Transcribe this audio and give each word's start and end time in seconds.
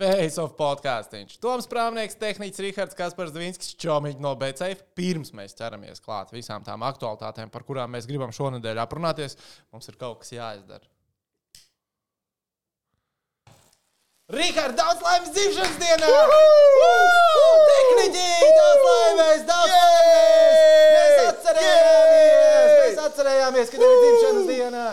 Face 0.00 0.40
of 0.40 0.54
podkāstīns. 0.56 1.34
Toms 1.42 1.66
Prāvnieks, 1.68 2.16
tehnicis 2.16 2.62
Rihards 2.64 2.96
Kaspars 2.96 3.34
Dvinskis, 3.34 3.74
Čomiņš 3.82 4.22
no 4.24 4.32
BCF. 4.40 4.86
Pirms 4.96 5.34
mēs 5.36 5.52
ķeramies 5.58 6.00
klāt 6.00 6.32
visām 6.32 6.64
tām 6.64 6.86
aktualitātēm, 6.88 7.52
par 7.52 7.66
kurām 7.68 7.92
mēs 7.92 8.08
gribam 8.08 8.32
šonadēļ 8.32 8.80
aprunāties, 8.80 9.36
mums 9.74 9.92
ir 9.92 10.00
kaut 10.00 10.22
kas 10.22 10.32
jāizdara. 10.32 10.88
Rihards, 14.32 14.78
daudz 14.78 15.04
laimes 15.04 15.36
dzimšanas 15.36 15.76
dienā! 15.82 16.10
Tehniķi, 17.68 18.28
daudz 18.56 18.84
laimes, 18.88 19.48
daudz 19.52 19.74
laimes! 19.76 20.60
Mēs 20.96 21.24
atcerējāmies, 21.28 22.14
mēs 22.14 22.39
atcerējāmies, 23.20 23.70
ka 23.70 23.78
tev 23.80 23.90
ir 23.92 24.00
dzimšanas 24.02 24.46
diena! 24.48 24.84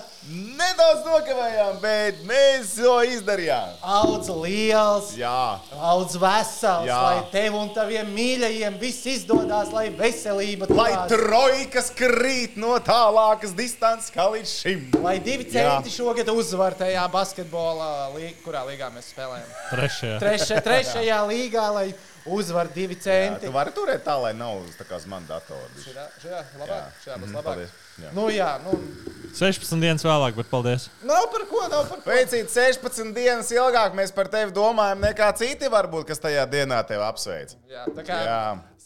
Nedaudz 0.57 1.05
nokavējām, 1.07 1.77
bet 1.79 2.17
mēs 2.27 2.73
to 2.75 2.95
izdarījām. 3.07 3.75
Audz 3.97 4.27
liels, 4.43 5.13
Jā, 5.17 5.59
audz 5.93 6.17
vesels, 6.19 6.87
Jā. 6.89 6.97
lai 7.05 7.21
tev 7.31 7.55
un 7.55 7.69
taviem 7.75 8.09
mīļajiem 8.11 8.75
viss 8.81 9.05
izdodas, 9.07 9.71
lai 9.75 9.85
veselība 9.95 10.67
lai 10.75 10.89
trojkas 11.11 11.91
krīt 11.95 12.57
no 12.59 12.75
tālākas 12.83 13.55
distances 13.55 14.11
kā 14.13 14.27
līdz 14.35 14.51
šim. 14.51 14.83
Lai 15.03 15.17
divi 15.23 15.47
Jā. 15.47 15.79
centi 15.79 15.95
šogad 15.95 16.27
uzvar 16.35 16.75
tajā 16.75 17.07
basketbola 17.13 18.09
līnijā, 18.17 18.35
kurā 18.43 18.65
līgā 18.67 18.91
mēs 18.97 19.13
spēlējam. 19.15 19.55
Trešajā. 19.71 20.19
Trešajā, 20.25 20.61
trešajā 20.67 21.23
līgā, 21.31 21.65
lai 21.79 21.87
uzvar 22.27 22.67
divi 22.75 22.97
Jā, 22.99 23.03
centi. 23.07 23.45
tu 23.47 23.55
vari 23.55 23.71
turēt 23.71 24.03
tā, 24.03 24.17
lai 24.19 24.33
nav 24.35 24.59
uz 24.65 24.75
tā 24.75 24.83
kā 24.83 24.99
uz 24.99 25.05
manu 25.07 25.29
datoru. 25.31 25.71
Šajā, 25.79 26.07
šajā, 26.25 26.41
labāk, 26.59 26.89
šajā 27.05 27.15
būs 27.21 27.29
Mhm, 27.31 27.35
labāk. 27.39 27.43
paldies. 27.53 27.83
Jā. 28.01 28.11
Nu, 28.13 28.27
jā, 28.29 28.49
nu, 28.65 28.75
16 29.37 29.81
dienas 29.81 30.03
vēlāk, 30.05 30.35
bet 30.37 30.47
paldies. 30.51 30.87
nav 31.05 31.27
par 31.33 31.43
ko, 31.49 31.63
nav 31.69 31.87
par 31.89 31.99
ko. 32.03 32.09
Veicīt 32.09 32.49
16 32.53 33.11
dienas 33.15 33.49
ilgāk, 33.53 33.93
mēs 33.97 34.13
par 34.15 34.29
tevi 34.33 34.53
domājam, 34.55 35.01
nekā 35.05 35.31
citi 35.37 35.69
varbūt, 35.73 36.05
kas 36.11 36.21
tajā 36.23 36.45
dienā 36.49 36.79
tevi 36.89 37.03
apsveic. 37.05 37.55
Jā, 37.69 37.83
tā 37.97 38.05
kā 38.07 38.19
Jā. 38.25 38.39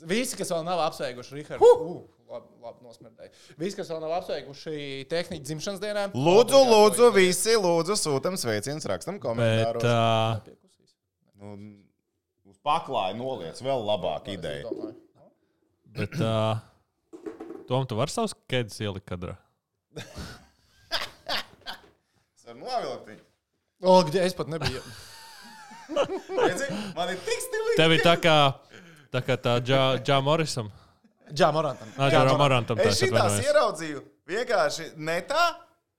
visi, 0.10 0.36
kas 0.40 0.52
vēl 0.52 0.64
nav 0.68 0.80
apsveikuši 0.88 1.38
Rihardu, 1.40 1.70
uh, 1.72 2.02
labi, 2.32 2.48
labi 2.64 2.88
nosmirdēja. 2.88 3.32
Visi, 3.60 3.78
kas 3.80 3.92
vēl 3.92 4.02
nav 4.04 4.16
apsveikuši 4.22 4.76
tehniku 5.12 5.44
dzimšanas 5.48 5.84
dienā, 5.84 6.08
Lūdzu, 6.16 6.64
lūdzu, 6.72 6.98
to 6.98 7.12
izdarīt. 7.12 7.20
visi, 7.20 7.56
lūdzu, 7.68 8.00
sūtam 8.00 8.40
sveicienus, 8.40 8.88
rakstam 8.92 9.20
Bet 9.20 9.28
komentārus. 9.28 9.88
uh, 9.88 10.58
Nu, 11.42 11.56
uz 12.52 12.58
paklāja 12.66 13.16
noliec, 13.18 13.58
vēl 13.66 13.80
labāka 13.88 14.30
Es 14.30 14.38
ideja. 14.38 14.68
domāju. 14.68 14.98
bet 15.96 16.14
uh, 16.22 16.60
Tom, 17.72 17.86
tu 17.88 17.96
vari 17.96 18.12
savus 18.12 18.34
kēdes 18.52 18.82
ielikt 18.84 19.08
kadrā? 19.08 19.38
Es 22.36 22.44
varu 22.48 22.60
novilkt 22.60 23.08
viņu. 23.08 23.24
O, 23.82 23.96
gdzie- 24.08 24.26
es 24.28 24.36
pat 24.38 24.50
nebiju. 24.52 24.82
Redzi, 25.92 26.68
Man 26.96 27.10
ir 27.14 27.20
tik 27.26 27.42
stilīgi. 27.48 27.78
Tev 27.80 27.96
ir 27.96 28.04
tā 28.06 28.14
kā 28.22 28.36
tā, 29.12 29.22
kā 29.26 29.36
tā 29.40 29.58
Džā, 29.64 29.82
Džā 30.04 30.20
Morisam. 30.24 30.70
Džā 31.32 31.50
Morantam. 31.56 31.90
Nā, 31.98 32.10
Džā 32.12 32.38
Morantam. 32.40 32.80
tā 32.80 32.92
Es 32.92 33.00
šitās 33.00 33.40
ieraudzīju 33.44 34.04
vienkārši 34.32 34.92
netā. 35.00 35.44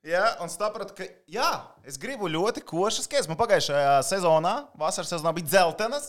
Ja, 0.03 0.25
un 0.43 0.51
sapratu, 0.51 0.97
ka 0.99 1.07
jā, 1.31 1.49
es 1.87 1.95
gribu 2.01 2.27
ļoti 2.27 2.65
košas 2.67 3.07
kēdes. 3.09 3.29
Man 3.31 3.39
pagājušajā 3.39 3.93
sezonā, 4.09 4.55
vasaras 4.81 5.13
sezonā 5.15 5.31
bija 5.37 5.47
dzeltenas, 5.53 6.09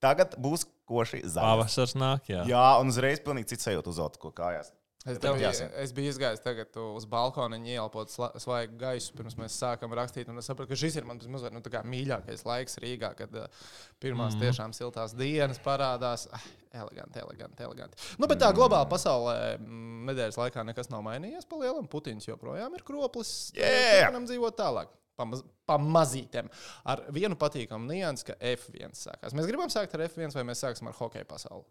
tagad 0.00 0.32
būs 0.40 0.64
koši 0.88 1.20
zaļas. 1.26 1.42
Pavasars 1.44 1.92
nāk, 2.00 2.30
jā. 2.32 2.46
Jā, 2.48 2.62
un 2.80 2.88
uzreiz 2.88 3.20
pilnīgi 3.20 3.52
cits 3.52 3.68
sajūta 3.68 3.92
uz 3.92 4.00
otru, 4.00 4.32
kājās. 4.32 4.72
Es, 5.04 5.18
biju, 5.20 5.48
es 5.82 5.90
biju 5.92 6.08
izgājis 6.14 6.40
tagad 6.40 6.76
uz 6.80 7.04
balkona, 7.04 7.58
ielpot 7.68 8.08
sla- 8.08 8.30
svaigu 8.40 8.78
gaisu, 8.80 9.12
pirms 9.12 9.34
mēs 9.36 9.58
sākām 9.60 9.92
rakstīt. 9.92 10.30
un 10.32 10.40
Es 10.40 10.48
sapratu, 10.48 10.70
ka 10.70 10.78
šis 10.80 10.96
ir 10.96 11.04
mans 11.04 11.28
mazliet 11.28 11.52
nu, 11.52 11.60
mīļākais 11.92 12.46
laiks 12.48 12.80
Rīgā, 12.80 13.10
kad 13.18 13.36
uh, 13.36 13.66
pirmās 14.00 14.32
mm. 14.32 14.40
tiešām 14.40 14.72
siltās 14.72 15.12
dienas 15.18 15.60
parādās. 15.60 16.24
Ah, 16.32 16.48
eleganti, 16.80 17.20
eleganti, 17.20 17.66
eleganti. 17.68 18.00
Nu, 18.16 18.30
bet 18.32 18.40
tā 18.40 18.48
globāli 18.56 18.88
pasaulē 18.94 19.36
mm, 19.58 20.08
nedēļas 20.08 20.40
laikā 20.40 20.64
nekas 20.72 20.88
nav 20.88 21.04
mainījies. 21.04 21.50
Palielam, 21.52 21.84
Putins 21.92 22.24
joprojām 22.30 22.72
ir 22.72 22.88
kroplis. 22.88 23.52
Yeah! 23.60 24.06
Turpinam 24.06 24.24
dzīvot 24.30 24.56
tālāk. 24.56 25.00
Pamaz, 25.20 25.44
pamazītēm. 25.68 26.48
Ar 26.90 27.04
vienu 27.12 27.36
patīkamu 27.38 27.92
niansu, 27.92 28.32
ka 28.32 28.40
F1 28.56 28.96
sākās. 29.04 29.36
Mēs 29.36 29.52
gribam 29.52 29.68
sākt 29.70 29.92
ar 29.94 30.08
F1 30.08 30.32
vai 30.40 30.48
mēs 30.48 30.64
sāksim 30.64 30.88
ar 30.88 30.96
hokeja 30.96 31.28
pasauli? 31.28 31.68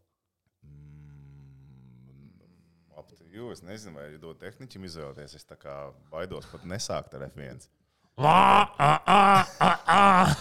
You. 3.34 3.50
Es 3.54 3.64
nezinu, 3.66 3.98
vai 3.98 4.12
dot 4.22 4.38
tehniķim 4.44 4.84
izvēlēties. 4.86 5.34
Es 5.40 5.48
tā 5.50 5.56
kā 5.58 5.74
baidos 6.14 6.46
pat 6.52 6.66
nesākt 6.70 7.16
ar 7.18 7.26
F1. 7.32 7.64
Ā, 8.22 8.34
ā, 8.78 8.90
ā, 9.10 9.22
ā, 9.58 9.70
ā. 9.90 10.36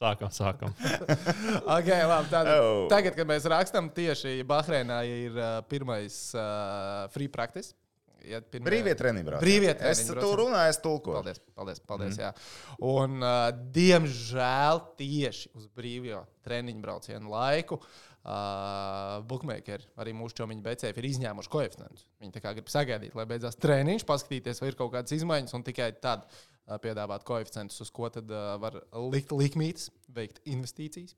Sākam, 0.00 0.28
sākam. 0.32 0.72
Okay, 1.76 2.04
labi, 2.08 2.28
tātad, 2.32 2.54
Oh. 2.60 2.86
tagad, 2.92 3.16
kad 3.16 3.28
mēs 3.28 3.44
rakstām, 3.48 3.88
tieši 3.96 4.38
Bahreinā 4.48 5.00
ir 5.08 5.36
uh, 5.36 5.60
pirmais 5.68 6.16
uh, 6.36 7.06
free 7.12 7.28
practice. 7.32 7.72
Iet 8.20 8.50
pirmie- 8.52 8.68
Brīvie 8.68 8.92
treniņi. 9.00 9.38
Brīvie 9.40 9.70
Es 9.72 9.80
treniņi, 9.80 10.06
tur 10.10 10.18
braucam. 10.20 10.40
runāju, 10.42 10.72
es 10.74 10.80
tulkoju. 10.84 11.16
Paldies, 11.22 11.40
paldies. 11.56 11.80
paldies 11.88 12.18
mm. 12.20 12.44
Un, 12.84 13.16
uh, 13.24 13.48
diemžēl 13.76 14.82
tieši 15.00 15.52
uz 15.56 15.68
brīvā 15.76 16.20
treniņu 16.44 16.84
braucienu 16.84 17.32
laiku 17.32 17.80
uh, 17.80 17.88
bookmakeri, 18.20 19.86
arī 20.00 20.12
mūsu 20.16 20.42
čomiņu 20.42 20.64
BCF, 20.64 21.00
ir 21.00 21.08
izņēmuši 21.08 21.52
koeficientus. 21.52 22.04
Viņi 22.20 22.42
grib 22.42 22.68
sagaidīt, 22.68 23.16
lai 23.16 23.24
beidzās 23.30 23.56
treniņš, 23.56 24.04
paskatīties, 24.08 24.60
vai 24.60 24.68
ir 24.72 24.76
kaut 24.76 24.92
kādas 24.92 25.16
izmaiņas, 25.16 25.56
un 25.56 25.64
tikai 25.64 25.88
tad 26.04 26.26
uh, 26.28 26.76
piedāvāt 26.82 27.24
koeficientus, 27.24 27.80
uz 27.80 27.90
ko 27.94 28.10
tad 28.12 28.30
uh, 28.30 28.54
var 28.60 28.76
likt 29.10 29.32
likmītes, 29.32 29.88
veikt 30.12 30.42
investīcijas. 30.44 31.16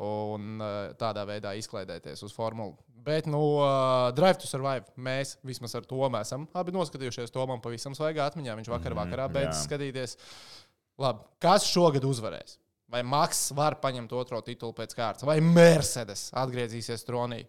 Un 0.00 0.60
uh, 0.60 0.92
tādā 1.00 1.26
veidā 1.28 1.56
izklaidēties 1.60 2.22
uz 2.24 2.36
formulu. 2.36 2.76
Bet, 3.00 3.26
nu, 3.28 3.40
uh, 3.60 4.10
Drive 4.16 4.42
to 4.42 4.48
Survive 4.48 4.92
mēs 5.00 5.38
vismaz 5.46 5.74
ar 5.76 5.88
to 5.88 6.00
esam 6.20 6.46
abi 6.52 6.72
noskatījušies. 6.76 7.32
To 7.32 7.46
man 7.48 7.62
pavisam 7.64 7.96
svaigā 7.96 8.28
atmiņā. 8.28 8.56
Viņš 8.60 8.72
vakar 8.72 8.96
vakarā 8.96 9.28
beidz 9.32 9.54
jā. 9.54 9.60
skatīties. 9.64 10.16
Labi, 11.00 11.24
kas 11.40 11.64
šogad 11.68 12.04
uzvarēs? 12.04 12.58
Vai 12.90 13.04
Maks 13.06 13.48
var 13.54 13.76
paņemt 13.82 14.12
otro 14.18 14.40
titulu 14.42 14.74
pēc 14.74 14.94
kārtas, 14.98 15.26
vai 15.26 15.38
Mercedes 15.44 16.28
atgriezīsies 16.34 17.06
tronī? 17.06 17.44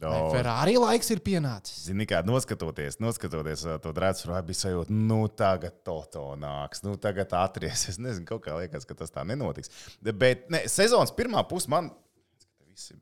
Vai 0.00 0.18
O, 0.20 0.28
Ferrari 0.28 0.74
laiks 0.76 1.08
ir 1.12 1.22
pienācis? 1.24 1.86
Zini, 1.88 2.04
kā 2.08 2.18
noskatoties, 2.24 2.98
noskatoties 3.00 3.62
uh, 3.64 3.78
to 3.80 3.94
drāzu, 3.96 4.28
bija 4.44 4.60
sajūta, 4.60 4.92
nu, 4.92 5.22
tagad 5.32 5.78
to 5.88 5.96
to 6.12 6.24
nāks, 6.40 6.82
nu, 6.84 6.98
tagad 7.00 7.32
atries. 7.38 7.86
Es 7.92 8.00
nezinu, 8.00 8.26
kaut 8.28 8.44
kā 8.44 8.58
liekas, 8.58 8.84
ka 8.88 8.96
tas 8.98 9.12
tā 9.12 9.24
nenotiks. 9.28 9.72
Bet 10.04 10.50
ne, 10.52 10.66
sezonas 10.72 11.14
pirmā 11.16 11.46
puse 11.48 11.72
man. 11.72 11.88
Visi, 12.68 12.98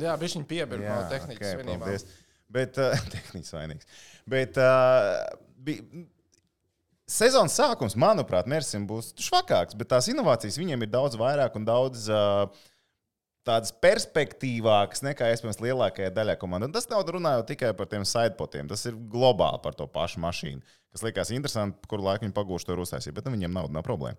Jā, 0.00 0.16
viņš 0.18 0.38
viņa 0.38 0.48
piebīra 0.50 0.96
no 0.96 1.10
tehnikas 1.12 1.52
ok, 1.52 1.60
vienībām. 1.60 2.08
Bet, 2.54 2.80
uh, 2.80 3.04
tehniski 3.14 3.56
vainīgs. 3.58 3.92
Bet, 4.30 4.58
uh, 4.60 5.20
bija, 5.66 5.84
sezonas 7.10 7.56
sākums, 7.58 7.96
manuprāt, 8.00 8.48
Mersim 8.50 8.86
būs 8.88 9.12
švakāks, 9.20 9.76
bet 9.78 9.90
tās 9.92 10.08
inovācijas 10.12 10.60
viņiem 10.60 10.86
ir 10.86 10.92
daudz 10.92 11.18
vairāk 11.20 11.58
un 11.58 11.66
daudz. 11.68 12.08
Uh, 12.12 12.70
tādas 13.44 13.74
perspektīvākas 13.84 15.02
nekā 15.04 15.28
iespējams 15.32 15.60
lielākajai 15.60 16.12
daļai 16.16 16.36
komandu. 16.40 16.68
Un 16.68 16.72
tas 16.72 16.88
nav 16.88 17.04
runājot 17.04 17.50
tikai 17.50 17.74
par 17.76 17.90
tiem 17.90 18.06
sidepotiem, 18.08 18.70
tas 18.70 18.84
ir 18.88 18.96
globāli 19.12 19.60
par 19.64 19.76
to 19.76 19.84
pašu 19.90 20.22
mašīnu, 20.24 20.64
kas 20.94 21.04
likās 21.04 21.32
interesanti, 21.34 21.84
kur 21.90 22.02
laiku 22.04 22.24
viņi 22.24 22.36
pagūst 22.36 22.68
to 22.68 22.78
uztaisīt, 22.80 23.12
bet 23.16 23.28
nu, 23.28 23.34
viņiem 23.36 23.52
nav, 23.52 23.68
nav 23.74 23.84
problēma. 23.86 24.16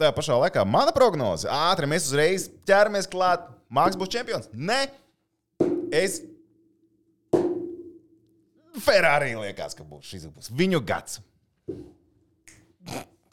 Tajā 0.00 0.12
pašā 0.12 0.36
laikā 0.42 0.66
mana 0.68 0.92
prognoze, 0.92 1.48
ātri 1.48 1.88
mēs 1.88 2.10
uzreiz 2.10 2.48
ķeramies 2.68 3.08
klāt, 3.10 3.48
Mākslinieks 3.74 4.00
būs 4.02 4.12
čempions. 4.12 4.48
Nē, 4.54 4.80
es. 5.94 6.20
Ferrari 8.84 9.32
liekas, 9.38 9.74
ka 9.78 9.86
būs 9.86 10.10
šis 10.10 10.26
būs 10.28 10.50
viņu 10.54 10.82
gads. 10.86 11.22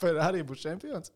Ferrari 0.02 0.44
būs 0.48 0.64
čempions. 0.66 1.12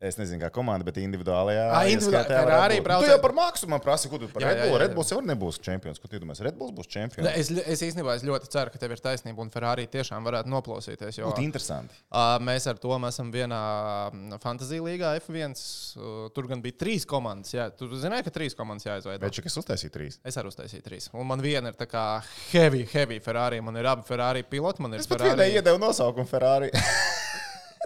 Es 0.00 0.16
nezinu, 0.16 0.40
kā 0.40 0.48
komanda, 0.50 0.80
bet 0.82 0.96
individuālajā. 0.96 1.64
Ā, 1.76 1.80
individuāli- 1.92 2.26
Ferrari 2.30 2.74
Red 2.74 2.80
Bull. 2.80 2.86
braucēji- 2.88 3.04
Tu 3.04 3.10
jau 3.12 3.20
par 3.20 3.32
maksu 3.36 3.66
man 3.68 3.80
prasi, 3.84 4.08
ko 4.08 4.16
tu 4.16 4.28
par 4.28 4.40
Jā, 4.42 4.48
Red 4.48 4.56
jā, 4.56 4.62
Bull. 4.64 4.72
jā, 4.72 4.80
Red 4.80 4.90
jā. 4.90 4.94
Bulls 4.94 5.10
jau 5.10 5.18
nebūs 5.20 5.58
čempions. 5.60 6.00
Ko 6.00 6.08
tu 6.08 6.18
domā? 6.18 6.40
Red 6.40 6.56
Bulls 6.56 6.72
būs 6.72 6.88
čempions. 6.88 7.22
Ne, 7.26 7.34
Es, 7.36 7.50
es 7.50 7.82
īstenībā 7.82 8.14
es 8.16 8.22
ļoti 8.24 8.48
ceru, 8.48 8.70
ka 8.72 8.78
tev 8.78 8.90
ir 8.92 8.96
taisnība 8.96 9.38
un 9.44 9.50
Ferrari 9.50 9.86
tiešām 9.86 10.24
varētu 10.24 10.46
noplausīties. 10.48 11.18
Jo, 11.18 11.28
Būtu 11.30 11.44
interesanti. 11.44 11.92
Uh, 12.10 12.38
mēs 12.40 12.66
ar 12.66 12.74
to 12.80 12.88
esam 13.06 13.30
vienā 13.30 13.60
fantāzija 14.40 14.80
līgā 14.80 15.20
F1. 15.20 15.52
Uh, 15.98 16.28
tur 16.30 16.48
gan 16.48 16.62
bija 16.62 16.78
trīs 16.80 17.04
komandas. 17.04 17.52
Jā, 17.52 17.68
tu 17.76 17.86
zināji, 17.88 18.24
ka 18.24 18.30
trīs 18.30 18.56
komandas 18.56 18.84
jāizveido. 18.88 19.20
Bet 19.20 19.36
kas 19.42 19.56
uztaisīja 19.60 19.90
trīs? 19.92 20.18
Es 20.24 20.34
arī 20.36 20.48
uztaisīju 20.48 20.82
trīs. 20.82 21.10
Un 21.12 21.26
man 21.26 21.40
viena 21.44 21.68
ir 21.68 21.74
tā 21.74 21.84
kā 21.86 22.22
heavy, 22.52 22.86
heavy 22.90 23.18
Ferrari. 23.20 23.60
Man 23.60 23.76
ir 23.76 23.84
abi 23.84 24.02
Ferrari 24.08 24.42
piloti. 24.42 24.80
Man 24.80 24.94
ir 24.94 25.00
Es 25.00 25.06
pat 25.06 25.18
vienai 25.18 25.50
Ferrari. 25.52 25.60
iedevu 25.60 25.78
nosaukumu 25.78 26.26
Ferrari. 26.26 26.70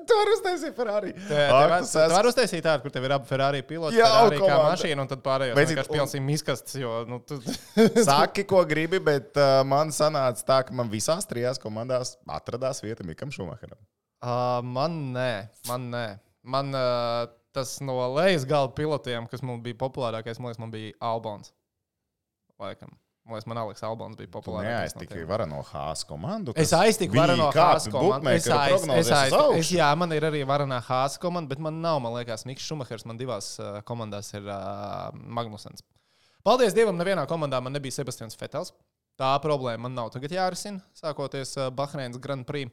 tu 0.09 0.17
vari 0.19 0.35
uztaisīt 0.37 0.75
Ferrari. 0.77 1.13
Tev 1.29 1.53
var- 1.55 1.75
tev 1.91 2.15
var 2.15 2.29
uztaisīt 2.31 2.65
tādu, 2.67 2.85
kur 2.87 2.95
tev 2.95 3.07
ir 3.09 3.15
abi 3.17 3.29
Ferrari 3.31 3.63
piloti, 3.67 3.99
Jā, 3.99 4.09
Ferrari 4.13 4.41
kā 4.43 4.59
mašīna, 4.65 5.05
un 5.05 5.11
tad 5.13 5.23
Beidzot, 5.25 5.59
vienkārši 5.59 5.91
un- 5.93 5.99
pilsim 5.99 6.31
izkastes, 6.35 6.79
jo, 6.83 6.93
nu, 7.11 7.21
tu... 7.27 7.41
Saki, 8.09 8.47
ko 8.51 8.65
gribi, 8.69 9.01
bet 9.05 9.37
uh, 9.41 9.61
man 9.69 9.93
sanāca 9.95 10.47
tā, 10.51 10.59
ka 10.69 10.77
man 10.77 10.91
visās 10.93 11.29
trijās 11.31 11.61
komandās 11.63 12.17
atradās 12.39 12.83
vieta 12.85 13.07
Mikam 13.07 13.33
Šumacheram. 13.35 13.79
uh, 14.25 14.61
man 14.65 15.01
nē, 15.17 15.31
man 15.71 15.91
nē. 15.95 16.07
Man 16.45 16.75
uh, 16.77 17.25
tas 17.57 17.79
no 17.81 17.97
lejas 18.17 18.45
gala 18.49 18.69
pilotiem, 18.77 19.29
kas 19.31 19.41
mums 19.47 19.63
bija 19.65 19.79
populārākais, 19.81 20.41
man 20.43 20.51
liekas, 20.51 20.61
man 20.61 20.73
bija 20.75 20.93
Albons. 21.01 21.55
Laikam. 22.61 22.93
Liekas, 23.25 23.47
man 23.49 23.57
Aleks 23.63 23.81
Albons 23.89 24.19
bija 24.19 24.29
Tu 24.29 24.33
populārākais. 24.35 24.93
no 24.95 25.01
neaiztiki 25.01 25.15
tiem. 25.15 25.27
Varano 25.29 25.63
Hāzes 25.65 26.05
komandu. 26.05 26.53
Es 26.61 26.73
aiztiku 26.77 27.17
Varano 27.17 27.47
kāds 27.55 27.87
Hāzes 27.87 27.93
komandu. 27.95 28.29
Es 28.29 28.47
es 28.47 28.53
aiztiku- 28.53 29.55
es- 29.57 29.71
Jā, 29.73 29.97
man 29.97 30.13
ir 30.13 30.21
arī 30.29 30.43
Varana 30.47 30.81
Hāzes 30.85 31.19
komanda, 31.19 31.49
bet 31.49 31.59
man 31.59 31.81
nav, 31.81 32.03
man 32.05 32.13
liekas, 32.13 32.45
Niks 32.45 32.63
Šumahers. 32.69 33.07
Man 33.07 33.17
divās 33.17 33.59
uh, 33.61 33.81
komandās 33.83 34.29
ir 34.35 34.45
uh, 34.45 35.11
Magnusens. 35.15 35.81
Paldies 36.45 36.75
Dievam, 36.77 36.99
nevienā 37.01 37.27
komandā 37.27 37.63
man 37.63 37.73
nebija 37.73 37.93
Sebastians 37.97 38.37
Fetels. 38.37 38.75
Tā 39.17 39.31
problēma 39.41 39.79
man 39.87 39.95
nav 39.95 40.11
tagad 40.13 40.31
jārisina, 40.31 40.83
sākoties 40.93 41.57
uh, 41.57 41.71
Bahreinas 41.71 42.21
Grand 42.21 42.45
Prix. 42.45 42.69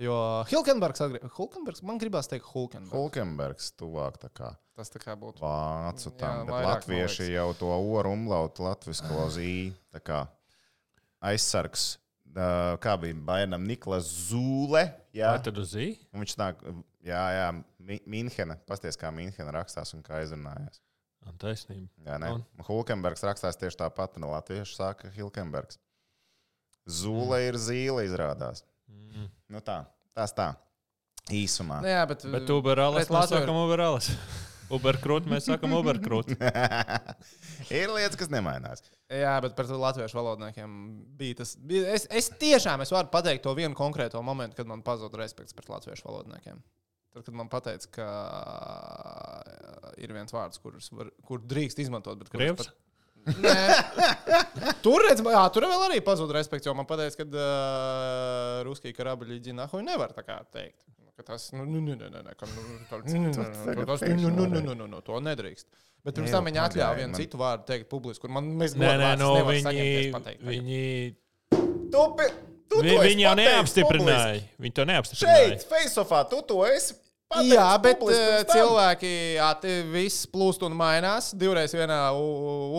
Jo 0.00 0.14
Hilkenbergs, 0.48 1.02
agri... 1.04 1.18
Hulkenbergs 1.36 1.82
man 1.84 1.98
gribās 2.00 2.26
teikt 2.30 2.46
Hulkenbergs. 2.54 2.94
Hulkenbergs 2.94 3.72
tuvāk 3.76 4.16
tā 4.22 4.30
kā 4.32 4.54
Tas 4.80 4.88
tā 4.88 5.00
kā 5.02 5.12
būtu. 5.20 5.42
vācu 5.44 6.08
Jā, 6.08 6.16
tam, 6.22 6.44
bet 6.48 6.54
vairāk, 6.54 6.70
latvieši 6.80 7.26
jau 7.34 7.48
to 7.58 7.68
oru 7.76 8.14
umlautu 8.16 8.64
latvisko 8.64 9.26
zīmi. 9.36 9.74
Tā 9.92 10.00
kā 10.00 10.20
aizsargs. 11.30 11.90
Kā 12.80 12.94
bija 13.02 13.16
Bainam 13.26 13.64
Niklas 13.66 14.06
Zūle? 14.30 14.84
Jā, 15.18 15.32
tad 15.42 15.58
uz 15.58 15.72
zīme? 15.74 15.98
Un 16.14 16.22
viņš 16.22 16.36
nāk, 16.38 16.60
jā, 17.04 17.22
jā, 17.34 17.48
Mi- 17.82 18.00
Minhena. 18.06 18.54
Pasties, 18.70 18.96
kā 18.96 19.10
Minhena 19.12 19.52
rakstās 19.58 19.90
un 19.96 20.04
kā 20.06 20.22
izrunājās. 20.24 20.78
Taisnība. 21.40 21.90
Jā, 22.06 22.16
nē. 22.22 22.30
Un? 22.38 22.44
Hulkenbergs 22.64 23.26
rakstās 23.26 23.58
tieši 23.60 23.82
tāpat, 23.82 24.16
no 24.22 24.30
latviešu 24.32 24.78
sāka 24.78 25.10
Hilkenbergs. 25.12 25.76
Zūle 26.88 27.42
ir 27.50 27.58
zīle, 27.60 28.06
izrādās. 28.08 28.62
Mm. 28.88 29.28
Nu 29.52 29.60
tā, 29.66 29.82
tas 30.16 30.32
tā. 30.34 30.52
Īsumā. 31.30 31.82
Nu, 31.84 31.90
jā, 31.92 32.00
bet, 32.10 32.24
Bet 32.32 32.48
Uberālis 32.50 33.10
mēs 33.12 33.30
sakam 33.30 33.58
Uberālis. 33.60 34.08
Uberkrūt 34.74 35.26
mēs 35.30 35.48
sakam 35.50 35.74
Uberkrūt. 35.78 36.34
ir 37.80 37.92
lietas, 37.92 38.18
kas 38.20 38.30
nemainās. 38.32 38.84
Jā, 39.10 39.32
bet 39.42 39.56
par 39.58 39.66
to 39.66 39.78
latviešu 39.80 40.18
valodniekiem 40.20 40.74
bija 41.18 41.40
tas. 41.42 41.56
Bija, 41.58 41.88
es, 41.96 42.06
es 42.06 42.30
tiešām 42.40 42.84
es 42.84 42.92
varu 42.94 43.10
pateikt 43.12 43.42
to 43.46 43.54
vienu 43.58 43.74
konkrēto 43.78 44.22
momentu, 44.22 44.60
kad 44.60 44.70
man 44.70 44.84
pazuda 44.86 45.22
respekts 45.22 45.56
pret 45.56 45.72
latviešu 45.72 46.06
valodniekiem. 46.06 46.62
Tad, 47.10 47.24
kad 47.26 47.34
man 47.34 47.50
teica, 47.50 47.88
ka 47.96 48.08
ir 49.98 50.14
viens 50.14 50.30
vārds, 50.30 50.60
kurus 50.62 50.92
var, 50.94 51.10
kur 51.26 51.42
drīkst 51.42 51.82
izmantot, 51.82 52.20
bet 52.20 52.30
kurš? 52.30 52.70
Nē. 53.40 53.56
Tur, 54.84 55.02
redz, 55.04 55.20
jā, 55.20 55.42
tur 55.52 55.66
vēl 55.68 55.82
arī 55.90 55.98
pazuda 56.04 56.38
respekts, 56.38 56.64
jo 56.68 56.72
man 56.76 56.86
teica, 56.88 57.18
ka 57.18 57.26
uh, 57.28 58.62
Ruskija 58.64 58.96
karabuļi 58.96 59.42
ģināhoju 59.50 59.84
nevar 59.84 60.14
tā 60.16 60.24
kā 60.24 60.38
teikt. 60.54 60.78
Ka 61.20 61.26
Tas, 61.36 61.50
nu, 61.52 61.64
nu, 61.68 61.80
nu, 61.84 61.94
nu, 61.94 62.06
nu, 62.08 62.20
nu, 62.24 62.30
ka, 62.38 62.46
nu, 62.48 62.62
tā- 62.88 62.98
nu, 63.04 63.20
nu, 63.20 63.28
nu, 63.28 63.74
nu, 63.76 63.84
tas, 63.84 64.00
nu, 64.00 64.14
nu, 64.16 64.28
nu, 64.30 64.46
nu, 64.46 64.60
nu, 64.60 64.74
nu, 64.74 64.86
nu, 64.86 65.00
to 65.04 65.18
nedrīkst. 65.20 65.66
Bet 66.00 66.16
pirms 66.16 66.30
tam 66.32 66.46
viņi 66.48 66.60
atļāva 66.64 66.96
vienu 66.96 67.12
man- 67.12 67.20
citu 67.20 67.36
vārdu 67.36 67.66
teikt 67.68 67.90
publiski, 67.90 68.22
kur 68.24 68.30
man 68.32 68.46
mēs 68.56 68.72
Nē, 68.72 68.94
nē, 68.96 69.10
no 69.20 69.34
nevar 69.36 69.52
viņi, 69.52 70.12
pateikt 70.14 70.46
viņi, 70.48 70.80
Tu, 71.92 72.02
pi- 72.16 72.32
tu 72.70 72.78
to 72.78 72.82
vi, 72.86 72.94
esi 72.96 73.04
viņi 73.04 73.24
jau 73.26 73.34
neapstiprināja. 73.36 74.40
Viņi 74.64 74.74
to 74.78 74.84
neapstiprināja. 74.88 75.46
Šeit, 75.52 75.68
Faceofā, 75.68 76.22
tu 76.30 76.40
to 76.48 76.64
esi. 76.64 76.94
pateicis 77.28 77.52
Jā, 77.52 77.68
bet 77.82 78.00
uh, 78.02 78.12
cilvēki, 78.50 79.12
te 79.60 79.82
viss 79.92 80.24
plūst 80.26 80.64
un 80.66 80.72
mainās. 80.74 81.28
Divreiz 81.36 81.74
vienā 81.76 81.98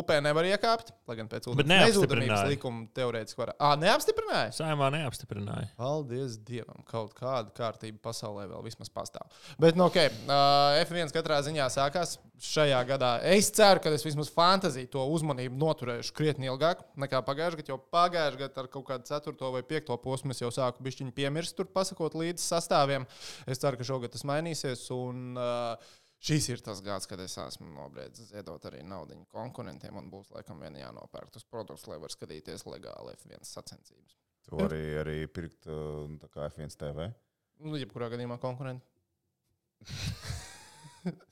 upē 0.02 0.18
nevar 0.24 0.44
iekāpt. 0.50 0.90
Lai 1.12 1.18
gan 1.20 1.28
pēc 1.28 1.50
ūdens 1.52 1.68
neapstiprināja. 1.68 2.48
likuma 2.48 2.86
teorētiski 2.96 3.42
var. 3.42 3.52
Ah, 3.60 3.74
neapstiprināja? 3.80 4.54
Saimā 4.56 4.88
neapstiprināja. 4.96 5.68
Paldies 5.76 6.38
Dievam, 6.48 6.80
kaut 6.88 7.12
kāda 7.18 7.52
kārtība 7.58 8.00
pasaulē 8.08 8.46
vēl 8.48 8.64
vismaz 8.64 8.92
pastāv. 8.94 9.28
Bet, 9.60 9.76
nu, 9.76 9.90
ok, 9.90 10.00
uh, 10.00 10.80
F1 10.86 11.12
katrā 11.12 11.42
ziņā 11.44 11.68
sākās 11.74 12.16
šajā 12.42 12.80
gadā. 12.88 13.12
Es 13.28 13.52
ceru, 13.54 13.82
ka 13.84 13.92
es 13.94 14.06
vismaz 14.06 14.32
fantāziju 14.34 14.90
to 14.96 15.04
uzmanību 15.14 15.60
noturēšu 15.62 16.16
krietni 16.18 16.48
ilgāk 16.50 16.86
nekā 17.04 17.22
pagājušajā 17.28 17.60
gadā, 17.60 17.74
jo 17.74 17.80
pagājušajā 17.94 18.40
gadā 18.40 18.64
ar 18.64 18.70
kaut 18.72 18.88
kādu 18.88 19.10
4. 19.12 19.52
vai 19.58 19.64
5. 19.76 19.92
posmu 20.06 20.34
es 20.34 20.42
jau 20.42 20.54
sāku 20.56 20.86
bišķiņu 20.88 21.14
piemirst, 21.18 21.58
tur 21.58 21.68
pasakot 21.76 22.16
līdzi 22.18 22.46
sastāviem. 22.46 23.06
Es 23.46 23.62
ceru, 23.62 23.78
ka 23.78 23.88
šogad 23.92 24.16
tas 24.16 24.24
mainīsies. 24.28 24.88
Un, 24.96 25.36
uh, 25.36 25.92
Šis 26.22 26.52
ir 26.54 26.60
tas 26.62 26.84
gads, 26.86 27.08
kad 27.10 27.20
es 27.24 27.34
esmu 27.42 27.72
nobriedzis 27.74 28.30
ziedot 28.30 28.66
arī 28.70 28.84
naudu 28.86 29.18
konkurentiem. 29.34 29.96
Man 29.98 30.12
būs 30.12 30.30
laikam 30.36 30.60
vien 30.62 30.76
jānopērk 30.78 31.34
tas 31.34 31.48
produkts, 31.50 31.88
lai 31.90 31.98
varētu 31.98 32.18
skatīties 32.20 32.68
legāli 32.70 33.16
F1 33.18 33.48
sacensības. 33.50 34.14
Tu 34.46 34.60
arī, 34.62 34.84
arī 35.02 35.18
pirkt 35.34 35.66
uh, 35.70 36.06
tā 36.22 36.30
kā 36.30 36.46
F1 36.52 36.78
TV. 36.78 37.10
Nu, 37.62 37.74
jebkurā 37.78 38.12
gadījumā 38.14 38.38
konkurenti. 38.42 38.86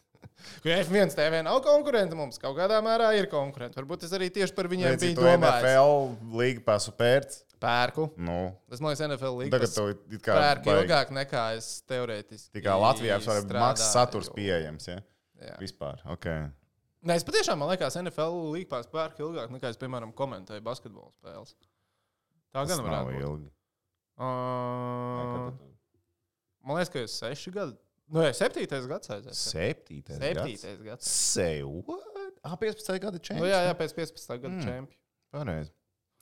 Ka 0.64 0.72
F1 0.72 1.14
TV 1.14 1.44
nav 1.46 1.62
konkurenti 1.66 2.18
mums, 2.18 2.40
kaut 2.42 2.58
kādā 2.58 2.80
mērā 2.84 3.12
ir 3.20 3.30
konkurenti. 3.32 3.78
Varbūt 3.78 4.08
es 4.08 4.16
arī 4.16 4.32
tieši 4.34 4.56
par 4.58 4.70
viņiem 4.72 4.94
Redzi, 4.96 5.12
biju 5.12 5.22
domājis. 5.22 5.70
NFL 5.70 6.36
līga 6.40 6.66
pasu 6.66 6.94
pērts. 6.98 7.44
Pērku. 7.60 8.06
Nu, 8.16 8.38
Es 8.72 8.80
domāju, 8.80 9.00
ka 9.02 9.08
NFL 9.10 9.42
līnija 9.42 9.56
tagad 9.58 9.74
tu 9.76 9.86
it 9.92 10.22
kā 10.24 10.36
pērku 10.38 10.70
baigi- 10.70 10.86
ilgāk 10.86 11.12
nekā 11.16 11.44
es 11.58 11.68
teorētiski. 11.90 12.54
Tikai 12.56 12.78
Latvijā 12.80 13.20
var 13.26 13.42
būt 13.44 13.60
maksas 13.60 13.92
saturs 13.96 14.30
pieejams. 14.36 14.88
Ja? 14.88 15.02
Jā. 15.40 15.58
Vispār. 15.60 16.00
Okay. 16.16 16.48
Nē, 17.04 17.16
es 17.16 17.24
patiešām 17.28 17.60
man 17.60 17.72
liekas, 17.72 17.96
NFL 18.00 18.40
līnija 18.54 18.72
pārs 18.72 18.88
pērku 18.92 19.24
ilgāk 19.28 19.52
nekā 19.56 19.72
es, 19.72 19.80
piemēram, 19.80 20.12
komentēju 20.16 20.64
basketbola 20.64 21.12
spēles. 21.16 21.56
Tā 22.50 22.64
Tas 22.64 22.72
gan 22.72 22.82
nav 22.82 22.88
varētu 22.90 23.14
būt. 23.14 23.28
ilgi. 23.28 23.52
Uh, 24.20 25.52
man 26.66 26.80
liekas, 26.80 26.92
ka 26.92 27.04
ir 27.04 27.12
seši 27.12 27.54
gadi. 27.56 27.78
Nu, 28.10 28.24
jā, 28.26 28.34
septītais 28.34 28.88
gads 28.90 29.12
aizies. 29.14 29.44
Septītais. 29.54 30.18
gads? 30.18 30.64
Septītais 30.64 30.82
gads. 30.84 31.10
Say 31.10 31.62
what? 31.64 32.34
Ah, 32.44 32.56
15 32.58 33.00
gada 33.04 33.20
čempions. 33.20 33.44
Nu, 33.44 33.52
jā, 33.52 33.60
jā, 33.68 33.76
pēc 33.78 33.94
15. 33.96 34.40
gada 34.40 34.56
mm. 34.56 34.64
čempions. 34.66 35.00
Pareizi. 35.30 35.72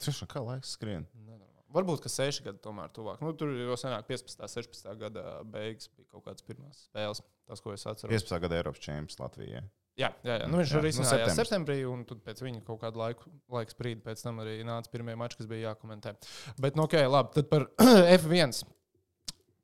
Tiešām 0.04 0.30
kā 0.32 0.44
laiks 0.46 0.76
skrien. 0.78 1.08
Nenormāli. 1.18 1.66
Varbūt, 1.78 2.00
ka 2.06 2.10
6 2.12 2.46
gadi 2.46 2.62
tomēr 2.64 2.92
tuvāk. 2.96 3.20
Nu, 3.24 3.34
tur 3.38 3.52
jau 3.52 3.76
senāk, 3.80 4.06
15. 4.08 4.46
16. 4.48 4.88
gada 5.02 5.24
beigas 5.52 5.90
bija 5.98 6.08
kaut 6.14 6.24
kādas 6.30 6.46
pirmās 6.48 6.86
spēles. 6.88 7.20
Tas, 7.48 7.62
ko 7.64 7.74
es 7.76 7.84
atceros. 7.88 8.14
15 8.14 8.40
gada 8.46 8.58
Eiropas 8.62 8.82
čempions 8.84 9.20
Latvijā. 9.20 9.66
Jā, 9.98 10.12
jā, 10.22 10.36
jā. 10.44 10.48
Nu, 10.48 10.60
viņš 10.62 10.72
Jā, 10.72 10.80
arī 10.80 10.90
nu, 10.94 11.04
septembris. 11.10 11.38
septembrī, 11.40 11.78
un 11.90 12.04
tad 12.06 12.20
pēc 12.22 12.42
viņa 12.46 12.60
kaut 12.68 12.80
kādu 12.84 13.00
laiku, 13.02 13.32
laiku 13.50 13.74
sprīdi 13.74 14.04
pēc 14.06 14.22
tam 14.22 14.44
arī 14.44 14.60
nāca 14.68 14.92
pirmie 14.94 15.16
mači, 15.18 15.40
kas 15.40 15.50
bija 15.50 15.72
jākomentē. 15.72 16.14
Bet, 16.62 16.78
nu, 16.78 16.86
ok, 16.86 16.94
labi. 17.10 17.34
Tad 17.40 17.50
par 17.50 17.66
F1. 18.20 18.62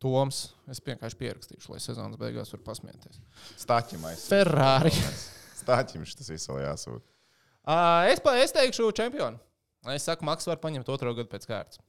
Toms, 0.03 0.39
es 0.68 0.81
vienkārši 0.83 1.15
pierakstīšu, 1.21 1.69
lai 1.71 1.79
sezonas 1.79 2.19
beigās 2.19 2.50
varētu 2.51 2.65
pasmieties. 2.68 3.21
Stāķim 3.62 4.03
aiz. 4.09 4.25
Ferrari. 4.27 4.91
Stāķim 5.62 6.03
šis 6.10 6.34
viss 6.34 6.50
vēl 6.51 6.65
jāsūt. 6.65 7.05
Uh, 7.63 8.10
es, 8.12 8.19
pa, 8.19 8.34
es 8.43 8.51
teikšu, 8.51 8.89
čempionu. 8.98 9.39
Es 9.91 10.05
saku, 10.07 10.23
Maks 10.23 10.47
var 10.47 10.61
paņemt 10.63 10.87
otro 10.93 11.11
gadu 11.17 11.27
pēc 11.31 11.47
kārtas. 11.49 11.81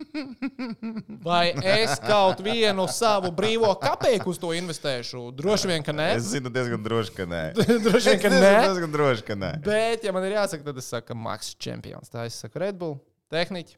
Vai 1.26 1.50
es 1.66 1.98
kaut 2.00 2.38
vienu 2.40 2.86
savu 2.88 3.28
brīvo 3.36 3.68
kapeiku 3.82 4.30
uz 4.32 4.38
to 4.40 4.52
investēšu? 4.56 5.26
Droši 5.36 5.68
vien, 5.68 5.82
ka 5.84 5.92
nē. 5.92 6.06
Es 6.16 6.30
zinu 6.30 6.48
diezgan 6.54 6.80
droši, 6.86 7.12
ka 7.18 7.26
nē. 7.28 7.42
Droši 7.84 8.14
vien, 8.14 8.16
Es 8.16 8.22
ka 8.22 8.30
zinu 8.32 8.40
nē. 8.46 8.54
diezgan 8.64 8.94
droši, 8.94 9.26
ka 9.26 9.36
nē. 9.36 9.50
Bet, 9.66 10.06
ja 10.06 10.14
man 10.16 10.24
ir 10.24 10.38
jāsaka, 10.38 10.64
tad 10.70 10.80
es 10.80 10.88
saku, 10.88 11.18
Maks 11.18 11.52
čempions. 11.60 12.08
Tā 12.12 12.24
es 12.30 12.38
saku, 12.40 12.62
Red 12.62 12.78
Bull, 12.80 12.96
tehniķi. 13.34 13.76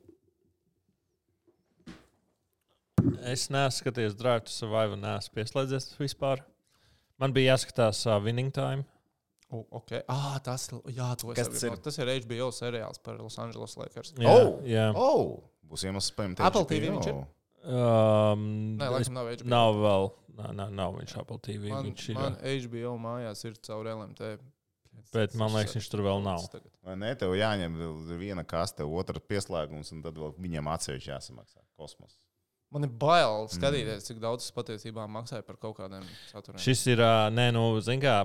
Es 3.33 3.49
neesmu 3.51 3.81
skatījies 3.81 4.15
Drive 4.19 4.47
to 4.47 4.55
Survive 4.55 4.95
un 4.95 5.03
neesmu 5.03 5.35
pieslēdzies 5.41 5.89
vispār. 5.99 6.45
Man 7.19 7.35
bija 7.35 7.57
jāskatās 7.57 8.05
uh, 8.07 8.21
Winning 8.23 8.53
Time. 8.55 8.85
Oh, 9.53 9.67
okay. 9.83 10.01
ah, 10.09 10.39
tas, 10.41 10.69
jā, 10.89 11.11
tas 11.21 11.63
ir? 11.63 11.75
tas 11.85 11.99
ir 12.01 12.09
HBO 12.25 12.47
seriāls 12.57 12.97
par 13.05 13.19
Los 13.21 13.37
Angeles 13.43 13.75
Lakers. 13.77 14.15
Jā, 14.17 14.31
Oh! 14.33 14.55
jā. 14.65 14.87
Oh! 14.97 15.43
Būs 15.69 15.85
iemesls 15.85 16.09
paņemt 16.17 16.41
Apple. 16.41 16.65
TV 16.71 16.89
viņš 16.95 17.11
ir? 17.11 17.19
Um, 17.63 18.47
Nē, 18.81 18.89
laikam 18.97 19.15
nav 19.19 19.29
HBO. 19.31 19.49
nav 19.53 19.77
vēl. 19.83 20.09
Nā, 20.39 20.49
nā, 20.57 20.67
nav 20.73 20.97
viņš 20.97 21.13
Apple 21.21 21.39
TV. 21.45 21.69
Man, 21.71 21.85
viņš 21.91 22.07
ir, 22.09 22.17
man 22.17 22.39
HBO 22.41 22.95
mājās 23.05 23.45
ir 23.45 23.59
caur 23.69 23.87
LMT. 23.93 24.33
bet 25.13 25.35
man 25.37 25.53
liekas, 25.53 25.77
viņš 25.77 25.89
tur 25.93 26.03
vēl 26.07 26.23
nav. 26.25 26.47
Vai 26.83 26.97
ne? 26.97 27.13
Tev 27.21 27.35
jāņem 27.37 27.77
vēl 27.79 28.19
viena 28.19 28.45
kaste, 28.49 28.85
otra 28.89 29.21
pieslēgums, 29.21 29.93
un 29.93 30.01
tad 30.05 30.17
vēl 30.17 30.33
viņam 30.41 30.73
atsevišķi 30.73 31.13
jāsamaksā 31.13 31.61
kosmos. 31.77 32.17
Man 32.73 32.87
ir 32.89 32.93
bail 32.97 33.45
skatīties, 33.53 34.07
cik 34.09 34.23
daudz 34.23 34.47
es 34.49 34.55
patiesībā 34.57 35.05
maksāju 35.13 35.45
par 35.45 35.59
kaut 35.61 35.77
kādiem 35.77 36.07
saturiem. 36.31 36.57
Šis 36.65 36.87
ir, 36.89 37.03
uh, 37.05 37.29
nē, 37.29 37.51
nu, 37.53 37.67
zin 37.85 38.01
kā. 38.01 38.23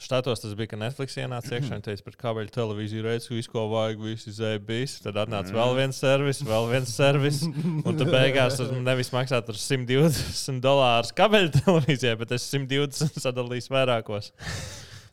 Štatos 0.00 0.40
tas 0.42 0.54
bija, 0.58 0.70
ka 0.72 0.78
Netflix 0.80 1.14
ienāca 1.20 1.56
iekšā 1.56 1.76
un 1.76 1.82
teica, 1.84 2.02
par 2.06 2.16
kābeļu 2.18 2.50
televīziju 2.54 3.04
redz, 3.04 3.28
ka 3.28 3.36
visu, 3.36 3.50
ko 3.52 3.66
vajag, 3.70 4.00
visi 4.02 4.32
zēbīs. 4.34 4.96
Tad 5.04 5.20
atnāca 5.22 5.54
vēl 5.54 5.76
viens 5.78 6.00
servis, 6.02 6.40
vēl 6.46 6.68
viens 6.72 6.94
servis. 6.96 7.42
Un 7.46 8.00
tad 8.00 8.10
beigās 8.10 8.58
tas 8.58 8.72
nevis 8.74 9.12
maksā 9.14 9.42
tur 9.46 9.58
120 9.60 10.62
dolārus 10.64 11.14
kabeļu 11.16 11.52
televīzijai, 11.60 12.16
bet 12.24 12.34
es 12.38 12.48
120 12.50 13.22
sadalīju 13.22 13.74
vairākos. 13.76 14.32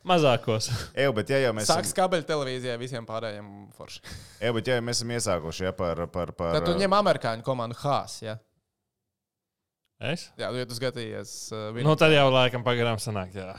Mazākos. 0.10 0.70
Eju, 0.98 1.14
bet 1.18 1.30
ja 1.30 1.42
jau 1.44 1.56
mēs 1.58 1.68
Sāks 1.70 1.92
kabeļu 1.94 2.24
televīzijai 2.30 2.78
visiem 2.80 3.06
pārējiem 3.06 3.50
forši. 3.76 4.00
Eju, 4.40 4.56
bet 4.56 4.70
ja 4.72 4.78
jau 4.80 4.86
mēs 4.88 5.02
esam 5.02 5.12
iesākuši 5.18 5.68
ja, 5.68 5.74
par, 5.76 6.06
par, 6.14 6.32
par 6.38 6.56
Tad 6.56 6.70
tu 6.70 6.78
ņem 6.80 6.96
amerikāņu 7.02 7.44
komandu 7.46 7.78
Hāz. 7.84 8.22
Ja? 8.24 8.40
Es? 10.00 10.30
Jā, 10.40 10.54
nu, 10.56 10.64
tu 10.64 10.78
skatījies, 10.78 11.34
uh, 11.52 11.82
Nu, 11.84 11.98
tad 12.00 12.16
jau 12.16 12.30
laikam 12.32 12.64
pagarām 12.64 13.02
sanāk, 13.04 13.36
jā. 13.36 13.52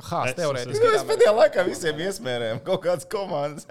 Hāz 0.00 0.30
es- 0.30 0.36
teorētiski. 0.38 0.80
Nu, 0.80 0.90
Mēs 0.94 1.02
pēdējā 1.04 1.32
laikā 1.36 1.62
visiem 1.66 1.98
iesmērējām 2.00 2.60
kaut 2.64 2.80
kādas 2.86 3.04
komandas. 3.12 3.66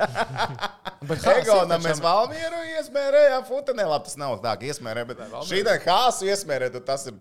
Bet 1.10 1.24
Haas 1.26 1.40
Egonam 1.42 1.82
ir 1.82 1.88
mēs 1.88 2.02
Valmieru 2.04 2.60
iesmērējām, 2.76 3.48
Futenē, 3.48 3.88
labi, 3.90 4.06
tas 4.06 4.20
nav 4.22 4.36
tā, 4.44 4.54
ka 4.62 4.70
iesmērējām, 4.70 5.08
bet 5.10 5.24
šī 5.50 5.64
tā 5.66 5.80
Hāsu 5.82 6.30
iesmērēt, 6.30 6.76
tad 6.78 6.86
tas 6.92 7.08
ir, 7.10 7.18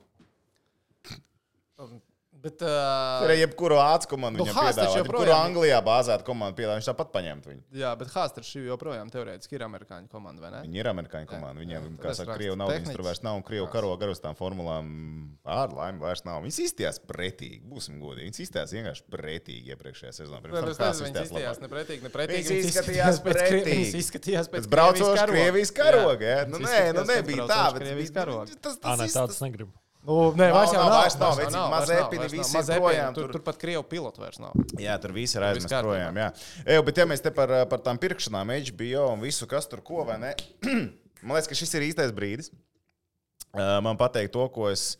Bet, 2.40 2.54
tur 2.62 2.68
uh, 2.70 3.30
ir 3.34 3.42
jebkuru 3.42 3.76
ācu 3.76 4.08
komandu 4.14 4.40
Nu, 4.40 4.46
taču 4.48 4.60
piedāvā. 4.64 4.96
Jebkuru 4.96 5.32
Anglijā 5.36 5.80
bāzētu 5.84 6.24
komandu 6.24 6.56
piedāvā, 6.56 6.78
viņš 6.78 6.88
tāpat 6.88 7.10
paņemtu 7.12 7.50
viņu. 7.50 7.62
jā, 7.82 7.90
bet 8.00 8.08
Hāz 8.14 8.32
taču 8.32 8.62
joprojām 8.64 9.10
teorētiski 9.12 9.58
ir 9.58 9.64
amerikāņu 9.66 10.08
komanda, 10.08 10.40
vai 10.40 10.50
ne? 10.54 10.60
Viņi 10.64 10.80
ir 10.80 10.88
amerikāņu 10.92 11.28
komanda. 11.28 11.60
Viņiem, 11.60 11.82
Jā, 11.90 11.96
kā 12.00 12.08
tas 12.08 12.20
saka, 12.22 12.36
krievu 12.38 12.56
naudas 12.56 12.88
tur 12.88 13.02
vairs 13.04 13.20
nav 13.26 13.36
un 13.36 13.44
krievu 13.44 13.66
karo 13.72 13.90
gar 14.00 14.08
uz 14.14 14.22
tām 14.24 14.38
formulām. 14.38 14.88
Ārlaimi 15.44 16.00
vairs 16.00 16.24
nav. 16.24 16.40
Viņas 16.46 16.60
izstījās 16.64 17.00
pretīgi, 17.10 17.60
būsim 17.68 18.00
godīgi. 18.00 18.30
Viņas 18.30 18.42
izstījās 18.46 18.74
vienkārši 18.76 19.04
pretīgi 19.12 19.74
iepriekšējā 19.74 20.12
sezonā. 20.22 20.40
Pirms 20.44 20.56
tam 20.56 20.70
viņas 20.70 21.02
izstījās 21.02 21.28
izskatījās 21.28 21.60
labāk. 21.60 21.64
nepretīgi, 21.66 22.06
nepretīgi. 22.08 22.48
Viņas 22.50 22.70
izskatījās 22.70 23.20
pretīgi. 23.26 23.68
Viņas 23.70 23.94
izskatījās 24.00 24.50
pēc 24.56 24.70
braucošas. 24.76 25.26
Krievijas 25.30 25.74
karoga. 25.76 26.34
Nu, 26.48 26.58
nē, 26.64 26.80
nu 26.96 27.04
nebija 27.04 27.46
tā. 27.50 27.60
bet 27.74 27.82
Krievijas 27.82 28.08
viņi- 28.10 28.16
karoga. 28.20 28.60
Tas, 28.60 28.78
Ah, 28.82 28.96
nē, 28.96 29.06
tas, 29.12 29.36
tas, 29.36 29.40
negribu. 29.44 29.72
Nu, 30.00 30.30
nē, 30.32 30.46
vairs 30.54 30.70
jau 30.72 30.80
nav, 30.80 30.94
vairs 30.96 31.16
nav, 31.20 31.34
vairs 31.36 31.52
nav, 31.52 31.66
maz 31.68 31.84
vairs 31.84 31.90
nav, 32.00 32.06
epini, 32.06 32.22
vairs 32.24 32.32
visi 32.32 32.56
nav. 32.56 32.70
Ir 32.72 32.80
projām 32.80 33.16
Tur 33.16 33.26
tur. 33.26 33.34
tur 33.36 33.42
pat 33.44 33.58
krievu 33.60 33.82
pilotu 33.90 34.22
vairs 34.22 34.38
nav. 34.40 34.54
Jā, 34.80 34.94
tur 35.02 35.12
viss 35.12 35.36
ir 35.36 35.44
kārtībā. 35.44 35.82
projām. 35.84 36.20
Jā, 36.22 36.28
Eju, 36.64 36.84
bet 36.86 37.00
ja 37.02 37.04
mēs 37.10 37.20
te 37.20 37.32
par, 37.36 37.52
par 37.68 37.82
tām 37.84 38.00
pirkšanām, 38.00 38.54
HBO 38.70 39.04
un 39.12 39.20
visu, 39.20 39.48
kas 39.50 39.68
tur 39.68 39.82
ko 39.84 40.06
vai 40.08 40.16
ne, 40.22 40.32
man 41.20 41.36
liekas, 41.36 41.50
ka 41.52 41.58
šis 41.60 41.76
ir 41.76 41.84
īstais 41.90 42.14
brīdis. 42.16 42.48
Man 43.84 43.98
pateikt 44.00 44.32
to, 44.32 44.46
ko 44.54 44.70
es. 44.70 44.94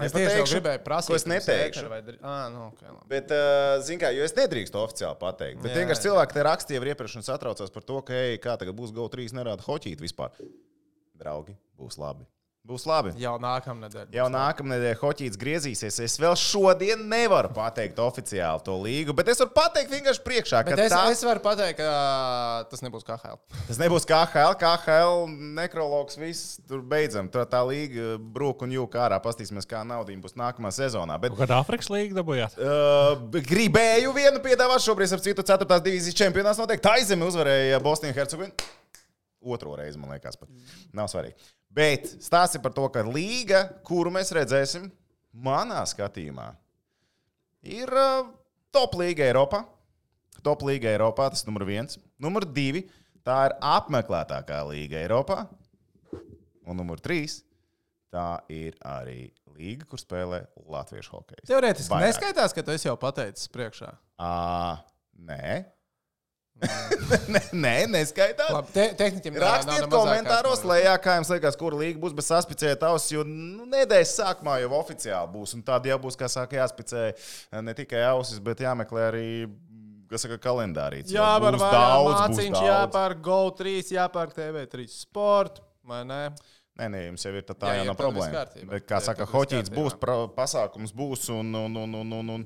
Es 0.00 0.14
nepateikšu, 0.14 0.54
gribēju 0.54 0.82
prasīt, 0.86 1.10
ko 1.10 1.16
es 1.18 1.24
neteikšu. 1.28 1.86
vai 1.90 1.98
Ā, 2.00 2.34
nu, 2.54 2.68
ok, 2.70 2.82
labi. 2.86 3.06
Bet, 3.10 3.32
uh, 3.34 3.82
zināmā 3.84 4.06
mērā, 4.06 4.12
jo 4.16 4.26
es 4.28 4.34
nedrīkstu 4.38 4.78
oficiāli 4.80 5.18
pateikt. 5.20 5.58
Bet 5.64 5.74
Jā, 5.74 5.80
vienkārši 5.82 5.98
jā. 5.98 6.04
cilvēki 6.06 6.36
te 6.36 6.44
rakstīja 6.46 6.78
jau 6.80 6.90
iepriekš 6.94 7.16
un 7.18 7.26
satraucās 7.26 7.74
par 7.74 7.84
to, 7.84 7.98
ka, 8.06 8.14
ej, 8.14 8.38
kā 8.40 8.54
tagad 8.62 8.78
būs 8.78 8.94
GO3, 8.96 9.26
nerāda 9.36 9.66
hoķīt 9.66 10.00
vispār. 10.00 10.38
Draugi, 11.20 11.58
būs 11.76 11.98
labi. 12.00 12.24
Būs 12.60 12.82
labi. 12.84 13.14
Jau 13.16 13.38
nākamā 13.40 13.86
nedēļa. 13.86 14.10
Jau 14.12 14.26
nākamā 14.28 14.74
nedēļa 14.74 14.98
hoķīts 15.00 15.38
griezīsies. 15.40 15.96
Es 16.04 16.16
vēl 16.20 16.34
šodien 16.36 17.06
nevaru 17.08 17.48
pateikt 17.56 17.98
oficiāli 18.04 18.60
to 18.66 18.74
līgu, 18.82 19.14
bet 19.16 19.30
es 19.32 19.38
varu 19.40 19.54
pateikt 19.56 19.88
vienkārši 19.94 20.20
priekšā, 20.26 20.60
ka 20.66 20.74
Bet 20.74 20.82
es, 20.84 20.92
tā, 20.92 20.98
es 21.08 21.22
varu 21.24 21.40
pateikt, 21.40 21.80
ka 21.80 22.66
tas 22.68 22.82
nebūs 22.84 23.06
KHL. 23.08 23.38
tas 23.64 23.80
nebūs 23.80 24.04
KHL, 24.10 24.58
KHL, 24.60 25.24
nekrologs, 25.56 26.18
viss 26.20 26.58
tur 26.68 26.82
beidzam. 26.84 27.30
Tur 27.32 27.46
tā 27.48 27.62
līga 27.64 28.18
brūk 28.20 28.66
un 28.66 28.74
jūka 28.76 29.06
ārā. 29.06 29.20
Pastīsimies, 29.24 29.64
kā 29.70 29.80
nauda 29.88 30.12
būs 30.20 30.36
nākamā 30.36 30.68
sezonā. 30.76 31.16
Bet, 31.22 31.32
Kāda 31.40 31.62
Afrikas 31.64 31.88
līga 31.88 32.18
dabūjāt? 32.20 32.58
Uh, 32.60 33.40
gribēju 33.48 34.12
vienu 34.18 34.42
piedāvāt, 34.44 34.84
šobrīd 34.84 35.16
ar 35.16 35.24
citu 35.24 35.46
4. 35.48 35.80
divīzijas 35.88 36.18
čempionāts 36.20 36.60
notiek. 36.60 36.84
Taizemi 36.84 37.24
uzvarēja 37.24 37.80
Bosniju 37.80 38.18
Hercegovinu. 38.20 38.68
Otro 39.40 39.72
reizi, 39.80 39.96
man 39.96 40.12
liekas, 40.12 40.36
pat. 40.36 40.52
Nav 40.92 41.08
svarīgi. 41.08 41.40
Bet 41.70 42.08
stāsti 42.18 42.58
par 42.62 42.74
to, 42.74 42.88
ka 42.90 43.04
līga, 43.06 43.62
kuru 43.86 44.10
mēs 44.14 44.32
redzēsim, 44.34 44.88
manā 45.30 45.84
skatījumā, 45.86 46.48
ir 47.62 47.92
top 48.74 48.96
līga 48.98 49.28
Eiropā. 49.28 49.62
Top 50.46 50.64
līga 50.66 50.90
Eiropā, 50.90 51.28
tas 51.30 51.44
ir 51.44 51.50
numur 51.50 51.66
viens. 51.68 51.98
Numur 52.22 52.46
divi, 52.48 52.86
tā 53.26 53.42
ir 53.50 53.56
apmeklētākā 53.70 54.62
līga 54.70 55.02
Eiropā. 55.04 55.44
Un 56.66 56.78
numur 56.80 57.00
trīs, 57.02 57.40
tā 58.10 58.40
ir 58.52 58.76
arī 58.86 59.30
līga, 59.54 59.86
kur 59.90 60.00
spēlē 60.00 60.42
latviešu 60.70 61.18
hokeju. 61.18 61.46
Teorētiski 61.50 62.00
neskaitās, 62.02 62.54
ka 62.56 62.64
tu 62.66 62.76
jau 62.78 62.96
pateicis 63.00 63.50
priekšā. 63.52 63.92
À, 64.20 64.80
nē. 65.28 65.60
Nē, 66.60 67.40
nē, 67.56 67.74
neskaitās. 67.88 68.50
Labi, 68.52 68.72
te, 68.74 68.84
tehniķim 68.98 69.32
nav- 69.36 69.40
nav 69.40 69.54
Rakstiet 69.54 69.70
ne 69.72 69.86
mazākās 69.86 69.94
komentāros, 70.10 70.60
nojausmas. 70.60 70.70
lejā, 70.72 70.92
kā 71.06 71.14
jums 71.18 71.30
liekas, 71.32 71.56
kur 71.60 71.76
līga 71.80 72.02
būs, 72.02 72.14
bet 72.18 72.26
saspicējiet 72.28 72.84
ausis, 72.90 73.14
jo 73.16 73.24
nu, 73.24 73.64
nedēļas 73.72 74.12
sākumā 74.20 74.58
jau 74.64 74.70
oficiāli 74.80 75.32
būs. 75.32 75.54
Un 75.56 75.64
tādi 75.66 75.92
jau 75.92 75.98
būs, 76.04 76.18
kā 76.20 76.28
saka, 76.28 76.58
jāspicē 76.60 77.06
ne 77.64 77.74
tikai 77.78 78.02
ausis, 78.10 78.38
bet 78.44 78.60
jāmeklē 78.66 79.06
arī, 79.08 79.26
kas 80.10 80.26
saka, 80.26 80.36
kalendārīts. 80.42 81.14
Jā, 81.14 81.30
vairāk 81.40 81.64
daudz, 81.64 82.14
māciņš, 82.20 82.54
daudz. 82.58 82.68
jāpērk 82.68 83.24
GO3, 83.24 83.74
jāpērk 83.96 84.36
TV3 84.36 84.88
sport, 84.92 85.60
vai 85.86 86.04
ne? 86.04 86.22
Nē, 86.78 86.86
nē, 86.88 87.00
jums 87.10 87.24
jau 87.26 87.32
ir 87.36 87.42
tā, 87.44 87.54
tā 87.58 87.72
Jā, 87.72 87.80
jau 87.80 87.84
ir, 87.84 87.88
nav 87.90 87.96
problēma. 87.98 88.30
kārtībā. 88.38 88.70
Bet, 88.70 88.84
kā 88.88 89.00
Jā, 89.00 89.04
saka, 89.10 89.26
hoķīts 89.28 89.72
būs, 89.74 89.96
pra, 90.00 90.14
pasākums 90.32 90.94
būs 90.96 91.26
un, 91.34 91.50
un, 91.58 91.74
un, 91.76 91.96
un, 91.98 92.12
un, 92.20 92.30
un 92.38 92.44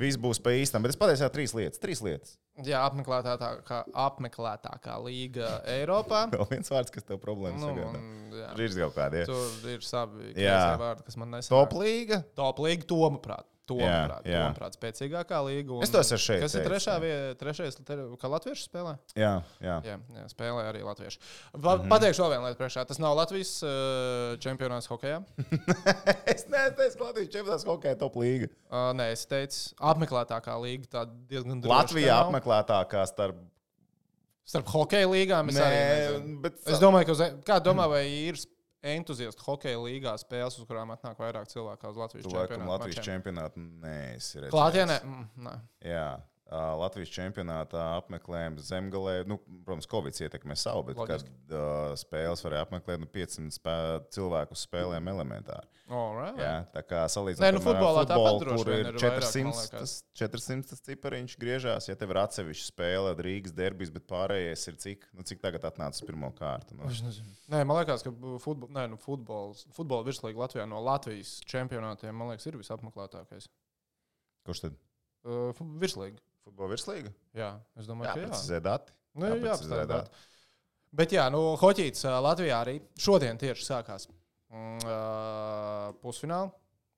viss 0.00 0.16
būs 0.22 0.40
pa 0.40 0.54
īstam. 0.56 0.80
Bet 0.86 0.94
es 0.94 1.00
pateicu, 1.00 1.28
trīs 1.34 1.52
lietas. 1.58 1.82
Trīs 1.82 2.00
lietas. 2.06 2.38
Jā, 2.64 2.80
apmeklētākā, 2.88 3.82
apmeklētākā 4.06 4.96
līga 5.04 5.58
Eiropā. 5.76 6.26
Vēl 6.32 6.46
viens 6.54 6.72
vārds, 6.72 6.92
kas 6.94 7.04
tev 7.08 7.20
problēmas 7.22 7.60
Nu, 7.62 7.70
sagādā. 7.72 8.00
un, 8.00 8.34
jā, 8.40 8.48
Ir 8.64 8.76
kaut 8.80 8.96
kādi. 8.96 9.22
jā. 9.22 9.28
tur 9.30 9.70
ir 9.74 9.84
savi 9.86 10.32
vārdi, 10.80 11.06
kas 11.10 11.20
man 11.20 11.32
nesanāk. 11.36 11.52
Top 11.54 11.76
līga. 11.80 12.22
Top 12.38 12.60
līga, 12.64 12.88
Tomaprāt. 12.90 13.46
Tomaprāt, 13.70 14.26
Jā, 14.26 14.32
jā. 14.34 14.42
Tomaprāt 14.50 14.76
spēcīgākā 14.76 15.38
līga. 15.46 15.76
un- 15.76 15.82
Es 15.86 15.90
to 15.94 15.98
esmu 16.02 16.18
šeit 16.18 16.40
Kas 16.42 16.54
ir 16.54 16.64
teicis, 16.64 16.70
trešā 16.70 16.94
vieta? 17.00 17.38
Trešais, 17.40 17.78
kā 18.20 18.30
latvieši 18.34 18.66
spēlē? 18.66 18.96
Jā, 19.14 19.32
jā. 19.62 19.76
Jā, 19.86 19.96
jā 20.18 20.24
spēlē 20.32 20.64
arī 20.72 20.82
latvieši. 20.84 21.18
Pa, 21.52 21.58
mm 21.58 21.82
-hmm. 21.82 21.88
Pateikšu 21.88 22.22
vēl 22.22 22.30
vienu 22.34 22.44
lietu 22.46 22.58
priekšā. 22.58 22.86
Tas 22.86 22.98
nav 22.98 23.16
Latvijas 23.16 23.62
uh, 23.62 23.70
čempionāts 24.38 24.86
hokeja. 24.88 25.22
es 26.34 26.46
neteicu, 26.48 27.04
Latvijas 27.04 27.28
čempionāts 27.28 27.64
hokeja 27.64 27.98
top 27.98 28.16
līga. 28.16 28.48
Uh, 28.70 28.92
nē, 28.94 29.12
es 29.12 29.26
teicu, 29.26 29.74
apmeklētākā 29.78 30.54
līga. 30.62 30.84
Tā 30.90 31.06
diezgan 31.28 31.60
droši, 31.60 31.76
Latvijā 31.76 32.20
apmeklētākā 32.26 33.06
starp. 33.06 33.36
Starp 34.44 34.66
hokeja 34.66 35.06
līgām 35.06 35.48
es 35.48 35.56
arī 35.56 35.76
Nē, 35.76 36.40
bet 36.42 36.54
Es 36.66 36.80
domāju, 36.82 37.06
ka 37.06 37.12
uz, 37.12 37.20
kā 37.46 37.60
domā, 37.62 37.88
vai 37.88 38.02
ir 38.08 38.34
entuziasti 38.82 39.44
hokeja 39.44 39.80
līgā 39.82 40.14
spēles, 40.20 40.56
uz 40.60 40.68
kurām 40.68 40.92
atnāk 40.94 41.20
vairāk 41.20 41.48
cilvēku 41.50 41.90
uz 41.90 42.00
Latvijas 42.00 42.26
tu 42.26 42.34
laikam 42.34 42.56
čempionātu 42.56 42.72
Latvijas 42.72 43.00
mačiem? 43.00 43.08
čempionātu 43.14 43.64
neesi 43.84 44.40
redzējis. 44.40 44.54
Klātienē? 44.54 44.98
Mm, 45.04 45.26
nē. 45.46 45.54
Jā. 45.90 46.06
Latvijas 46.50 47.12
čempionātā 47.14 47.82
apmeklējām 48.00 48.56
zemgalē. 48.64 49.20
Nu, 49.30 49.36
protams, 49.66 49.86
Covid 49.90 50.16
ietekmē 50.26 50.56
savu, 50.58 50.88
bet 50.88 50.98
kad 50.98 51.22
Loģiski. 51.22 51.34
uh, 51.54 51.92
spēles 52.00 52.42
varēja 52.42 52.66
apmeklēt 52.66 53.02
nu, 53.02 53.06
500 53.10 53.54
spē 53.54 53.74
cilvēku 54.14 54.58
spēlēm 54.58 55.10
elementāri. 55.12 55.68
All 55.90 56.14
right. 56.14 56.38
Jā, 56.38 56.56
tā 56.70 56.82
kā 56.86 57.04
salīdzinot 57.10 57.46
Nē, 57.46 57.52
nu, 57.56 57.62
futbolā 57.64 58.04
futbolu, 58.06 58.42
kur 58.46 58.68
ir 58.70 58.80
ir 58.80 58.98
vairāk, 58.98 59.24
400, 59.26 59.44
man 59.46 59.56
liekas. 59.58 59.70
tas, 59.74 59.94
400 60.20 60.70
tas 60.70 60.84
cipariņš 60.86 61.36
griežās. 61.42 61.88
Ja 61.90 61.96
tev 61.98 62.14
ir 62.14 62.20
atsevišķa 62.22 62.66
spēle, 62.68 63.14
Rīgas 63.26 63.54
derbijas, 63.56 63.90
bet 63.94 64.06
pārējais 64.10 64.66
ir 64.70 64.78
cik, 64.84 65.08
nu, 65.18 65.26
cik 65.26 65.42
tagad 65.42 65.66
atnācis 65.70 66.06
pirmo 66.06 66.30
kārtu. 66.38 66.78
Nu. 66.78 66.90
Nē, 67.50 67.64
man 67.66 67.80
liekas, 67.80 68.06
ka 68.06 68.14
futbol, 68.42 68.70
nē, 68.74 68.86
nu, 68.92 69.00
futbols, 69.02 69.66
futbola 69.74 70.06
virslīga 70.06 70.44
Latvijā 70.44 70.66
no 70.70 70.82
Latvijas 70.86 71.40
čempionātiem 71.50 72.26
liekas, 72.30 72.46
ir 72.46 72.58
visapmeklētākais. 72.60 73.50
Kurš 74.46 74.66
tad? 74.66 74.78
Uh, 75.26 75.50
virslīga. 75.82 76.22
Futbola 76.50 76.74
virslīga? 76.74 77.12
Jā, 77.38 77.52
es 77.78 77.86
domāju, 77.86 78.10
Jā, 78.10 78.14
ka 78.18 78.40
jā. 78.50 78.60
dati. 78.64 78.94
Nu, 79.14 79.28
Jā, 79.30 79.36
jā, 79.38 79.54
jā 79.70 79.84
dati. 79.86 80.24
Bet 80.90 81.12
jā, 81.14 81.28
nu, 81.30 81.54
hoķīts 81.60 82.02
Latvijā 82.26 82.56
arī 82.64 82.80
šodien 82.98 83.38
tieši 83.38 83.62
sākās 83.68 84.08
mm, 84.50 84.80
ā, 84.82 84.96
pusfināli. 86.02 86.50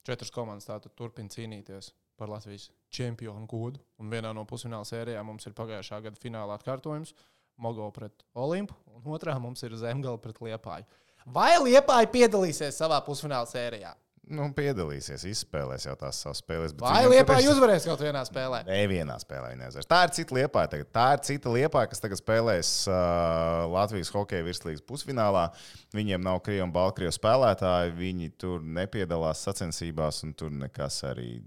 Četras 0.08 0.32
komandas 0.34 0.66
tātad 0.66 0.94
turpina 0.98 1.30
cīnīties 1.30 1.92
par 2.18 2.32
Latvijas 2.32 2.70
čempionu 2.92 3.44
godu. 3.50 3.82
Un 4.00 4.08
vienā 4.12 4.32
no 4.34 4.46
pusfināla 4.48 4.88
sērijām 4.88 5.28
mums 5.28 5.44
ir 5.46 5.54
pagājušā 5.58 6.00
gada 6.08 6.20
fināla 6.20 6.56
atkārtojums. 6.56 7.12
Mogo 7.60 7.90
pret 7.92 8.24
Olimpu, 8.32 8.74
un 8.96 9.04
otrā 9.12 9.36
mums 9.38 9.60
ir 9.62 9.76
Zemgala 9.76 10.18
pret 10.18 10.40
Liepāju. 10.40 10.88
Vai 11.28 11.52
Liepāja 11.60 12.08
piedalīsies 12.10 12.80
savā 12.80 12.96
pusfināla 13.04 13.46
sērijā? 13.46 13.92
Nu, 14.30 14.44
piedalīsies, 14.54 15.24
izspēlēs 15.26 15.82
jau 15.88 15.96
tās 15.98 16.20
savas 16.22 16.38
spēles. 16.38 16.72
Vai 16.78 17.00
Liepāja 17.10 17.42
ir- 17.42 17.50
uzvarēs 17.50 17.84
kaut 17.88 18.00
vienā 18.04 18.22
spēlē? 18.28 18.60
Nē, 18.68 18.76
vienā 18.86 19.16
spēlē 19.18 19.56
nezvanīs. 19.58 19.88
Tā 19.90 20.04
ir 20.06 20.12
cita 20.14 20.36
liepa. 20.38 20.62
Tā 20.70 21.08
ir 21.16 21.22
cita 21.26 21.50
liepa, 21.50 21.82
kas 21.90 22.00
tagad 22.00 22.20
spēlēs 22.20 22.70
uh, 22.86 23.66
Latvijas 23.72 24.12
hokeja 24.14 24.46
virslīgas 24.46 24.84
pusfinālā. 24.86 25.48
Viņiem 25.92 26.22
nav 26.22 26.38
krievu 26.46 26.68
un 26.68 26.72
baltkrievu 26.72 27.12
spēlētāji. 27.18 27.96
Viņi 27.98 28.30
tur 28.38 28.62
nepiedalās 28.62 29.42
sacensībās, 29.42 30.22
un 30.22 30.34
tur 30.38 30.54
nekas 30.54 31.02
arī 31.10 31.42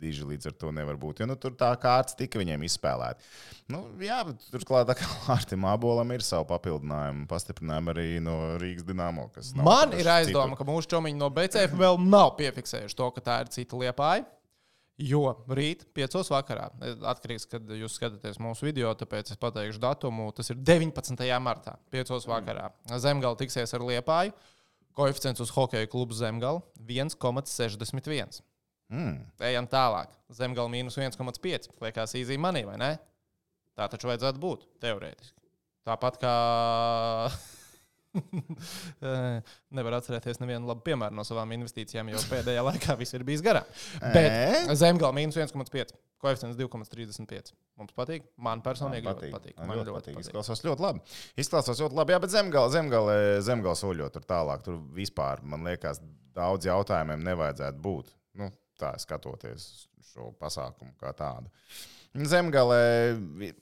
diži 0.00 0.26
līdz 0.26 0.50
ar 0.50 0.56
to 0.60 0.72
nevar 0.74 0.98
būt. 1.00 1.22
Jo 1.22 1.28
nu, 1.30 1.36
tur 1.40 1.54
tā 1.58 1.70
kārtas 1.80 2.16
tika 2.18 2.40
viņiem 2.40 2.64
izspēlēta. 2.66 3.30
Nu, 3.70 3.84
jā, 4.02 4.20
bet 4.26 4.42
turklāt 4.52 4.90
tā 4.90 4.96
Artim 5.36 5.66
Abolam 5.68 6.10
ir 6.14 6.24
savu 6.26 6.48
papildinājumu, 6.50 7.28
pastiprinājumu 7.30 7.94
arī 7.94 8.08
no 8.24 8.36
Rīgas 8.60 8.88
Dienāmo. 8.88 9.28
Man 9.60 9.94
ir 9.98 10.10
aizdoma, 10.10 10.58
ka 10.58 10.66
mūsu 10.68 10.90
čomiņi 10.94 11.20
no 11.20 11.30
BCF 11.34 11.78
vēl 11.78 12.00
nav 12.02 12.34
piefiksējuši 12.40 12.98
to, 12.98 13.10
ka 13.16 13.26
tā 13.30 13.40
ir 13.44 13.54
cita 13.54 13.80
liepāja. 13.80 14.26
Jo 15.00 15.30
rīt, 15.48 15.86
5. 15.96 16.18
vakarā, 16.28 16.66
atkarīgs, 17.08 17.46
kad 17.48 17.68
jūs 17.72 17.94
skatāties 17.96 18.36
mūsu 18.42 18.66
video, 18.66 18.90
tāpēc 18.98 19.32
es 19.32 19.40
pateikšu 19.40 19.80
datumu. 19.80 20.28
Tas 20.36 20.52
ir 20.52 20.58
19. 20.60 21.24
martā, 21.40 21.78
5. 21.94 22.18
vakarā. 22.28 22.68
Zemgala 23.00 23.38
tiksies 23.40 23.72
ar 23.76 23.86
liepāju. 23.88 24.34
Koeficients 24.98 25.40
uz 25.40 25.52
hokeja 25.54 25.88
klubu 25.88 26.16
Zemgala 26.18 26.60
1,61. 26.84 28.42
Mm. 28.90 29.20
Ejam 29.46 29.68
tālāk. 29.70 30.10
Zemgala 30.34 30.70
mīnus 30.72 30.98
1,5. 30.98 31.70
Liekas, 31.84 32.16
īzī 32.18 32.38
manī, 32.42 32.64
vai 32.66 32.76
ne? 32.80 32.90
Tā 33.78 33.86
taču 33.92 34.10
vajadzētu 34.10 34.42
būt 34.42 34.66
teorētiski. 34.82 35.36
Tāpat 35.86 36.18
kā. 36.20 36.34
Nevar 39.76 39.94
atcerēties 40.00 40.40
nevienu 40.42 40.66
labu 40.66 40.82
piemēru 40.88 41.14
no 41.14 41.22
savām 41.26 41.52
investīcijām, 41.54 42.10
jo 42.10 42.20
pēdējā 42.30 42.62
laikā 42.66 42.96
viss 42.98 43.14
ir 43.14 43.22
bijis 43.26 43.42
garām. 43.46 43.66
Bet 44.02 44.26
Ē? 44.26 44.74
Zemgala 44.80 45.14
mīnus 45.16 45.38
1,5. 45.38 45.94
Koeficients 46.20 46.58
2,35. 46.58 47.54
Mums 47.80 47.94
patīk. 47.96 48.26
Man 48.36 48.60
personīgi 48.64 49.06
Man 49.06 49.14
ļoti 49.16 49.30
patīk. 49.32 49.54
Man 49.56 49.70
Man 49.70 49.78
ļoti 49.78 49.94
patīk. 49.94 50.16
patīk. 50.18 50.26
Izklausās 50.26 50.60
ļoti 50.66 50.84
labi. 50.84 51.04
Izklausās 51.40 51.80
ļoti 51.80 51.96
labi. 51.96 52.12
Jā, 52.12 52.18
bet 52.26 52.34
zemgala, 52.34 52.72
zemgala, 52.74 53.14
zemgala 53.46 53.78
soļot 53.80 54.18
tur 54.18 54.26
tālāk. 54.28 54.66
Tur 54.66 54.76
vispār, 54.98 55.40
man 55.48 55.64
liekas, 55.70 56.02
daudz 56.36 56.68
jautājumiem 56.68 57.24
nevajadzētu 57.30 57.80
būt. 57.86 58.12
Nu, 58.42 58.50
tā 58.80 58.92
skatoties 59.00 59.70
šo 60.10 60.30
pasākumu 60.40 60.94
kā 61.00 61.12
tādu. 61.16 61.50
Zemgale, 62.26 62.78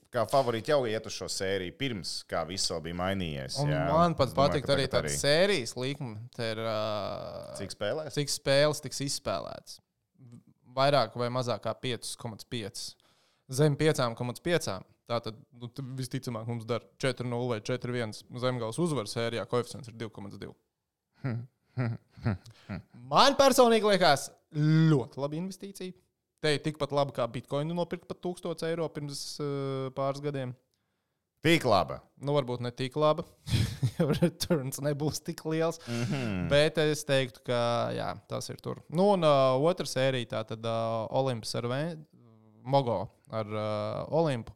kā 0.09 0.23
favorīti, 0.31 0.73
jau 0.73 0.87
iet 0.89 1.05
uz 1.05 1.13
šo 1.13 1.27
sēriju 1.29 1.75
pirms, 1.77 2.13
kā 2.31 2.47
viss 2.49 2.71
vēl 2.73 2.81
bija 2.87 2.97
mainījies. 2.97 3.59
Man 3.69 4.15
pat 4.17 4.33
patīk 4.37 4.71
arī 4.73 4.87
tāda 4.89 5.11
sērijas 5.13 5.75
līnuma. 5.77 6.17
Te 6.33 6.55
ir, 6.55 6.63
uh, 6.65 7.51
Cik 7.59 7.75
spēlēs? 7.77 8.17
cik 8.17 8.33
spēles 8.33 8.81
tiks 8.81 9.03
izspēlētas. 9.05 9.77
Vairāk 10.79 11.19
vai 11.21 11.29
mazāk 11.35 11.67
kā 11.67 11.75
5,5. 11.83 12.87
Zem 13.59 13.77
5,5. 13.77 14.79
Tātad 15.09 15.37
nu, 15.57 15.69
visticamāk 15.97 16.49
mums 16.49 16.67
dara 16.69 16.85
4-0 17.01 17.53
vai 17.53 17.61
4-1 17.65 18.17
zemgājas 18.41 18.81
uzvaras 18.81 19.13
sērijā. 19.17 19.45
Koeficients 19.49 19.89
ir 19.93 19.97
2,2. 20.01 20.51
Man 23.09 23.37
personīgi 23.39 23.89
liekas, 23.89 24.29
ļoti 24.55 25.21
laba 25.23 25.39
investīcija. 25.39 25.95
Te 26.43 26.53
ir 26.55 26.63
tikpat 26.63 26.93
labi 26.95 27.15
kā 27.17 27.25
bitkoinu 27.31 27.75
nopirkt 27.75 28.07
par 28.07 28.19
1000 28.23 28.67
eiro 28.69 28.87
pirms 28.95 29.23
uh, 29.43 29.89
pāris 29.97 30.23
gadiem. 30.23 30.53
Tik 31.43 31.65
laba. 31.71 32.01
Nu, 32.19 32.33
varbūt 32.35 32.63
ne 32.63 32.71
tik 32.75 32.97
laba, 32.99 33.23
returns 34.21 34.81
nebūs 34.83 35.21
tik 35.23 35.45
liels. 35.47 35.79
Mm 35.87 36.05
-hmm. 36.05 36.49
Bet 36.51 36.79
es 36.83 37.05
teiktu, 37.07 37.43
ka 37.47 37.91
jā, 37.95 38.09
tas 38.29 38.49
ir 38.51 38.59
tur. 38.63 38.81
Nu, 38.91 39.13
un 39.15 39.23
uh, 39.27 39.55
otra 39.71 39.87
sērija, 39.87 40.27
tā 40.35 40.45
tad 40.47 40.67
uh, 40.67 41.07
Olimps 41.11 41.55
ar 41.55 41.65
Vē- 41.71 41.99
Mogo 42.63 43.09
ar 43.31 43.47
uh, 43.47 44.19
Olimpu. 44.21 44.53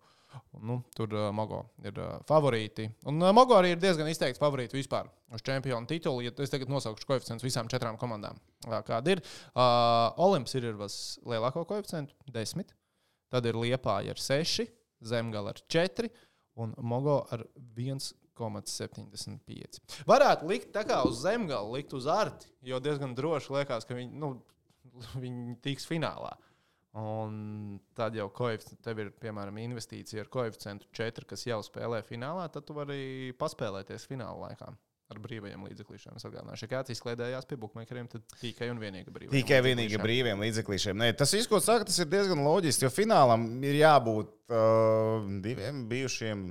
Nu, 0.62 0.78
tur 0.96 1.12
uh, 1.14 1.30
Mogo 1.34 1.62
ir 1.84 1.98
uh, 1.98 2.20
favorīti. 2.28 2.86
Un 3.10 3.22
uh, 3.22 3.32
Mogo 3.34 3.56
arī 3.58 3.68
ir 3.74 3.80
diezgan 3.82 4.08
izteikts 4.10 4.40
favorīti 4.40 4.78
vispār 4.78 5.08
uz 5.32 5.42
čempionu 5.44 5.86
titulu. 5.90 6.22
Ja 6.24 6.30
es 6.44 6.52
tagad 6.52 6.68
nosaukšu 6.72 7.08
koeficientus 7.08 7.46
visām 7.46 7.66
četrām 7.72 7.96
komandām, 8.00 8.36
uh, 8.68 8.78
kāda 8.86 9.16
ir. 9.16 9.20
Uh, 9.52 10.22
Olimps 10.22 10.54
ir 10.58 10.64
ar 10.70 10.76
vislielāko 10.84 11.60
koeficientu- 11.68 12.12
10. 12.36 12.74
Tad 13.32 13.42
ir 13.48 13.56
Liepāja 13.56 14.12
ar 14.12 14.20
6, 14.20 14.68
Zemgala 15.02 15.50
ar 15.56 15.60
4 15.68 16.10
un 16.60 16.74
Mogo 16.78 17.26
ar 17.32 17.46
1,75. 17.76 19.80
Varētu 20.08 20.48
likt 20.50 20.72
tā 20.74 20.82
kā 20.88 20.98
uz 21.08 21.16
zemgala, 21.24 21.72
likt 21.72 21.92
uz 21.96 22.06
arti, 22.06 22.46
jo 22.62 22.80
diezgan 22.82 23.14
droši 23.16 23.52
liekas, 23.56 23.84
ka 23.88 23.94
viņi, 23.96 24.12
nu, 24.20 24.28
viņi 25.24 25.56
tiks 25.64 25.88
finālā. 25.88 26.32
Un 26.92 27.78
tad 27.96 28.16
jau 28.18 28.26
tev 28.84 28.98
ir 29.00 29.10
piemēram 29.22 29.56
investīcija 29.62 30.26
ar 30.26 30.32
koeficientu 30.32 30.90
4, 30.92 31.24
kas 31.30 31.46
jau 31.48 31.62
spēlē 31.64 32.02
finālā, 32.04 32.44
tad 32.52 32.66
tu 32.68 32.76
vari 32.76 33.32
paspēlēties 33.40 34.04
fināla 34.10 34.50
laikā. 34.50 34.68
Ar 35.12 35.20
brīvajiem 35.20 35.64
atgādināšu, 36.28 36.68
ka 36.68 36.78
kāds 36.78 36.92
izklaidējās 36.94 37.48
pie 37.48 37.56
buļbuļsakām, 37.60 38.06
tad 38.12 38.36
tikai 38.40 38.68
un 38.72 38.78
vienīgi 38.80 39.12
brīvajiem. 39.12 39.34
Tikai 39.34 39.58
vienīgi 39.64 39.90
līdzekļiem. 39.90 40.04
brīviem 40.06 40.44
līdzeklīšiem. 40.44 41.00
Nē, 41.00 41.08
tas 41.20 41.34
viss, 41.36 41.48
ko 41.50 41.60
saka, 41.60 41.88
tas 41.88 41.98
ir 42.00 42.08
diezgan 42.12 42.40
loģiski, 42.44 42.86
jo 42.86 42.92
finālam 42.92 43.44
ir 43.64 43.76
jābūt 43.82 44.32
uh, 44.52 45.26
diviem 45.44 45.84
bijušiem 45.90 46.46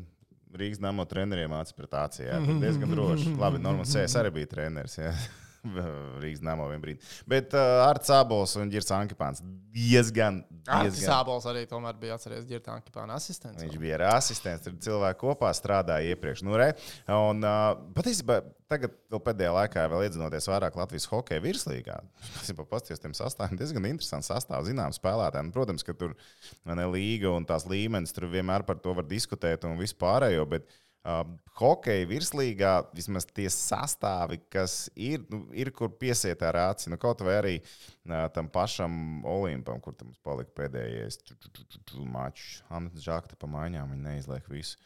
Rīgas 0.58 0.82
nama 0.84 1.06
treneriem 1.08 1.54
acis 1.56 1.78
pret 1.78 1.94
acī. 1.96 2.26
Jā, 2.28 2.42
tad 2.44 2.62
diezgan 2.66 2.92
droši. 2.92 3.34
Labi, 3.40 3.62
Normāls 3.64 3.94
Sēs 3.96 4.18
arī 4.20 4.34
bija 4.42 4.52
treneris. 4.52 4.98
Jā. 5.00 5.14
Rīgas 6.24 6.42
nama 6.46 6.68
vienā 6.70 6.82
brīdī. 6.84 7.12
Bet 7.30 7.54
uh, 7.58 7.84
ar 7.86 8.00
Cābols 8.04 8.56
un 8.60 8.72
Girs 8.74 8.90
Ankipāns 8.96 9.44
diezgan, 9.72 10.42
diezgan 10.66 10.96
Sābols 10.98 11.46
arī 11.50 11.64
tomēr 11.70 11.96
bija 12.00 12.18
atceries 12.18 12.48
Girtāna 12.50 12.84
Kipāna 12.84 13.16
asistents. 13.20 13.62
Viņš 13.62 13.78
bija 13.82 14.00
arī 14.00 14.08
asistents, 14.12 14.66
tur 14.66 14.76
cilvēki 14.84 15.22
kopā 15.22 15.52
strādāja 15.56 16.16
iepriekš. 16.16 16.44
Nu, 16.48 16.58
re. 16.60 16.72
un, 17.14 17.46
uh, 17.46 17.72
patiesībā, 17.96 18.42
tagad, 18.72 18.98
vēl 19.12 19.24
pēdējā 19.24 19.54
laikā, 19.56 19.86
vēl 19.94 20.06
iedzinoties 20.08 20.50
vairāk 20.52 20.78
Latvijas 20.80 21.08
hokeja 21.12 21.44
virslīgā, 21.44 21.98
paskatījos 22.60 23.04
tiem 23.04 23.16
sastāviem, 23.18 23.60
diezgan 23.62 23.90
interesants 23.92 24.32
sastāvs, 24.32 24.70
zinām, 24.72 24.96
spēlētājiem. 24.96 25.52
Nu, 25.52 25.56
Protams, 25.56 25.86
ka 25.88 25.96
tur 25.98 26.16
ne, 26.68 26.88
līga 26.92 27.36
un 27.36 27.48
tās 27.48 27.68
līmenis, 27.70 28.16
tur 28.16 28.30
vienmēr 28.32 28.68
par 28.68 28.82
to 28.84 28.96
var 28.98 29.08
diskutēt 29.08 29.68
un 29.68 29.80
vispārējo. 29.80 30.48
Bet, 30.52 30.68
Uh, 30.68 30.81
hokeja 31.58 32.06
virslīgā 32.10 32.72
vismaz 32.94 33.26
tie 33.26 33.48
sastāvi, 33.50 34.38
kas 34.54 34.86
ir, 34.96 35.24
nu, 35.34 35.44
ir 35.54 35.72
kur 35.74 35.90
piesiet 35.98 36.44
ar 36.46 36.60
aci. 36.70 36.92
Nu, 36.94 37.00
kaut 37.02 37.24
vai 37.26 37.38
arī 37.40 37.54
uh, 37.62 38.28
tam 38.36 38.50
pašam 38.54 39.26
Olimpam, 39.26 39.82
kur 39.82 39.96
tam 39.98 40.14
palika 40.26 40.54
pēdējais 40.62 41.22
mačs. 42.06 42.62
Anna 42.70 42.92
Žakta 42.94 43.40
pa 43.40 43.50
maiņām, 43.50 43.96
viņa 43.96 44.10
neizliek 44.10 44.52
visu. 44.52 44.78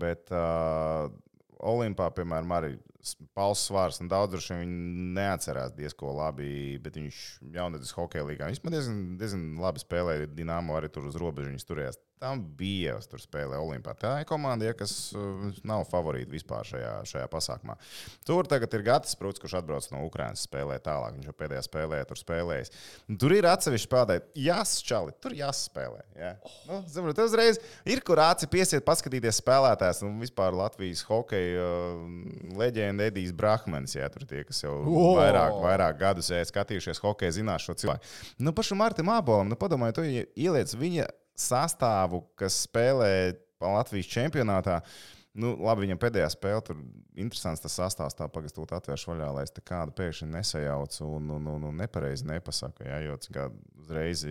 Bet 0.00 0.32
uh, 0.32 1.10
Olimpā, 1.60 2.08
piemēram, 2.16 2.56
arī 2.56 2.74
Pauls 3.36 3.62
Svārs 3.64 4.00
un 4.02 4.10
daudz 4.10 4.34
droši 4.34 4.58
vien 4.60 4.74
neatcerās 5.16 5.72
diezko 5.76 6.12
labi, 6.16 6.76
bet 6.82 6.98
viņš 6.98 7.20
jaunatnes 7.54 7.94
hokeja 7.96 8.26
līgā. 8.28 8.50
Viņš 8.50 8.62
man 8.64 8.76
diezgan, 8.76 9.00
diezgan 9.20 9.44
labi 9.62 9.82
spēlēja. 9.82 10.30
Dienāmo 10.36 10.76
arī 10.76 10.92
tur 10.92 11.08
uz 11.08 11.18
robežas 11.20 11.54
viņš 11.54 11.68
turējās. 11.68 12.00
Tam 12.20 12.42
bija 12.56 12.92
jau 12.92 13.14
tur 13.14 13.22
spēlē 13.22 13.56
Olimpā. 13.56 13.94
Tā 13.96 14.10
ir 14.20 14.26
komanda, 14.28 14.66
ja, 14.68 14.74
kas 14.76 14.92
uh, 15.16 15.46
nav 15.64 15.86
favorīta 15.88 16.28
vispār 16.34 16.66
šajā, 16.68 16.90
šajā 17.08 17.28
pasākumā. 17.32 17.78
Tur 18.28 18.44
tagad 18.50 18.76
ir 18.76 18.84
Gatis 18.84 19.16
Prūts, 19.16 19.40
kurš 19.40 19.54
atbrauc 19.62 19.88
no 19.88 20.02
Ukrainas, 20.04 20.44
spēlē 20.44 20.76
tālāk. 20.84 21.16
Viņš 21.16 21.30
jau 21.30 21.36
pēdējā 21.38 21.62
spēlē 21.64 22.02
tur 22.10 22.20
spēlējis. 22.20 22.74
Tur 23.22 23.32
ir 23.38 23.48
atsevišķi 23.48 23.88
spēlētāji. 23.88 24.24
Jāsčali, 24.50 25.16
tur 25.24 25.38
jāspēlē. 25.38 26.04
Jā. 26.20 26.34
Nu, 26.68 26.82
zinu, 26.92 27.14
tas 27.16 27.32
uzreiz 27.32 27.62
ir, 27.88 28.04
kur 28.04 28.20
aci 28.20 28.50
piesiet, 28.52 28.84
paskatīties 28.84 29.40
spēlētājs. 29.40 30.04
Un 30.04 30.20
vispār 30.20 30.52
Latvijas 30.60 31.00
hokeja 31.08 31.64
uh, 31.64 32.04
leģenda 32.90 33.06
Edijs 33.10 33.32
Brahmans. 33.32 33.94
Jā, 33.94 34.08
tur 34.10 34.24
tie, 34.26 34.42
kas 34.44 34.62
jau 34.64 34.72
O! 34.86 35.14
vairāk, 35.18 35.56
vairāk 35.62 35.98
gadus 36.00 36.30
ir 36.30 36.44
skatījušies 36.48 37.00
hokeja, 37.02 37.32
zinās 37.38 37.62
šo 37.66 37.74
cilvēku. 37.78 38.04
Nu, 38.42 38.52
pašu 38.52 38.74
Martam 38.78 39.08
Abolam, 39.14 39.48
nu, 39.48 39.56
padomājiet, 39.56 39.98
ie- 40.10 40.26
ieliec 40.46 40.74
viņa 40.74 41.06
sastāvu, 41.38 42.24
kas 42.36 42.66
spēlē 42.66 43.36
Latvijas 43.60 44.06
čempionātā. 44.10 44.80
Nu, 45.38 45.52
labi, 45.62 45.84
viņam 45.84 45.98
pēdējā 46.02 46.26
spēlē 46.32 46.62
tur 46.66 46.78
interesants 47.14 47.62
tas 47.62 47.76
sastāvs. 47.78 48.16
Tā 48.18 48.26
pagaidām 48.32 48.66
to 48.66 48.76
atvēršu 48.76 49.12
vaļā, 49.12 49.28
lai 49.36 49.44
es 49.46 49.52
te 49.54 49.62
kādu 49.62 49.94
pēkšņi 49.94 50.26
nesajaucu 50.32 51.04
un, 51.06 51.28
un, 51.36 51.46
un, 51.52 51.66
un 51.68 51.76
nepareizi 51.78 52.26
nepasaku. 52.26 52.88
Jā, 52.88 52.98
jo 53.04 53.14
kā 53.30 53.46
uzreiz. 53.78 54.24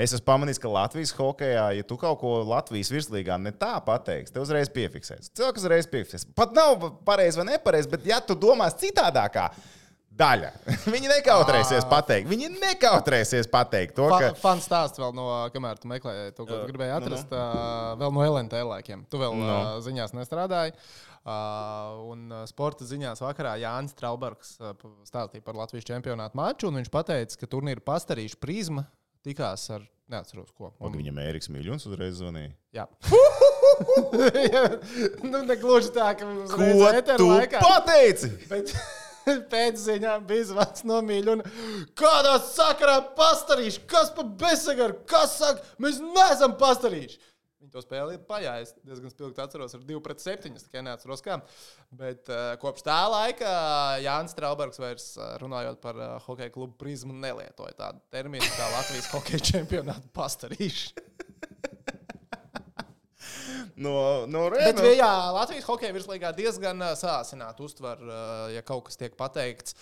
Es 0.00 0.14
esmu 0.16 0.24
pamanījis, 0.30 0.60
ka 0.62 0.72
Latvijas 0.72 1.12
hokeja, 1.18 1.66
ja 1.76 1.84
tu 1.84 1.98
kaut 2.00 2.22
ko 2.22 2.38
Latvijas 2.48 2.92
virslīgā 2.94 3.36
ne 3.42 3.52
tā 3.52 3.74
pateiksi, 3.84 4.32
te 4.32 4.40
uzreiz 4.40 4.72
piefiksēs. 4.72 5.34
Cilvēks 5.36 5.66
uzreiz 5.66 5.90
piefiksēs. 5.92 6.24
Pat 6.36 6.56
nav 6.56 6.88
pareizi 7.04 7.42
vai 7.42 7.50
nepareizi, 7.52 7.92
bet 7.92 8.08
ja 8.08 8.22
tu 8.24 8.38
domās 8.38 8.78
citādākā. 8.80 9.50
Daļa. 10.16 10.50
Viņi 10.94 11.10
nekautrēsies 11.10 11.84
pateikt. 11.90 12.28
Viņi 12.30 12.48
nekautrēsies 12.56 13.48
pateikt 13.52 13.96
to, 13.98 14.06
ka. 14.12 14.30
Fans 14.40 14.64
stāsts 14.68 15.00
vēl 15.00 15.12
no, 15.16 15.26
kamēr 15.52 15.80
tu 15.82 15.90
meklēji 15.92 16.32
to, 16.38 16.46
ko 16.48 16.62
gribēji 16.70 16.94
nu, 16.94 17.00
atrast, 17.00 17.34
uh, 17.36 17.90
vēl 18.00 18.14
no 18.16 18.24
LNT 18.24 18.62
laikiem. 18.70 19.04
Tu 19.12 19.20
vēl 19.20 19.36
Nu. 19.36 19.50
uh, 19.50 19.74
ziņās 19.84 20.14
nestrādāji. 20.16 20.72
Uh, 21.26 21.32
un 22.06 22.30
sporta 22.46 22.86
ziņās 22.86 23.18
vakarā 23.24 23.56
Jānis 23.58 23.96
Traubergs 23.98 24.52
stāstīja 25.08 25.42
par 25.42 25.56
Latvijas 25.58 25.88
čempionātu 25.88 26.38
maču, 26.38 26.68
un 26.70 26.78
viņš 26.78 26.90
teica, 27.10 27.40
ka 27.40 27.48
turnīra 27.50 27.82
pastarīša 27.82 28.38
prizma 28.40 28.84
tikās 29.26 29.64
ar 29.74 29.82
neatceros 30.06 30.52
ko. 30.54 30.70
Un 30.78 30.92
Un, 30.92 31.00
viņam 31.00 31.18
Eriks 31.24 31.50
Miljons 31.50 31.82
uzreiz 31.90 32.14
zvanīja. 32.20 32.52
jā. 32.78 32.86
nu, 35.26 35.40
negluži 35.48 35.90
tā, 35.96 36.12
ka 36.14 36.28
viņš 36.28 36.54
laikā. 37.26 37.58
pateici? 37.64 38.30
Bet 38.50 38.70
pēc 39.52 39.78
ziņām 39.82 40.26
bija 40.28 40.50
zvans 40.52 40.84
no 40.88 41.00
mīļa. 41.04 41.38
Kādā 41.98 42.36
sakarā 42.46 42.98
pastarīši? 43.18 43.86
Kas 43.90 44.12
par 44.14 44.28
bezsagaru? 44.40 45.00
Kas 45.08 45.38
saka, 45.40 45.64
mēs 45.82 46.00
neesam 46.02 46.56
pastarīši? 46.60 47.18
Viņi 47.66 47.72
to 47.72 47.82
spēli 47.82 48.14
ir 48.14 48.24
pajājis. 48.28 48.74
diezgan 48.86 49.10
spilgti 49.10 49.42
atceros, 49.42 49.72
ar 49.74 49.82
2 49.88 50.00
pret 50.04 50.22
7. 50.22 50.52
Es 50.54 50.66
tikai 50.68 50.84
neatceros, 50.86 51.22
kā. 51.24 51.40
Bet 51.98 52.30
uh, 52.30 52.52
kopš 52.62 52.84
tā 52.86 52.98
laika 53.10 53.50
Jānis 54.04 54.36
Straubergs 54.36 54.78
vairs 54.78 55.08
uh, 55.18 55.32
runājot 55.42 55.80
par 55.82 55.98
uh, 55.98 56.12
hokeja 56.28 56.52
klubu 56.54 56.76
prizmu 56.78 57.16
nelietoja 57.16 57.74
tādu 57.80 58.04
terminu 58.14 58.46
kā 58.54 58.70
Latvijas 58.76 59.10
hokeja 59.10 59.42
čempionāta 59.50 60.06
pastarīši. 60.14 60.94
no, 63.76 63.94
no 64.30 64.44
Bet, 64.54 64.80
Rēna. 64.80 64.92
jā, 64.98 65.12
Latvijas 65.36 65.68
hokeja 65.68 65.94
virslīgā 65.96 66.32
diezgan 66.36 66.82
sāsināta 66.98 67.64
uztver, 67.66 68.02
ja 68.54 68.62
kaut 68.66 68.88
kas 68.90 69.00
tiek 69.00 69.16
pateikts 69.18 69.76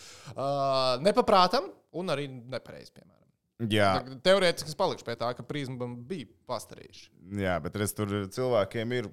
nepaprātam 1.04 1.68
un 1.94 2.14
arī 2.14 2.28
nepareizi, 2.30 2.92
piemēram. 2.94 3.20
Jā, 3.70 4.00
Teorētiski 4.26 4.72
es 4.72 4.74
palikšu 4.76 5.06
pie 5.06 5.14
tā, 5.14 5.28
ka 5.38 5.44
prizma 5.46 5.86
bija 5.86 6.26
pastarījuši. 6.50 7.04
jā, 7.38 7.52
bet 7.62 7.76
redz, 7.78 7.92
tur 7.94 8.10
cilvēkiem 8.34 8.94
ir. 8.96 9.06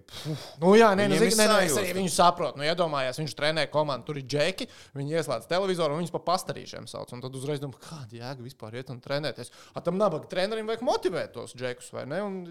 Nu, 0.59 0.71
jā, 0.75 0.87
nē, 0.97 1.05
nu, 1.11 1.19
zini, 1.21 1.37
nē, 1.37 1.45
nē, 1.45 1.59
es 1.67 1.77
arī 1.77 1.91
viņu 1.99 2.09
saprotu. 2.15 2.57
Nu, 2.57 2.65
iedomājieties, 2.65 3.21
viņš 3.21 3.35
trenē 3.37 3.67
komandu, 3.71 4.09
tur 4.09 4.17
ir 4.17 4.25
džeki, 4.25 4.65
viņi 4.97 5.15
ieslēdz 5.21 5.45
televizoru 5.51 5.93
un 5.93 6.01
viņus 6.01 6.15
pa 6.17 6.23
pastarīšiem 6.31 6.89
sauc. 6.89 7.13
Un 7.13 7.21
tad 7.21 7.37
uzreiz 7.37 7.61
domā, 7.61 7.77
kāda 7.85 8.17
jēga 8.17 8.41
vispār 8.49 8.81
iet 8.81 8.89
un 8.91 8.99
trenēties. 9.05 9.53
A, 9.75 9.85
tam 9.85 10.01
nabaga 10.01 10.25
trenerim 10.33 10.73
vajag 10.73 10.83
motivēt 10.89 11.37
tos 11.37 11.53
džekus, 11.53 11.93
vai 11.93 12.07
ne? 12.09 12.23
Un 12.25 12.41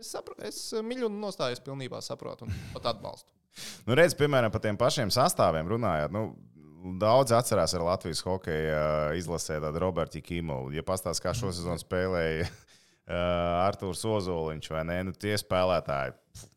es 0.00 0.10
saprotu, 0.12 0.44
es 0.46 0.60
miļonu 0.84 1.20
nostājos 1.22 1.62
pilnībā 1.64 2.02
saprotu 2.04 2.46
un 2.46 2.54
pat 2.74 2.92
atbalstu. 2.92 3.30
Nu, 3.86 3.96
redz, 3.96 4.16
piemēram, 4.18 4.52
par 4.52 4.62
tiem 4.64 4.76
pašiem 4.80 5.12
sastāviem 5.14 5.68
runājot. 5.70 6.12
Nu, 6.14 6.28
Daudz 7.00 7.32
atcerās 7.34 7.72
ar 7.74 7.82
Latvijas 7.82 8.20
hokeja 8.22 8.82
izlasē 9.18 9.56
tādu 9.58 9.80
Robertu 9.82 10.20
Kīmovu. 10.22 10.70
Ja 10.76 10.84
pastāstīs, 10.86 11.22
kā 11.24 11.32
šo 11.34 11.50
sezonu 11.50 11.82
spēlēja 11.82 12.44
uh, 12.46 13.64
Arthurs 13.64 14.04
Ozoliņš 14.06 14.70
vai 14.70 14.84
nē, 14.86 15.00
nu, 15.08 15.14
tie 15.16 15.34
spēlētāji. 15.40 16.14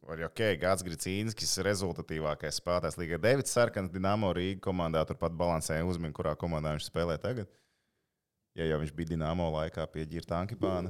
Jau 0.09 0.27
ok, 0.27 0.43
Gats 0.61 0.85
Gricīnskis, 0.85 1.55
rezultatīvākais 1.65 2.61
spēlētājs 2.61 2.99
Līga. 2.99 3.19
Devits 3.23 3.55
Sarkans, 3.55 3.93
Dienāmo 3.93 4.29
Rīga 4.35 4.61
komandā 4.67 5.01
turpat 5.09 5.33
balansēja 5.39 5.87
uzmini, 5.87 6.13
kurā 6.13 6.35
komandā 6.37 6.75
viņš 6.75 6.91
spēlē 6.91 7.17
tagad. 7.21 7.49
Ja 8.59 8.65
jau 8.67 8.79
viņš 8.81 8.89
bija 8.97 9.13
Dienāmo 9.13 9.45
laikā 9.53 9.85
pie 9.87 10.03
Girta 10.09 10.35
Ankipāna. 10.43 10.89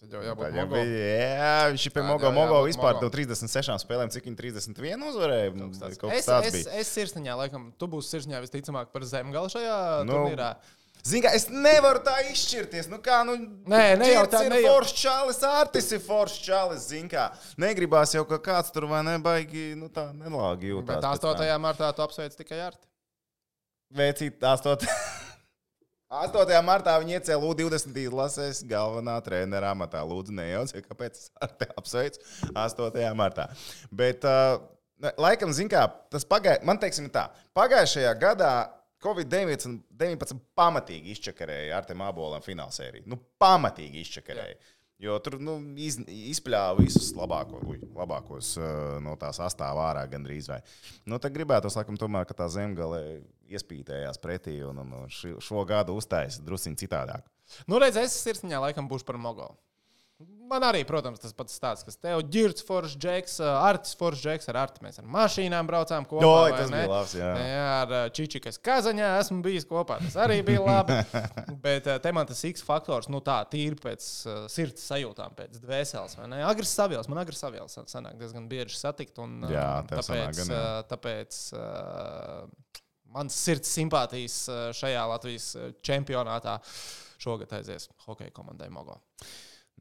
Tad 0.00 0.14
jau 0.16 0.22
jābūt 0.24 0.54
Mogo. 0.56 0.74
bija, 0.74 1.10
jā, 1.38 1.50
viņš 1.70 1.84
pie 1.94 2.02
Mogo. 2.08 2.30
Mogo 2.34 2.56
vispār 2.66 2.96
no 2.98 3.10
36 3.12 3.84
spēlēm, 3.84 4.10
cik 4.10 4.24
viņi 4.26 4.38
31 4.40 5.04
uzvarēja. 5.12 5.52
Tāds. 5.78 6.00
Kaut 6.00 6.10
kas 6.10 6.26
Es, 6.26 6.30
es, 6.48 6.56
bija. 6.56 6.72
es 6.82 6.90
sirsniņā, 6.96 7.36
laikam, 7.38 7.68
tu 7.78 7.86
būsi 7.92 8.16
sirsniņā 8.16 8.40
visticamāk 8.42 8.90
par 8.90 9.06
zemgalu 9.06 9.52
šajā 9.52 9.76
Nu, 10.08 10.16
turnīrā. 10.24 10.56
Zini, 11.04 11.28
es 11.36 11.46
nevaru 11.52 12.00
tā 12.00 12.16
izšķirties. 12.32 12.86
Nu, 12.90 12.96
kā, 13.04 13.20
nu, 13.28 13.34
Nē, 13.68 13.82
ne 14.00 14.06
jau 14.08 14.22
tā, 14.32 14.40
ne 14.48 14.58
jau- 14.64 14.70
foršs 14.72 14.94
čalis, 15.04 15.42
Artis 15.44 15.92
ir 15.92 16.00
foršs 16.00 16.38
čalis. 16.46 16.86
Zini, 16.88 17.10
kā 17.12 17.28
negribās 17.60 18.14
jau, 18.16 18.24
ka 18.26 18.38
kāds 18.40 18.72
tur 18.72 18.88
vai 18.90 19.02
nebaigi, 19.04 19.74
nu 19.76 19.86
tā 19.92 20.08
nelāgi 20.16 20.72
jūtas. 20.72 20.88
Bet 20.96 21.04
8. 21.04 21.58
martā 21.60 21.92
tu 21.94 22.02
apsveic 22.02 22.34
tikai 22.40 22.58
ar 22.66 22.72
te. 22.72 22.88
Veicīt 23.94 24.40
8. 24.40 24.88
8. 26.14 26.60
martā 26.66 26.94
viņi 27.02 27.16
iecēla 27.18 27.48
U20 27.50 27.98
izlases 28.04 28.62
galvenā 28.68 29.16
trenera 29.24 29.72
amatā. 29.74 30.02
Lūdzu, 30.06 30.34
nejauciet, 30.36 30.86
kāpēc 30.86 31.18
es 31.18 31.26
ar 31.42 31.54
te 31.58 31.68
apsveicu 31.74 32.22
8. 32.52 33.02
martā. 33.18 33.48
Bet, 33.90 34.26
uh, 34.28 34.60
laikam, 35.18 35.52
zin 35.56 35.70
kā, 35.72 35.86
tas 36.12 36.26
pagāja, 36.28 36.62
man 36.66 36.78
teiksim 36.82 37.10
tā, 37.14 37.28
pagājušajā 37.56 38.14
gadā 38.22 38.54
Covid-19 39.04 39.82
19 40.00 40.38
pamatīgi 40.56 41.12
izčakarēja 41.12 41.76
ar 41.76 41.88
tiem 41.88 42.00
aboliem 42.06 42.44
finālsēriju. 42.44 43.04
Nu, 43.10 43.18
pamatīgi 43.40 44.00
izčakarēja. 44.00 44.56
Jo 45.02 45.16
tur 45.18 45.40
nu, 45.42 45.56
iz, 45.80 45.96
izpļāva 46.06 46.78
visus 46.78 47.10
labāko, 47.18 47.58
uj, 47.66 47.80
labākos 47.96 48.52
uh, 48.60 48.66
no 49.02 49.16
tās 49.18 49.40
astāvā 49.42 49.88
ārā 49.90 50.04
gandrīz. 50.10 50.46
Vai. 50.52 50.60
Nu, 51.10 51.18
tad 51.18 51.34
gribētos, 51.34 51.74
laikam, 51.78 51.98
tomēr, 51.98 52.28
ka 52.28 52.36
tā 52.38 52.46
zemgale 52.52 53.00
iespītējās 53.50 54.22
pretī 54.22 54.60
un, 54.64 54.80
un, 54.84 54.94
šo 55.10 55.66
gadu 55.68 55.98
uztaisīja 55.98 56.46
druskuļi 56.46 56.80
citādāk. 56.84 57.26
Nu, 57.68 57.80
redz, 57.82 57.98
es 58.00 58.16
sirsniņā 58.22 58.62
laikam 58.68 58.88
būšu 58.88 59.08
par 59.08 59.18
Mogo. 59.20 59.50
Man 60.22 60.62
arī, 60.62 60.84
protams, 60.86 61.18
tas 61.18 61.32
pats 61.34 61.56
stāsts, 61.56 61.82
kas 61.82 61.96
tev 61.98 62.20
ir 62.20 62.26
ģērbts, 62.30 62.62
foršs 62.68 62.92
džeks, 63.02 63.32
Artis, 63.42 63.96
foršs 63.98 64.20
džeks, 64.22 64.46
ar 64.52 64.58
Arti 64.60 64.84
mēs 64.84 65.00
ar 65.00 65.06
mašīnām 65.10 65.66
braucām 65.66 66.04
kopā. 66.06 66.28
Vai 66.28 66.50
tas 66.54 66.68
ne? 66.70 66.82
bija 66.84 66.90
labs, 66.92 67.14
jā. 67.18 67.30
Jā, 67.40 67.62
ar 67.80 67.94
Čičikas 68.14 68.60
Kazaņā 68.62 69.08
esmu 69.18 69.40
bijis 69.42 69.66
kopā. 69.66 69.96
Tas 70.04 70.14
arī 70.22 70.36
bija 70.46 70.62
labi. 70.68 71.00
Bet 71.64 71.88
te 72.04 72.12
man 72.14 72.28
tas 72.30 72.44
X 72.46 72.62
faktors, 72.66 73.08
nu 73.10 73.18
tā, 73.26 73.40
tīri 73.50 73.74
pēc 73.80 74.06
uh, 74.28 74.44
sirds 74.52 74.84
sajūtām, 74.92 75.34
pēc 75.38 75.58
dvēseles. 75.64 76.14
vai 76.20 76.28
ne? 76.30 76.42
Agres 76.46 76.74
savielas, 76.76 77.08
man 77.10 77.22
agres 77.24 77.42
savielas 77.42 77.74
sanāk 77.90 78.20
diezgan 78.20 78.46
bieži 78.52 78.78
satikt. 78.78 79.18
Un, 79.24 79.40
Jā, 79.50 79.80
tev 79.90 80.04
sanāk 80.06 80.36
tāpēc, 80.36 80.42
gan, 80.44 80.52
jā. 80.54 80.68
tāpēc 80.92 81.40
uh, 81.58 82.84
mans 83.16 83.40
sirds 83.48 83.72
simpātijas 83.80 84.38
šajā 84.78 85.02
Latvijas 85.10 85.48
čempionātā 85.82 86.60
šogad 87.24 87.56
aizies 87.58 87.88
hokeja 88.06 88.30
komandai 88.36 88.70
Mogo. 88.70 89.00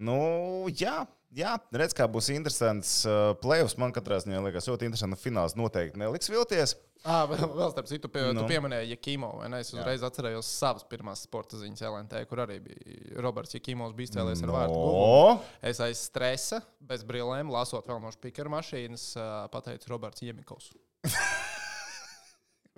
Nu, 0.02 0.66
jā, 0.74 1.04
jā, 1.38 1.52
redz, 1.76 1.94
kā 1.94 2.08
būs 2.10 2.32
interesants 2.34 3.04
uh, 3.06 3.36
plēsoņš. 3.44 3.76
Man 3.82 3.94
katrā 3.94 4.18
ziņā 4.24 4.40
liekas, 4.48 4.66
ļoti 4.72 4.88
interesants. 4.90 5.22
Fināls 5.22 5.54
noteikti 5.60 6.02
neliks 6.02 6.32
vilties. 6.34 6.74
Ah, 7.04 7.26
vēl, 7.28 7.44
vēl 7.52 7.72
starp 7.74 7.90
citu, 7.92 8.08
pie, 8.08 8.22
nu. 8.32 8.46
Tu 8.46 8.54
pieminēji 8.54 8.94
Jakimo. 8.94 9.34
vai 9.42 9.50
ne? 9.52 9.60
Es 9.60 9.74
uzreiz 9.76 10.00
Jā. 10.00 10.08
atcerējos 10.08 10.48
savas 10.48 10.86
pirmās 10.88 11.26
sporta 11.28 11.60
ziņas 11.60 11.84
LNT, 11.90 12.22
kur 12.30 12.40
arī 12.46 12.62
bija 12.64 13.20
Roberts 13.22 13.54
Jakimovs 13.58 13.92
bija 13.98 14.08
izcēlies 14.08 14.44
ar 14.48 14.54
vārdu. 14.56 14.78
Google. 14.78 15.34
No, 15.36 15.42
Es 15.68 15.82
aiz 15.84 16.00
stresa, 16.08 16.62
bez 16.80 17.04
brillēm, 17.04 17.52
lasot 17.52 17.92
vēl 17.92 18.00
no 18.00 18.12
spīkera 18.16 18.50
mašīnas, 18.56 19.10
ā, 19.20 19.28
pateicu 19.52 19.92
Roberts 19.92 20.24
Jemikovs. 20.24 20.72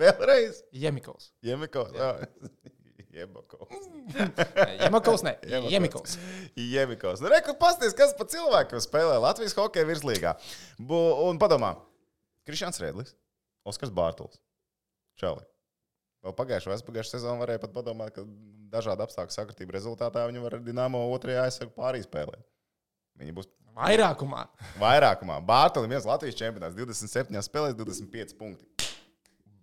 vēlreiz. 0.02 0.64
Jemikovs. 0.74 1.30
Jemiko. 1.46 1.86
Jebako. 1.94 2.26
Jemikovs, 2.26 2.74
ne. 5.28 5.36
Jemikovs. 5.44 5.68
Jemikovs. 5.72 6.16
Jemikos. 6.60 7.24
Nu, 7.24 7.32
Reku, 7.32 7.56
pasties, 7.60 7.96
kas 7.98 8.16
pa 8.18 8.28
cilvēku 8.30 8.82
spēlē 8.84 9.18
Latvijas 9.24 9.56
hokeja 9.58 9.88
virslīgā. 9.88 10.36
Bu, 10.78 11.00
un 11.30 11.40
padomā, 11.42 11.76
Krišāns 12.48 12.82
Rēdlis, 12.84 13.16
Oskars 13.68 13.94
Bārtuls. 13.96 14.42
Čali. 15.20 15.46
Vēl 16.26 16.34
pagājušā 16.36 16.72
vai 16.72 16.76
aizpagājušā 16.80 17.16
sezonā 17.16 17.38
varēja 17.44 17.62
pat 17.64 17.74
padomāt, 17.76 18.16
ka 18.16 18.26
dažādu 18.74 19.06
apstākļu 19.06 19.36
sakritību 19.36 19.76
rezultātā 19.78 20.26
viņi 20.28 20.42
var 20.44 20.58
ar 20.58 20.66
Dienāmo 20.66 21.04
otrajā 21.14 21.46
aizsargu 21.46 21.76
pārī 21.78 22.02
spēlēt. 22.04 22.44
Viņi 23.22 23.36
būs 23.38 23.48
Vairākumā. 23.76 24.46
vairākumā. 24.80 25.42
Bārtaļs 25.46 25.90
viens 25.92 26.06
Latvijas 26.08 26.38
čempionāts, 26.40 26.78
27 26.78 27.42
spēlēs, 27.44 27.76
25 27.76 28.38
punkti. 28.40 28.92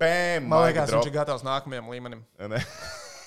Bēm! 0.01 0.51
Man 0.51 0.67
liekas, 0.67 0.93
viņš 0.93 1.09
ir 1.09 1.15
gatavs 1.15 1.47
nākamajam 1.47 1.89
līmenim. 1.93 2.27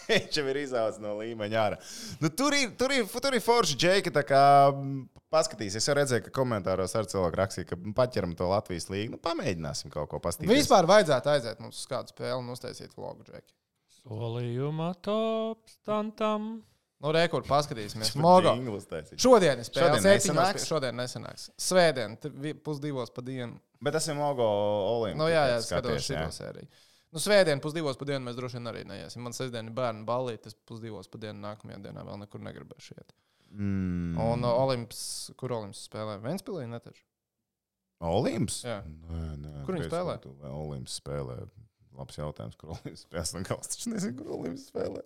Viņš 0.10 0.40
jau 0.40 0.46
ir 0.52 0.60
izaugs 0.62 1.02
no 1.04 1.16
līmeņa 1.20 1.60
ārā. 1.62 1.80
Nu, 2.22 2.30
tur, 2.30 2.56
ir, 2.58 2.72
tur, 2.80 2.94
ir, 2.96 3.08
tur 3.10 3.38
ir 3.38 3.44
forši 3.44 3.78
džeki. 3.82 4.14
Paskatīsies, 5.34 5.82
es 5.82 5.90
jau 5.90 5.96
redzēju, 5.98 6.28
ka 6.28 6.32
komentāros 6.36 6.94
ar 6.96 7.08
cilvēku 7.12 7.40
rakstīja, 7.40 7.68
ka 7.72 7.78
paķeram 7.98 8.36
to 8.40 8.48
Latvijas 8.48 8.86
līniju. 8.92 9.16
Nu, 9.16 9.20
pamēģināsim 9.24 9.92
kaut 9.92 10.08
ko 10.12 10.22
paskatīties. 10.24 10.62
Vispār 10.62 10.88
vajadzētu 10.88 11.32
aiziet 11.34 11.60
mums 11.64 11.82
uz 11.82 11.90
kādu 11.92 12.14
spēli 12.14 12.38
un 12.38 12.54
uztaisīt 12.54 12.94
vlogu, 12.96 13.26
Džeki. 13.28 13.52
Solījuma 13.98 14.94
top 15.04 15.66
standam. 15.74 16.62
Nu, 17.04 17.12
rekur, 17.12 17.44
paskatīsimies. 17.50 18.12
Tur 18.14 18.24
Mogo. 18.24 18.54
Šodien 19.20 19.60
ir 19.60 19.68
spēle. 19.68 19.98
Šodien 19.98 20.08
nesanāks. 20.08 20.68
Šodien 20.70 21.00
nesanāks. 21.02 21.50
Svētdien, 21.62 22.16
pusdivos 22.66 23.12
pa 23.14 23.26
dienu. 23.26 23.60
Bet 23.84 23.98
tas 23.98 24.08
ir 24.10 24.18
Mogo 24.18 24.46
Olimpiskais. 24.46 25.20
Nu, 25.20 25.28
jā, 25.30 25.44
jā, 25.52 25.58
es 25.60 25.70
skatos 25.70 26.06
šo 26.08 26.28
sēriju. 26.38 26.70
Nu, 27.16 27.22
svētdien, 27.24 27.62
pusdivos 27.64 27.96
pa 27.96 28.06
dienu 28.10 28.26
mēs 28.28 28.36
droši 28.36 28.60
vien 28.60 28.68
arī 28.68 28.82
neiesim. 28.90 29.22
Man 29.24 29.36
sestdien 29.36 29.70
ir 29.70 29.76
bērnu 29.76 30.04
balīti, 30.08 30.52
es 30.52 30.58
pusdivos 30.68 31.08
pa 31.08 31.22
dienu 31.24 31.40
nākamajā 31.46 31.78
dienā 31.86 32.04
vēl 32.04 32.20
nekur 32.26 32.44
negribēšu 32.44 32.98
iet. 32.98 33.14
Mm. 33.56 34.18
Un 34.20 34.44
uh, 34.44 34.58
Olimps, 34.66 35.00
kur 35.40 35.54
Olimps 35.56 35.86
spēlē? 35.88 36.18
Ventspilī 36.20 36.66
netaču. 36.68 37.06
Olimps? 38.04 38.60
Jā. 38.68 38.82
Nē, 38.84 39.22
nē, 39.40 39.54
Kur 39.64 39.78
viņi 39.78 39.88
spēlē? 39.88 40.18
Olimps 40.52 40.98
spēlē. 41.00 41.38
Labs 41.96 42.18
jautājums, 42.20 42.56
kur 42.60 42.74
Olimps 42.76 43.06
spēlē. 43.06 43.22
Es 43.62 43.70
taču 43.72 43.92
nezinu, 43.94 44.16
kur 44.20 44.34
Olimps 44.36 44.66
spēlē. 44.68 45.00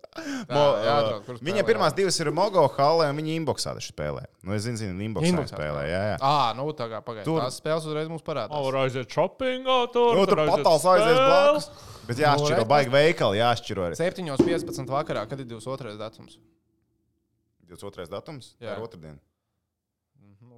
Jā, 0.49 0.63
jāatrod, 0.87 1.19
kur 1.27 1.35
Viņa 1.37 1.61
spēlē. 1.61 1.67
pirmās 1.67 1.93
divas 1.93 2.17
ir 2.23 2.31
Mogo 2.33 2.63
halē, 2.73 3.09
un 3.13 3.19
viņa 3.21 3.35
inboxā 3.37 3.75
taču 3.77 3.91
spēlē. 3.93 4.23
Nu, 4.41 4.55
es 4.57 4.63
zinu, 4.65 4.79
zinu 4.81 5.05
inboxā 5.05 5.29
Inboxā 5.29 5.53
spēlē. 5.53 5.83
Jā, 5.85 6.01
jā. 6.09 6.15
Ah, 6.25 6.49
nu 6.57 6.65
tā 6.73 6.87
kā 6.89 7.03
pagaidām. 7.05 7.27
Tur- 7.29 7.43
Tās 7.45 7.59
spēles 7.61 7.85
uzreiz 7.85 8.09
mums 8.09 8.25
parādās. 8.25 8.57
O, 8.57 8.63
var 8.71 8.79
aiziet 8.87 9.05
shoppingā 9.13 9.77
tur. 9.93 10.15
Nu, 10.17 10.25
tur 10.25 10.41
aiziet 10.41 10.63
patāls 10.65 10.87
aizies 10.95 11.13
spēle. 11.13 11.29
blakus. 11.29 11.69
Bet 12.09 12.17
jāšķiro, 12.25 12.57
Nu, 12.63 12.65
baigi 12.65 12.89
veikali, 12.89 13.37
jāšķiro 13.37 13.85
arī. 13.91 13.95
7.15. 14.01 14.89
vakarā, 14.89 15.27
kad 15.29 15.39
ir 15.39 15.45
22. 15.45 15.93
datums. 16.01 16.39
22. 17.69 18.09
datums? 18.09 18.55
Jā. 18.59 18.73
Jā, 18.73 18.81
otrdien. 18.81 19.19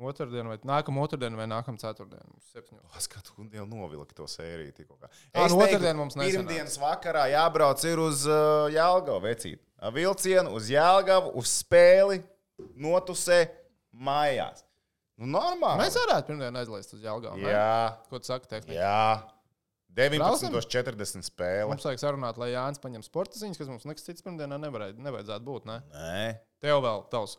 Otradien 0.01 0.47
vai 0.49 0.55
nākamā 0.65 1.03
otrdiena 1.05 1.37
vai 1.37 1.45
nākamā 1.51 1.77
ceturtdiena. 1.81 2.25
Septiņos. 2.51 2.95
Es 2.97 3.05
skatu, 3.05 3.35
jau 3.53 3.65
novilku 3.69 4.15
to 4.17 4.25
sēriju. 4.29 4.73
tikko 4.79 4.95
kā. 4.97 5.09
Ā, 5.33 5.45
Es 5.45 5.53
nu, 5.53 5.59
teiktu, 5.61 5.75
otrdien 5.77 5.99
mums 5.99 6.15
nesanāks. 6.17 6.37
Pirmdienas 6.39 6.77
vakarā 6.81 7.27
jābrauc 7.33 7.83
ir 7.85 8.01
uz 8.01 8.23
uh, 8.25 8.65
Jālgavu 8.73 9.21
vecīt. 9.27 9.61
Vilcienu 9.93 10.55
uz 10.57 10.69
Jālgavu, 10.73 11.33
uz 11.41 11.51
spēli, 11.61 12.21
notusē 12.81 13.43
mājās. 13.93 14.63
Nu, 15.21 15.27
normāli. 15.37 15.83
Mēs 15.83 15.97
varētu 16.01 16.31
pirmdien 16.31 16.57
aizlaist 16.63 16.95
uz 16.97 17.03
Jālgaunu. 17.05 17.43
ne? 17.43 17.51
Jā, 17.53 17.97
Ko 18.09 18.17
tu 18.17 18.25
saki, 18.31 18.49
tehniski? 18.49 18.79
jā. 18.79 19.21
Braucam? 19.91 20.53
19.40 20.55 21.25
spēle. 21.27 21.67
Mums 21.67 21.83
vajag 21.83 21.99
sarunāt, 21.99 22.37
lai 22.39 22.53
Jānis 22.53 22.79
paņem 22.79 23.03
sporta 23.03 23.35
ziņas, 23.41 23.57
kas 23.59 23.67
mums 23.67 23.83
nekas 23.89 24.05
cits 24.07 24.23
pirmdienā 24.23 24.55
nevarēja, 24.63 24.95
nevajadzētu 25.03 25.43
būt. 25.43 25.65
Ne? 25.67 25.81
Nē. 25.91 26.21
Tev 26.63 26.79
vēl 26.85 27.03
tavs. 27.11 27.35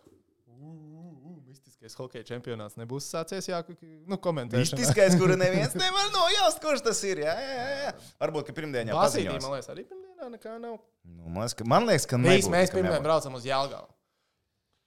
Mistiskais 1.83 1.99
hokeja 1.99 2.27
čempionāts 2.27 2.77
nebūs 2.79 3.09
sācies. 3.11 3.49
Jā, 3.51 3.63
nu, 4.07 4.19
komentēšanā. 4.23 4.79
Mistiskais, 4.79 5.17
kuru 5.19 5.35
neviens 5.39 5.75
nevar 5.75 6.13
nojaust, 6.15 6.61
kurš 6.63 6.85
tas 6.87 7.01
ir. 7.09 7.25
Jā, 7.25 7.35
jā, 7.35 7.65
jā. 7.83 7.95
Varbūt, 8.23 8.47
ka 8.47 8.55
pirmdienā 8.55 8.93
jau 8.93 9.01
paziņos. 9.01 9.43
man 9.43 9.57
liekas, 9.57 9.71
arī 9.73 9.85
pirmdienā 9.89 10.29
nekā 10.37 10.59
nav. 10.63 10.79
Nu, 11.03 11.27
man, 11.27 11.43
liekas, 11.43 11.57
ka, 11.59 11.67
man 11.67 11.89
liekas, 11.89 12.07
ka 12.07 12.21
nebūs, 12.23 12.51
mēs 12.53 12.75
pirmdien 12.75 13.03
braucam 13.03 13.35
uz 13.35 13.49
Jālgavu. 13.49 13.91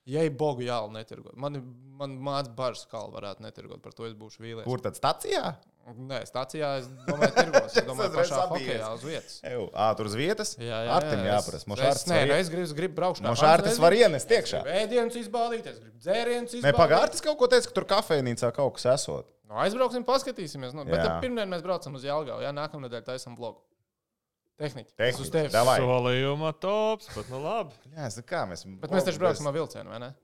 Ja 0.06 0.22
ir 0.22 0.36
bogu 0.38 0.62
jālu 0.62 0.94
netirgot, 0.94 1.34
man, 1.34 1.58
man 1.98 2.12
māca 2.22 2.52
bažas, 2.54 2.86
kā 2.92 3.00
varētu 3.10 3.42
netirgot, 3.42 3.82
par 3.82 3.96
to 3.98 4.06
es 4.06 4.14
būšu 4.14 4.44
vīlies. 4.44 4.66
Kur 4.68 4.84
tad 4.86 5.00
stacijā? 5.00 5.56
Nē, 5.86 6.18
stācijā 6.26 6.70
es 6.80 6.88
domāju, 7.06 7.30
tirgos. 7.36 7.76
Es 7.78 7.84
domāju, 7.90 8.10
uzreiz 8.10 8.32
pašā 8.32 8.46
hokejā 8.50 8.88
uz 8.96 9.04
vietas. 9.06 9.36
Eju, 9.46 9.66
ā, 9.70 9.90
tur 10.00 10.08
uz 10.10 10.16
vietas? 10.18 10.56
Jā, 10.58 10.80
jā, 10.88 10.94
Artim 10.96 11.20
jā, 11.22 11.28
jāprasa. 11.36 11.60
es- 11.62 11.68
Mošārtis 11.70 12.02
es- 12.02 12.10
Nē, 12.10 12.18
var 12.24 12.32
nu, 12.32 12.38
es 12.42 12.50
gribu, 12.50 12.74
gribu 12.80 12.96
braukāt. 12.98 13.22
Mošārtis 13.28 13.78
var 13.84 13.94
ienest 13.94 14.34
iekšā. 14.34 14.64
Ēdienas 14.66 15.20
izbaudīt, 15.22 15.68
es 15.70 15.78
gribu 15.84 16.00
dzērienus 16.02 16.56
Nē, 16.56 16.62
izbaudīt. 16.64 16.80
pagārtis 16.82 17.22
kaut 17.22 17.38
ko 17.38 17.46
teica, 17.54 17.70
ka 17.70 17.76
tur 17.78 17.86
kafejnīcā 17.94 18.50
kaut 18.58 18.74
kas 18.80 18.88
esot. 18.96 19.30
Nu, 19.46 19.60
aizbrauksim, 19.62 20.02
paskatīsimies. 20.10 20.74
Nu, 20.74 20.88
bet 20.90 21.06
pirmdien 21.22 21.46
mēs 21.54 21.62
braucam 21.62 21.94
uz 21.94 22.02
Jālgavu. 22.04 22.42
Jā, 22.42 22.50
nākamā 22.58 22.88
nedēļa 22.90 23.06
taisam 23.14 23.38
vlogu. 23.38 23.62
Tehniski. 24.58 24.90
Tas 24.98 25.20
uz 25.22 25.30
tevis. 25.30 25.52
Davai. 25.54 25.78
Solījuma 25.84 26.50
tops, 26.58 27.12
bet 27.14 27.30
nu 27.30 27.44
labi. 27.44 27.78
Jā, 27.94 28.08
es 28.10 28.18
kā 28.26 28.42
mēs. 28.50 28.66
Bet 28.82 28.90
mēs 28.90 29.06
taču 29.06 29.20
brauksim 29.22 29.46
ar 29.46 29.54
vilcienu, 29.54 29.92
vai 29.94 30.00
ne? 30.02 30.16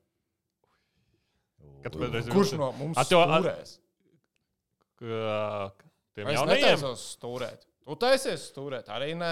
Kurš 2.34 2.58
no 2.58 2.72
mums 2.78 2.98
A, 2.98 3.04
tev- 3.06 3.22
a- 3.22 3.40
stūrēs? 3.42 3.78
Kā- 3.78 3.88
Tiem 5.02 6.28
Es 6.28 6.36
jaunajiem. 6.38 6.62
netaisos 6.62 7.04
stūrēt. 7.18 7.66
Tu 7.86 7.96
taisies 7.98 8.44
stūrēt, 8.52 8.90
arī 8.94 9.14
nē. 9.18 9.32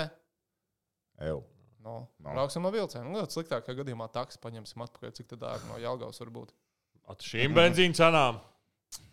Eju. 1.21 1.43
Nu, 1.79 2.07
Nu. 2.19 2.31
brauksim 2.33 2.65
ar 2.65 2.73
vilcienu. 2.75 3.09
Nu, 3.13 3.21
sliktākajā 3.29 3.75
gadījumā 3.83 4.09
taksi 4.11 4.39
paņemsim 4.43 4.81
atpakaļ, 4.83 5.13
cik 5.15 5.27
tad 5.31 5.39
dārgi 5.45 5.67
no 5.69 5.77
Jālgavas 5.79 6.19
var 6.19 6.29
būt. 6.29 6.49
At 7.09 7.19
šīm 7.25 7.53
benzīna 7.55 7.95
cenām. 7.95 8.39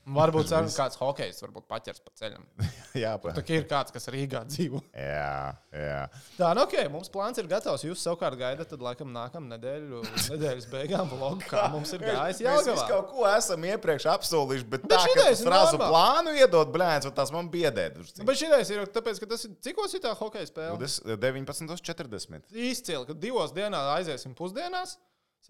Varbūt 0.06 0.46
ceru, 0.46 0.68
kāds 0.70 0.98
hokejs 1.00 1.40
varbūt 1.42 1.64
paķers 1.66 1.98
pa 2.04 2.12
ceļam. 2.20 2.44
Jā, 3.02 3.16
pa. 3.18 3.32
Tā 3.34 3.42
ir 3.50 3.64
kāds, 3.66 3.90
kas 3.90 4.04
Rīgā 4.14 4.44
dzīvo. 4.46 4.78
Jā, 4.94 5.56
jā. 5.74 6.02
Tā, 6.36 6.50
nu 6.54 6.62
ok, 6.62 6.76
mums 6.92 7.10
plāns 7.12 7.40
ir 7.42 7.48
gatavs. 7.50 7.82
Jūs 7.84 8.04
savukārt 8.06 8.38
gaidat, 8.38 8.70
tad 8.70 8.84
laikam 8.86 9.10
nākamā 9.12 9.56
nedēļa, 9.56 10.02
nedēļas 10.30 10.68
beigām 10.70 11.10
vlogu, 11.10 11.42
kā 11.50 11.64
mums 11.74 11.90
ir 11.96 12.04
gājis 12.06 12.38
Mēs 12.38 12.38
visi 12.38 12.46
Jālgavā. 12.46 12.86
kaut 12.92 13.10
ko 13.10 13.26
esam 13.32 13.66
iepriekš 13.66 14.06
apsolījuši, 14.14 14.68
bet, 14.76 14.86
Bet 14.86 14.94
tā, 14.94 15.02
ka 15.10 15.26
tas 15.26 15.42
razu 15.56 15.80
plānu 15.82 16.36
iedot, 16.38 16.70
blēņas, 16.76 17.10
tas 17.18 17.34
man 17.34 17.50
biedē. 17.52 17.88
Nu, 17.98 18.06
Bet 18.30 18.40
šī 18.40 18.52
ir 18.62 18.92
tāpēc, 18.94 19.20
ka 19.24 19.30
tas 19.34 19.44
ir 19.48 19.56
cikos 19.66 19.98
ir 19.98 20.04
tā 20.06 20.14
hokeja 20.16 20.48
spēle? 20.48 20.90
19.40. 21.26 22.54
Izcili, 22.54 23.02
ka 23.10 23.18
divos 23.26 23.52
dienās 23.56 23.90
aiziesim 23.98 24.38
pusdienās, 24.38 24.96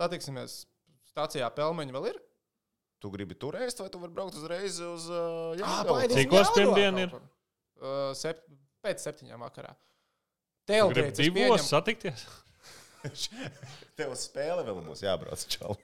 satiksimies 0.01 0.65
stācijā 1.13 1.53
Pelmeņa 1.55 1.95
vēl 1.97 2.11
ir. 2.15 2.19
Tu 3.01 3.11
gribi 3.13 3.35
tur 3.37 3.57
ēst, 3.61 3.81
vai 3.83 3.91
tu 3.93 3.99
vari 4.01 4.13
braukt 4.17 4.35
uzreiz 4.39 4.79
uz 4.81 5.09
uh, 5.13 5.59
Ah, 5.63 5.83
paēdīsim 5.85 6.23
Cikos 6.23 6.39
Jelgavā 6.49 6.55
pirmdien 6.57 7.01
ir? 7.03 7.17
Uh, 7.77 8.15
sep, 8.17 8.41
pēc 8.85 9.03
septiņām 9.05 9.43
vakarā. 9.45 9.75
Tailgates, 10.67 11.13
es 11.13 11.19
divos 11.21 11.37
pieņemu- 11.37 11.67
satikties. 11.69 12.25
Tev 13.97 14.13
uz 14.13 14.27
spēle 14.27 14.65
vēl 14.67 14.83
būs 14.85 15.03
jābrauc 15.07 15.47
čau. 15.53 15.77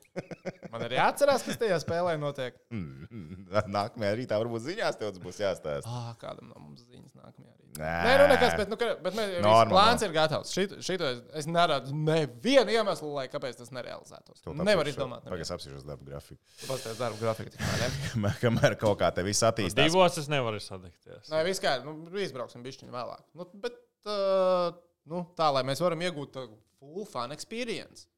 Man 0.73 0.85
arī 0.89 0.99
jāatcerās, 0.99 1.47
kas 1.47 1.61
tajā 1.61 1.79
spēlē 1.85 2.19
notiek. 2.21 2.59
Nākamajā 2.73 4.13
rītā 4.21 4.39
varbūt 4.43 4.67
ziņās 4.69 5.01
tev 5.01 5.17
būs 5.23 5.41
jāstāsta. 5.43 5.89
Ah, 5.89 6.13
kādam 6.21 6.51
no 6.53 6.61
mums 6.61 6.85
ziņas 6.85 7.15
nākamajā 7.17 7.49
rītā. 7.49 7.59
Nē. 7.73 7.91
Nē, 8.05 8.17
nu 8.21 8.25
nekas, 8.29 8.55
bet, 8.61 8.69
nu, 8.69 8.77
bet 8.77 9.15
mēs, 9.17 9.31
Normāli. 9.41 9.73
plāns 9.73 10.03
ir 10.05 10.11
gatavs. 10.13 10.51
Šito, 10.53 10.77
šito 10.85 11.07
es, 11.09 11.23
es 11.41 11.47
neredzu 11.49 11.95
nevienu 11.97 12.75
iemeslu, 12.75 13.15
lai 13.17 13.25
kāpēc 13.33 13.57
tas 13.63 13.73
nerealizētos. 13.73 14.43
Nevar 14.61 14.91
izdomāt. 14.91 15.25
Pagaidām, 15.25 15.47
es 15.47 15.55
apsīšos 15.57 15.87
darba 15.89 16.05
grafiku. 16.11 16.37
Pastāstiet 16.67 17.01
darba 17.01 17.17
grafiku. 17.23 17.57
ne? 17.57 18.35
Kamēr 18.43 18.77
kaut 18.81 19.01
kā 19.01 19.09
te 19.17 19.25
viss 19.25 19.41
attīstās. 19.49 19.89
Divos 19.89 20.21
es 20.21 20.29
nevaru 20.29 20.61
satikties. 20.61 21.33
Nē, 21.33 21.41
viss 21.49 21.65
kā, 21.65 21.79
nu, 21.87 21.97
izbrauksim 22.21 22.61
bišķiņu 22.67 22.93
vēlāk. 22.93 23.25
Nu, 23.41 23.49
bet 23.65 23.81
uh, 24.05 24.77
nu, 25.09 25.25
tā, 25.41 25.49
lai 25.57 25.65
mēs 25.73 25.81
varam 25.81 26.05
iegūt 26.05 26.37
full 26.83 27.07
fan 27.07 27.35
experience. 27.35 28.09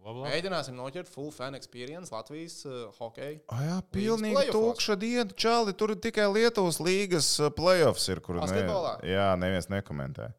Bla, 0.00 0.14
bla. 0.16 0.28
Mēģināsim 0.30 0.76
noķert 0.78 1.10
full 1.12 1.28
fan 1.34 1.56
experience 1.58 2.12
Latvijas 2.12 2.62
uh, 2.64 2.86
hokeja. 2.96 3.36
Ah, 3.52 3.64
jā, 3.66 3.74
pilnīgi 3.92 4.46
tukša 4.48 4.96
diena. 5.00 5.28
Čāli, 5.44 5.74
tur 5.76 5.92
tikai 5.92 6.24
Lietuvas 6.32 6.78
līgas 6.80 7.28
uh, 7.42 7.50
playoffs 7.52 8.06
ir, 8.08 8.22
kur 8.24 8.38
ne, 8.40 8.62
jā, 9.04 9.26
neviens 9.40 9.68
nekomentē. 9.72 10.30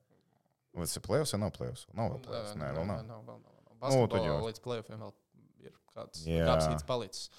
Vai 0.73 0.87
tas 0.87 0.97
ir 0.97 1.05
playoffs 1.05 1.35
vai 1.35 1.41
nav 1.43 1.53
playoffs? 1.53 1.85
Nav 1.93 2.13
vēl 2.15 2.23
playoffs. 2.25 2.55
Nē, 2.57 2.71
vēl 2.79 2.89
nav. 2.89 3.03
nav, 3.05 3.21
vēl 3.27 3.37
nav. 3.37 3.37
nav. 3.37 3.61
Nu, 3.61 3.69
tad 3.69 3.83
Basketbolā 3.83 4.25
jau. 4.31 4.39
līdz 4.47 4.63
playoffiem 4.65 5.05
vēl 5.05 5.13
ir 5.67 5.77
kāds 5.93 6.25
Jā. 6.25 6.47
kapsīts 6.49 6.87
palicis. 6.87 7.29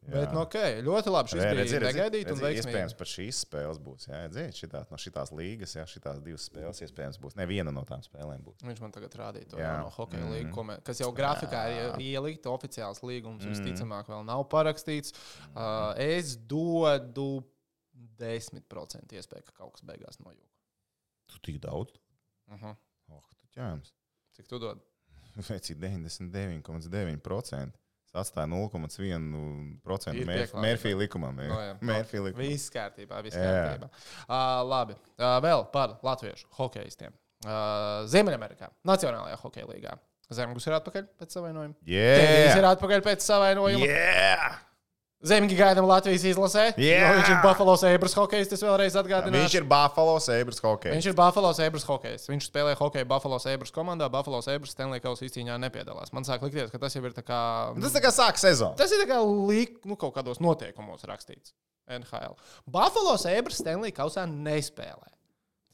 Jā. 0.00 0.12
Bet, 0.14 0.30
nu, 0.32 0.40
ok, 0.40 0.54
ļoti 0.86 1.10
labi. 1.12 1.28
Šis 1.28 1.40
Re, 1.42 1.48
bija 1.50 1.58
redzi, 1.60 1.76
redzi, 1.78 1.98
negaidīts 1.98 2.32
un 2.32 2.38
veiksmīgs. 2.40 2.64
Iespējams, 2.70 2.94
pat 2.96 3.08
šīs 3.10 3.40
spēles 3.44 3.78
būs. 3.84 4.06
Jā, 4.08 4.20
dzird, 4.32 4.54
šitā, 4.56 4.80
no 4.90 4.96
šīs 4.96 5.32
līgas, 5.36 5.74
jā, 5.76 5.84
šīs 5.92 6.22
divas 6.24 6.46
spēles 6.48 6.80
iespējams 6.86 7.18
būs. 7.20 7.36
Neviena 7.36 7.70
no 7.70 7.82
tām 7.84 8.00
spēlēm 8.00 8.40
būs. 8.46 8.64
Viņš 8.64 8.80
man 8.80 8.92
tagad 8.96 9.12
rādīja 9.20 9.48
to 9.50 9.56
Jā. 9.60 9.74
no 9.82 9.90
hokeja 9.90 10.24
Mhm. 10.24 10.32
līnijas, 10.32 10.64
mē- 10.70 10.82
kas 10.82 10.98
jau 11.00 11.12
grafikā 11.12 11.62
ir 11.70 11.90
Jā. 11.92 11.96
ielikt. 12.00 12.44
Oficiāls 12.48 13.00
līgums 13.04 13.44
Mhm. 13.44 13.50
visticamāk 13.52 14.06
vēl 14.08 14.24
nav 14.24 14.48
parakstīts. 14.48 15.12
Uh, 15.54 15.92
es 15.98 16.34
dodu 16.36 17.44
10% 18.18 19.12
iespēju, 19.12 19.44
ka 19.44 19.52
kaut 19.52 19.72
kas 19.74 19.82
beigās 19.82 20.16
nojūg. 20.24 20.48
Tu 21.28 21.38
tik 21.42 21.60
daudz? 21.60 21.92
Uh 22.50 22.56
-huh. 22.58 22.76
Oh, 23.12 23.22
tu 23.38 23.46
ķēmis. 23.60 23.92
Cik 24.34 24.48
tu 24.48 24.58
dod? 24.58 24.80
Vai 25.48 25.58
cik 25.60 25.78
99,9%. 25.78 27.72
Tas 28.10 28.26
atstāja 28.26 28.48
0,1% 28.50 30.16
Ir 30.18 30.26
Mērfī 30.58 30.92
likumam. 30.98 31.36
No, 31.38 31.58
jā. 31.62 31.74
Mērfī 31.92 32.22
likumam. 32.24 32.42
Viss 32.42 32.72
kārtībā, 32.74 33.20
viss 33.22 33.38
Jā. 33.38 33.50
kārtībā. 33.54 33.90
Uh, 34.26 34.60
labi, 34.66 34.96
uh, 35.20 35.36
vēl 35.44 35.66
par 35.74 35.98
latviešu 36.06 36.50
hokeistiem. 36.58 37.14
Uh, 37.46 38.02
Ziemeļamerikā, 38.10 38.72
Nacionālajā 38.88 39.38
hokeja 39.44 39.68
līgā. 39.70 39.94
Zemgus 40.30 40.66
ir 40.68 40.76
atpakaļ 40.76 41.06
pēc 41.18 41.38
savainojuma. 41.38 41.78
Ir 41.86 41.94
Yeah! 41.94 42.66
atpakaļ 42.74 43.06
pēc 43.06 43.24
savainojuma. 43.24 43.86
Yeah! 43.86 44.58
Zemgi 45.20 45.52
gaidām 45.52 45.84
Latvijas 45.84 46.22
izlasē. 46.24 46.62
Jo 46.80 47.08
viņš 47.18 47.28
ir 47.28 47.40
Buffalo 47.44 47.74
Sabres 47.76 48.14
hokejs, 48.16 48.48
tas 48.48 48.62
vēlreiz 48.64 48.94
atgādina. 48.96 49.42
Viņš 49.42 49.56
ir 49.58 49.66
Buffalo 49.68 50.14
Sabres 50.24 50.62
hockey. 50.64 50.94
Viņš 50.94 51.10
ir 51.10 51.16
Buffalo 51.18 51.50
Sabres 51.58 51.84
hokejs. 51.84 52.24
Viņš 52.30 52.46
spēlē 52.48 52.72
hokeju 52.78 53.08
Buffalo 53.10 53.36
Sabres 53.42 53.74
komandā. 53.74 54.08
Buffalo 54.12 54.40
Sabres 54.40 54.72
Stanley 54.72 55.04
Kausa 55.04 55.26
izcīņā 55.28 55.58
nepiedalās. 55.60 56.14
Man 56.16 56.24
sāk 56.24 56.46
likties, 56.46 56.72
ka 56.72 56.80
tas 56.80 56.96
jau 56.96 57.04
ir 57.04 57.12
tā 57.12 57.26
kā. 57.26 57.40
Tas 57.76 57.98
tā 57.98 58.00
kā 58.00 58.14
sāk 58.16 58.40
sezonu. 58.40 58.78
Tas 58.80 58.96
ir 58.96 59.04
tā 59.04 59.10
kā 59.12 59.20
lik, 59.20 59.82
nu, 59.84 60.00
kaut 60.00 60.16
kādos 60.16 60.40
noteikumos 60.40 61.04
rakstīts. 61.04 61.52
NHL. 61.90 62.38
Buffalo 62.64 63.18
Sabres 63.20 63.60
Stanley 63.60 63.92
Kausā 63.92 64.24
nespēlē. 64.24 65.19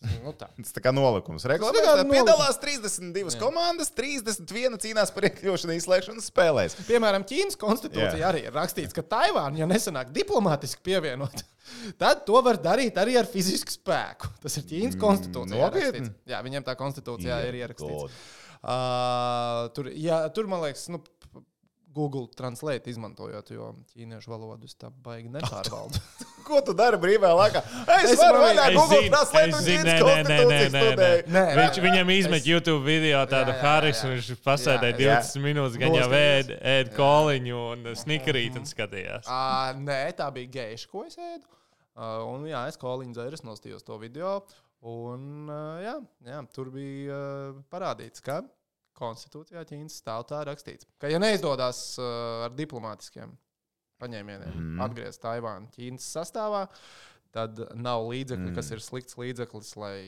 Nu, 0.05 0.33
tā. 0.37 0.49
Tas 0.61 0.75
tā 0.77 0.83
kā 0.85 0.93
nolikums. 0.95 1.45
Tā 1.47 1.57
kā 1.57 1.71
piedalās 2.11 2.59
32 2.63 3.33
Jā. 3.33 3.41
komandas, 3.41 3.89
31 3.97 4.77
cīnās 4.83 5.13
par 5.15 5.27
iekļūšanu 5.31 5.77
izslēgšanas 5.79 6.29
spēlēs. 6.31 6.77
Piemēram, 6.87 7.25
Ķīnas 7.27 7.57
konstitūcijā 7.61 8.21
Jā. 8.21 8.31
arī 8.31 8.45
ir 8.47 8.55
rakstīts, 8.55 8.95
ka 8.97 9.05
Taivāna, 9.17 9.57
ja 9.63 9.69
nesanāk 9.71 10.13
diplomātiski 10.15 10.85
pievienot, 10.87 11.43
tad 12.03 12.27
to 12.29 12.43
var 12.45 12.61
darīt 12.63 13.01
arī 13.01 13.17
ar 13.19 13.29
fizisku 13.31 13.73
spēku. 13.73 14.31
Tas 14.45 14.61
ir 14.61 14.69
Ķīnas 14.69 15.01
konstitūcijā. 15.01 15.63
nopietni? 15.65 16.05
rakstīts. 16.05 16.33
Jā, 16.35 16.43
viņiem 16.45 16.67
tā 16.69 16.77
konstitūcijā 16.79 17.41
ir 17.49 17.63
ierakstīts. 17.65 18.03
God. 18.05 18.21
Uh, 18.67 19.69
tur, 19.77 19.89
jā, 19.95 20.17
tur, 20.35 20.49
man 20.51 20.65
liekas, 20.65 20.89
nu, 20.91 20.99
Google 21.97 22.27
Translate 22.37 22.91
izmantojot, 22.93 23.51
jo 23.57 23.71
ķīniešu 23.95 24.29
valodu 24.31 24.69
es 24.69 24.77
tā 24.77 24.91
baigi 25.05 25.31
nepārvaldu. 25.33 26.01
Ko 26.47 26.61
tu 26.63 26.75
dari 26.79 26.99
brīvā 27.03 27.33
laikā? 27.35 27.63
Es, 27.65 28.05
Es 28.05 28.11
es 28.13 28.21
varu 28.21 28.43
vaļā 28.45 28.67
Es 28.71 28.77
Google 28.77 29.09
Translate 29.11 29.49
es 29.49 29.57
un 29.57 29.65
Ķīnas 29.67 29.87
nē, 29.89 29.95
nē, 29.97 29.97
nē, 29.97 29.97
nē, 29.97 30.05
konstitūcijas 30.05 30.75
nē, 30.77 30.77
nē. 30.77 30.83
studēju. 30.93 31.25
Nē, 31.37 31.45
Viņš, 31.59 31.81
viņam 31.87 32.13
izmet 32.15 32.39
Es- 32.43 32.49
YouTube 32.53 32.85
video 32.87 33.23
tādu 33.33 33.57
Haris, 33.63 34.05
un 34.07 34.13
viņš 34.15 34.29
pasēdēja 34.45 35.01
Jā, 35.03 35.17
20 35.25 35.43
minūtes, 35.49 35.81
gan 35.83 35.97
jau 35.99 36.07
ēd, 36.21 36.53
ēd 36.77 36.93
koliņu 37.01 37.65
un 37.73 37.89
snikerīt 38.05 38.61
un 38.61 38.69
skatījās. 38.71 39.27
Uh, 39.27 39.73
nē, 39.89 39.99
tā 40.21 40.29
bija 40.37 40.53
geiša, 40.61 40.91
ko 40.93 41.03
es 41.09 41.19
ēdu. 41.19 41.43
Uh, 41.97 42.21
un 42.29 42.47
jā, 42.47 42.63
es 42.71 42.77
kolīņu 42.79 43.17
dzēru, 43.17 43.43
nostījos 43.49 43.83
to 43.89 43.97
video. 43.99 44.37
Un 44.87 45.49
uh, 45.51 45.81
jā, 45.83 45.97
jā, 46.29 46.43
tur 46.55 46.69
bija 46.71 47.17
uh, 47.17 47.57
parādīts, 47.73 48.23
ka 48.23 48.43
konstitūcijā 48.97 49.65
Ķīnas 49.69 49.99
stāv 50.03 50.27
tā 50.31 50.43
rakstīts, 50.49 50.89
ka, 51.01 51.11
ja 51.13 51.21
neizdodas 51.23 51.81
uh, 52.01 52.47
ar 52.47 52.55
diplomātiskiem 52.57 53.35
paņēmieniem 54.03 54.55
mm. 54.55 54.81
atgriezt 54.87 55.23
Taivānu 55.25 55.71
Ķīnas 55.75 56.09
sastāvā, 56.19 56.67
tad 57.37 57.61
nav 57.77 58.07
līdzekļu, 58.11 58.51
mm. 58.51 58.57
kas 58.57 58.73
ir 58.73 58.85
slikts 58.85 59.19
līdzeklis, 59.21 59.75
lai 59.81 59.99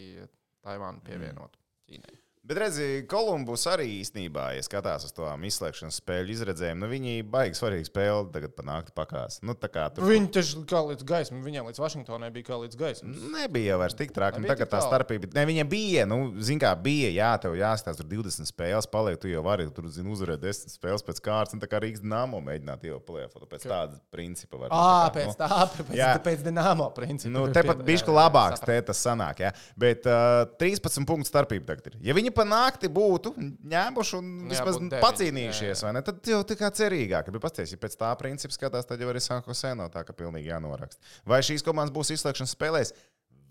Taivānu 0.64 1.04
pievienotu 1.06 1.60
Ķīnai. 1.88 2.18
Bet 2.48 2.56
redziet, 2.62 3.04
Kolumbus 3.10 3.66
arī 3.68 3.84
īstenībā, 3.98 4.46
ja 4.56 4.62
skatās 4.64 5.04
uz 5.04 5.12
tām 5.12 5.42
izslēgšanas 5.44 5.98
spēļu 6.00 6.32
izredzēm, 6.32 6.78
nu 6.80 6.88
viņi 6.88 7.18
baigi 7.28 7.58
svarīgi 7.58 7.90
spēli 7.90 8.30
tagad 8.32 8.54
panākt 8.56 8.94
pakās. 8.96 9.42
Nu, 9.44 9.52
tur 9.52 10.06
Viņi 10.08 10.30
taču 10.32 10.62
kā 10.68 10.80
līdz 10.86 11.04
gaismai, 11.04 11.42
viņiem 11.44 11.68
līdz 11.68 11.82
Vašingtonai 11.82 12.30
bija 12.32 12.46
kā 12.48 12.56
līdz 12.62 12.78
gaismai. 12.80 13.12
nebija 13.34 13.74
jau 13.74 13.80
vairs 13.82 13.96
tik 13.98 14.14
traki. 14.16 14.40
Nu, 14.40 14.48
Tagad 14.48 14.64
tik 14.64 14.72
tā 14.72 14.80
starpība, 14.80 15.28
ne, 15.36 15.44
viņiem 15.50 15.68
bija, 15.68 16.06
nu, 16.08 16.18
zin 16.40 16.62
kā 16.62 16.70
bija, 16.80 17.10
jā, 17.12 17.28
tev 17.42 17.58
jāstāsta, 17.58 18.00
tur 18.00 18.08
20 18.24 18.48
spēles 18.48 18.88
paliek, 18.88 19.20
tu 19.20 19.28
jau 19.28 19.44
vari, 19.44 19.68
tur, 19.76 19.90
zini, 19.92 20.08
uzvarēt 20.16 20.40
10 20.40 20.72
spēles 20.72 21.04
pēc 21.04 21.20
kārtas, 21.28 21.52
un 21.52 21.60
tā 21.60 21.68
kā 21.68 21.82
Rīgas 21.84 22.00
Nāmo 22.00 22.40
mēģināt 22.48 22.88
jau 22.88 22.96
plēfot, 23.04 23.44
pēc 23.52 23.68
tāda 23.68 24.00
principa. 24.08 24.56
var 24.64 24.72
Ā, 24.72 24.80
būt 24.80 24.88
tā 24.88 24.96
kā, 24.96 25.12
pēc 25.18 25.28
nu. 25.28 25.36
tā, 25.36 25.60
pēc, 25.84 25.92
Jā. 26.00 26.10
pēc 26.24 26.48
Dienāmo 26.48 26.88
principa. 26.96 27.34
Nu, 27.36 27.44
tepat 27.52 27.84
jā, 27.84 27.98
jā, 28.08 28.16
labāks, 28.16 28.64
te 28.64 28.80
tas 28.88 29.04
sanāk. 29.04 29.44
Ja? 29.44 29.52
Bet 29.76 30.08
uh, 30.08 30.48
13 30.56 31.04
punktu 31.04 31.28
starpība 31.28 31.74
tagad 31.74 31.92
ir. 31.92 32.00
Ja 32.08 32.16
viņi 32.16 32.32
panākti 32.38 32.90
būtu 32.92 33.32
ņēmuši 33.38 34.14
un 34.18 34.28
Jā, 34.46 34.50
vismaz 34.54 34.78
deviņi, 34.78 35.02
pacīnījušies, 35.04 35.68
jā, 35.68 35.74
jā. 35.74 35.86
vai 35.86 35.92
ne, 35.96 36.02
tad 36.06 36.30
jau 36.32 36.40
tā 36.46 36.56
kā 36.60 36.70
cerīgāk. 36.78 37.32
Bet 37.34 37.44
pasties, 37.44 37.74
ja 37.74 37.80
pēc 37.82 37.96
tā 38.00 38.12
principa 38.20 38.54
skatās, 38.56 38.88
tad 38.88 39.02
jau 39.02 39.10
arī 39.12 39.22
Sanko 39.24 39.56
Seno 39.58 39.88
tā, 39.92 40.04
ka 40.06 40.16
pilnīgi 40.16 40.52
jānoraksta. 40.52 41.02
Vai 41.28 41.42
šīs 41.46 41.66
komandas 41.66 41.94
būs 41.94 42.14
izslēgšanas 42.16 42.54
spēlēs? 42.56 42.94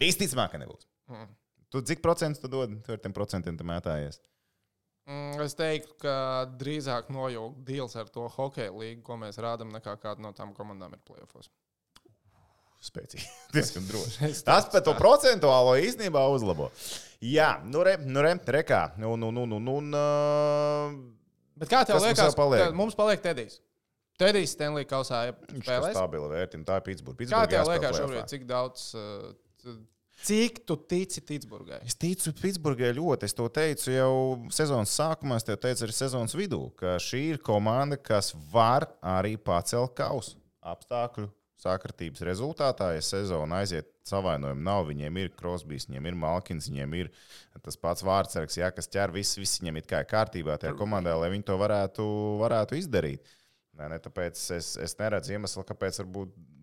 Visticamāk, 0.01 0.55
ka 0.55 0.61
nebūs. 0.63 0.87
Mm. 1.11 1.29
Tu 1.73 1.83
cik 1.91 2.01
procentus 2.03 2.41
tu 2.41 2.49
dod? 2.51 2.73
Tu 2.85 2.95
ar 2.95 3.03
tiem 3.03 3.13
procentiem 3.15 3.59
tu 3.59 3.67
mētājies. 3.67 4.21
Mm, 5.07 5.39
Es 5.43 5.55
teiktu, 5.55 5.95
ka 6.03 6.15
drīzāk 6.59 7.11
nojaukt 7.13 7.63
deals 7.67 7.95
ar 7.99 8.09
to 8.11 8.27
hokeja 8.31 8.73
līniju, 8.73 9.03
ko 9.07 9.15
mēs 9.19 9.39
rādām, 9.43 9.71
nekā 9.75 9.95
kāda 10.03 10.23
no 10.23 10.33
tām 10.35 10.53
komandām 10.55 10.95
ir 10.95 11.03
plēsofos. 11.07 11.47
Spēcīgi. 12.83 13.25
Diezgan 13.55 13.85
droši. 13.89 14.31
Tas 14.45 14.67
par 14.71 14.83
to 14.85 14.93
procentuālo 14.97 15.75
īstenībā 15.81 16.21
uzlabo. 16.33 16.69
Jā, 17.25 17.55
nu 17.65 17.81
re, 17.85 17.95
nu 18.05 18.21
re, 18.21 18.35
rekā. 18.57 18.91
Nu, 19.01 19.15
nu, 19.17 19.31
nu, 19.33 19.47
nu, 19.49 19.57
nu, 19.57 19.77
uh, 19.97 20.97
Bet 21.57 21.71
kā 21.71 21.81
tev 21.81 21.97
Kas 21.97 22.03
mums 22.03 22.11
liekas, 22.11 22.35
vēl 22.35 22.37
paliek? 22.37 22.77
mums 22.77 22.97
paliek 22.97 23.23
Tedijs? 23.23 23.59
Tedijs 24.17 24.53
Stanley 24.53 24.85
kausā 24.89 25.27
spēlēs. 25.49 25.93
stabila 25.93 26.29
vērtība. 26.31 26.65
Tā 26.65 26.79
ir 26.79 26.85
Pitsburgā. 26.85 27.29
Kā 27.29 27.43
tev 27.49 27.69
liekas 27.69 27.97
šobrīd, 27.97 28.23
cik 28.29 28.45
daudz, 28.49 28.85
uh, 28.97 29.75
cik 30.25 30.63
tu 30.69 30.77
tici 30.89 31.21
Pitsburgai? 31.25 31.79
Es 31.85 31.97
ticu 31.97 32.33
Pitsburgai 32.37 32.91
ļoti. 32.97 33.29
Es 33.29 33.37
to 33.37 33.45
teicu 33.53 33.93
jau 33.93 34.13
sezonas 34.53 34.93
sākumā, 34.97 35.37
es 35.41 35.45
tev 35.45 35.59
teicu 35.61 35.85
arī 35.85 35.97
sezonas 35.97 36.37
vidū, 36.37 36.63
ka 36.77 36.97
šī 37.01 37.23
ir 37.35 37.41
komanda, 37.45 37.97
kas 37.97 38.33
var 38.53 38.87
arī 39.01 39.35
pacelt 39.37 39.93
kausu 39.97 40.37
apstākļu 40.65 41.29
sakritības 41.61 42.23
rezultātā. 42.27 42.91
Ja 42.95 43.03
sezona 43.05 43.61
aiziet 43.61 43.89
savainojumu, 44.07 44.63
nav 44.63 44.85
viņiem 44.89 45.21
ir 45.21 45.31
Krosbīs, 45.37 45.87
viņiem 45.89 46.11
ir 46.11 46.19
Malkins, 46.19 46.69
viņiem 46.71 46.93
ir 46.99 47.09
tas 47.65 47.79
pats 47.81 48.05
vārdsargs, 48.07 48.59
ja, 48.59 48.69
kas 48.75 48.89
ķer 48.93 49.13
visu, 49.15 49.41
viss 49.41 49.61
viņiem 49.61 49.81
ir 49.81 49.89
kā 49.89 50.03
kārtībā 50.07 50.59
tajā 50.61 50.75
komandā, 50.77 51.15
lai 51.17 51.31
viņi 51.33 51.47
to 51.49 51.57
varētu, 51.59 52.05
varētu 52.43 52.79
izdarīt. 52.79 53.35
Nē, 53.77 53.91
ne, 53.93 53.99
tāpēc 54.01 54.39
es, 54.55 54.71
es 54.81 54.95
neredzu 54.97 55.35
iemeslu, 55.35 55.65
kāpēc 55.67 55.99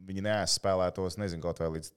viņi 0.04 0.24
neaizspēlētos, 0.26 1.18
nezinu, 1.20 1.44
kaut 1.44 1.60
vai 1.62 1.76
līdz 1.76 1.92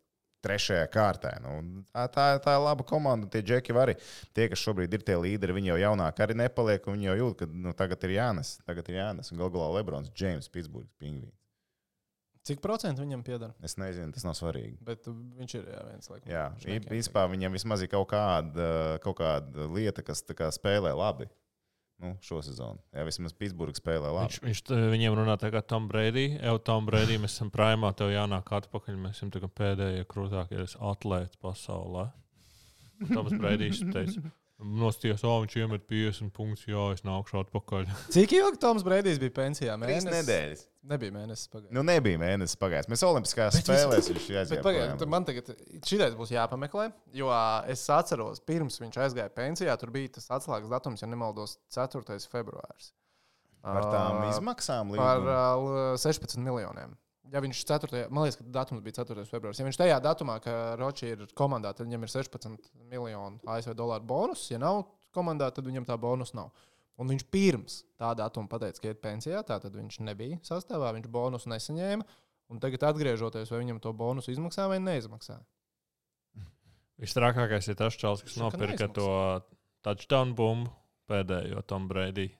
trešajā 0.46 0.86
kārtā. 0.94 1.32
Nu, 1.42 1.58
tā, 1.92 2.28
tā, 2.44 2.54
ir 2.58 2.64
laba 2.64 2.86
komanda. 2.88 3.30
Tie 3.32 3.42
džeki 3.46 3.76
arī. 3.78 3.98
Tie, 4.38 4.48
kas 4.52 4.62
šobrīd 4.62 4.94
ir 4.94 5.06
tie 5.08 5.18
līderi, 5.20 5.56
viņi 5.58 5.74
jau 5.74 5.80
jaunāki 5.82 6.24
arī 6.26 6.38
nepaliek. 6.44 6.86
Viņi 6.86 7.10
jau 7.10 7.18
jūt, 7.24 7.42
ka 7.42 7.50
nu, 7.66 7.74
tagad 7.78 8.06
ir 8.08 8.18
jānes. 8.20 8.58
Tagad 8.68 8.90
ir 8.92 9.02
jānes. 9.02 9.34
Galu 9.34 9.52
galā 9.58 9.72
Lebrons, 9.80 10.14
Džeims, 10.14 10.52
Pitsburgas 10.54 10.94
pingvīns. 11.02 11.47
Cik 12.48 12.62
procentu 12.64 13.04
viņam 13.04 13.24
pieder? 13.28 13.52
Es 13.66 13.76
nezinu, 13.80 14.14
tas 14.16 14.24
nav 14.28 14.36
svarīgi. 14.40 14.78
Bet 14.88 15.10
uh, 15.12 15.16
viņš 15.40 15.56
ir 15.60 15.66
jā, 15.74 15.82
viens 15.90 16.12
laikam. 16.14 16.30
Jā, 16.32 16.46
principā 16.88 17.26
viņam 17.32 17.58
vismaz 17.58 17.84
ir 17.84 17.92
kaut 17.92 18.08
kāda, 18.14 18.70
kaut 19.04 19.18
kāda 19.20 19.68
lieta, 19.76 20.06
kas 20.08 20.24
tā 20.24 20.38
kā 20.38 20.48
spēlē 20.56 20.94
labi. 20.96 21.28
Nu, 21.98 22.12
šo 22.22 22.44
sezonu. 22.46 22.78
Jā, 22.94 23.02
vismaz 23.08 23.34
Pitsburgas 23.34 23.80
spēlē 23.82 24.12
labi. 24.14 24.30
Viņš, 24.30 24.42
viņš 24.46 24.60
t- 24.70 24.76
viņiem 24.94 25.16
runā 25.18 25.34
tā 25.42 25.50
kā 25.50 25.64
Tom 25.66 25.88
Brady. 25.90 26.28
Jau 26.38 26.60
Tom 26.62 26.86
Brady, 26.86 27.18
mēs 27.24 27.34
esam 27.40 27.50
primā, 27.50 27.90
tev 27.98 28.12
jānāk 28.14 28.52
atpakaļ. 28.60 29.00
Mēs 29.02 29.18
esam 29.18 29.32
tā 29.34 29.42
kā 29.42 29.50
pēdējie 29.50 30.06
krūtākie 30.12 30.62
atlēti 30.92 31.42
pasaulē. 31.42 32.06
Toms 33.12 33.34
Brīdijs 33.38 33.82
teica, 33.94 34.30
nostājos, 34.58 35.22
oh, 35.28 35.42
viņš 35.44 35.56
iemet 35.62 35.84
50 35.90 36.32
punktus, 36.34 36.64
jā, 36.70 36.84
es 36.96 37.04
nākšu 37.06 37.38
atpakaļ. 37.44 37.86
Cik 38.16 38.34
ilgi 38.40 38.58
Toms 38.64 38.86
Brīdīs 38.88 39.20
bija 39.22 39.34
pensijā? 39.36 39.76
Trīs 39.78 40.02
Mēnesis? 40.02 40.16
nedēļas. 40.18 40.64
Nebija 40.88 41.12
mēnesis 41.12 41.50
pagājis. 41.52 41.74
Nu, 41.76 41.82
nebija 41.84 42.20
mēnesis 42.22 42.58
pagājis. 42.62 42.88
Mēs 42.90 43.04
Olimpiskajās 43.04 43.58
spēlēs 43.60 44.08
viņš- 44.08 44.28
aizgāja. 44.42 45.08
man 45.12 45.26
tagad 45.28 45.50
šitais 45.86 46.16
būs 46.16 46.32
jāpameklē, 46.32 46.86
jo 47.20 47.28
es 47.68 47.84
atceros, 47.92 48.40
pirms 48.48 48.80
viņš 48.82 48.98
aizgāja 49.04 49.30
pensijā, 49.36 49.76
tur 49.82 49.92
bija 49.92 50.14
tas 50.16 50.30
atslēgas 50.40 50.72
datums, 50.72 51.04
ja 51.04 51.10
nemaldos, 51.12 51.58
4. 51.76 52.02
februāris. 52.32 52.94
Par 53.68 53.84
tām 53.92 54.22
izmaksām 54.30 54.94
Par 54.96 55.20
līdz. 55.20 55.28
ā, 55.28 55.48
l- 55.60 55.98
16 56.00 56.40
miljoniem. 56.40 56.96
Ja 57.34 57.42
viņš 57.44 57.64
4. 57.68 58.06
man 58.14 58.26
liekas, 58.26 58.38
ka 58.40 58.46
datums 58.56 58.84
bija 58.86 59.02
4. 59.02 59.26
februāris. 59.28 59.60
Ja 59.60 59.68
viņš 59.68 59.80
tajā 59.82 59.98
datumā, 60.04 60.38
ka 60.44 60.54
Roči 60.80 61.12
ir 61.12 61.26
komandā, 61.38 61.74
tad 61.76 61.90
viņam 61.90 62.06
ir 62.06 62.14
16 62.14 62.70
miljonu 62.88 63.42
ASV 63.44 63.76
dolāru 63.78 64.08
bonus. 64.08 64.46
Ja 64.52 64.62
nav 64.64 64.86
komandā, 65.16 65.50
tad 65.52 65.68
viņam 65.68 65.88
tā 65.88 65.98
bonus 66.00 66.34
nav. 66.38 66.54
Un 66.98 67.12
viņš 67.12 67.28
pirms 67.30 67.82
tā 68.00 68.14
datuma 68.18 68.50
pateica, 68.50 68.82
ka 68.82 68.94
iet 68.94 69.04
pensijā, 69.04 69.44
tātad 69.46 69.76
viņš 69.76 70.00
nebija 70.08 70.40
sastāvā, 70.46 70.94
viņš 70.96 71.12
bonusu 71.14 71.52
nesaņēma. 71.52 72.08
Un 72.48 72.64
tagad, 72.64 72.88
atgriežoties, 72.88 73.52
vai 73.52 73.60
viņam 73.60 73.82
to 73.84 73.92
bonusu 73.98 74.32
izmaksā 74.32 74.70
vai 74.72 74.80
neizmaksā. 74.80 75.36
Visstrākākais 76.98 77.68
ir 77.70 77.78
tas 77.78 77.98
čels, 78.00 78.24
kas 78.26 78.38
nopirka 78.40 78.88
to 78.90 79.10
touchdown 79.86 80.32
bumbu 80.38 80.72
pēdējo 81.12 81.62
Tom 81.70 81.86
Brady. 81.92 82.32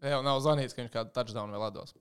Jā, 0.00 0.18
nav 0.24 0.40
zvanīts, 0.42 0.74
ka 0.74 0.82
viņš 0.82 0.94
kādu 0.94 1.12
touchdown 1.14 1.52
vēl 1.52 1.66
atdos. 1.68 1.92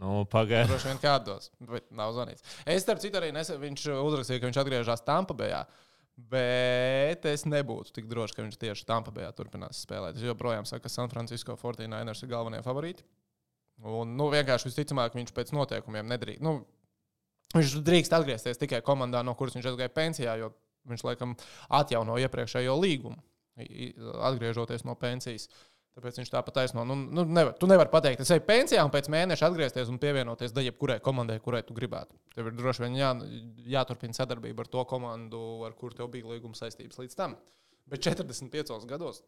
Nu, 0.00 0.22
pagaidi. 0.32 0.70
Droši 0.70 0.88
vien 0.88 1.00
kādos, 1.02 1.50
bet 1.68 1.88
nav 1.94 2.14
zvanīts. 2.16 2.44
Es, 2.64 2.84
starp 2.84 3.02
citu, 3.02 3.18
arī 3.20 3.32
nesen 3.34 3.60
viņš 3.60 3.88
uzrakstīja, 3.92 4.40
ka 4.40 4.48
viņš 4.48 4.60
atgriežas 4.62 5.04
Tampa 5.06 5.36
Bayā. 5.36 5.62
Bet 6.32 7.24
es 7.28 7.44
nebūtu 7.48 7.94
tik 7.96 8.08
drošs, 8.08 8.34
ka 8.36 8.44
viņš 8.44 8.58
tieši 8.60 8.86
Tampa 8.88 9.12
Bayā 9.14 9.30
turpinās 9.36 9.82
spēlēt. 9.84 10.16
Es 10.16 10.24
joprojām 10.26 10.68
saku, 10.68 10.84
ka 10.86 10.92
San 10.92 11.12
Francisco 11.12 11.56
49ers 11.60 12.24
ir 12.24 12.32
galvenie 12.32 12.60
favorīti. 12.64 13.04
Un, 13.82 14.14
nu, 14.18 14.28
vienkārši 14.32 14.68
visticamāk, 14.68 15.16
viņš 15.18 15.32
pēc 15.34 15.52
noteikumiem 15.56 16.08
nedrīkst. 16.12 16.44
Nu, 16.44 16.60
viņš 17.56 17.78
drīkst 17.84 18.14
atgriezties 18.16 18.60
tikai 18.60 18.82
komandā, 18.86 19.24
no 19.26 19.34
kuras 19.38 19.56
viņš 19.56 19.72
aizgāja 19.72 19.92
pensijā, 19.92 20.36
jo 20.40 20.52
viņš 20.88 21.04
laikam 21.06 21.34
atjauno 21.80 22.18
iepriekšējo 22.22 22.76
līgumu, 22.78 23.18
atgriežoties 24.28 24.86
no 24.88 24.94
pensijas. 24.98 25.48
Tāpēc 25.92 26.16
viņš 26.22 26.30
tāpat 26.32 26.54
taisno. 26.56 26.86
Nu, 26.88 26.94
nu, 26.96 27.22
nevar, 27.28 27.52
tu 27.60 27.68
nevari 27.68 27.90
pateikt, 27.92 28.22
es 28.24 28.30
eju 28.32 28.40
pensijā 28.48 28.80
un 28.86 28.92
pēc 28.94 29.10
mēneša 29.12 29.50
atgriezties 29.50 29.90
un 29.92 29.98
pievienoties 30.00 30.54
daļai, 30.56 30.72
kurai 30.80 30.96
komandai, 31.04 31.36
kurai 31.44 31.60
tu 31.68 31.74
gribētu. 31.76 32.16
Tev 32.32 32.48
ir 32.48 32.56
droši 32.56 32.86
vien 32.86 32.96
jā, 32.96 33.10
jāturpina 33.74 34.16
sadarbība 34.16 34.64
ar 34.64 34.70
to 34.72 34.86
komandu, 34.88 35.42
ar 35.68 35.74
kuru 35.76 35.98
tev 35.98 36.08
bija 36.14 36.30
līguma 36.32 36.56
saistības 36.56 36.96
līdz 37.02 37.18
tam. 37.18 37.36
Bet 37.92 38.00
45 38.08 38.86
gados. 38.88 39.20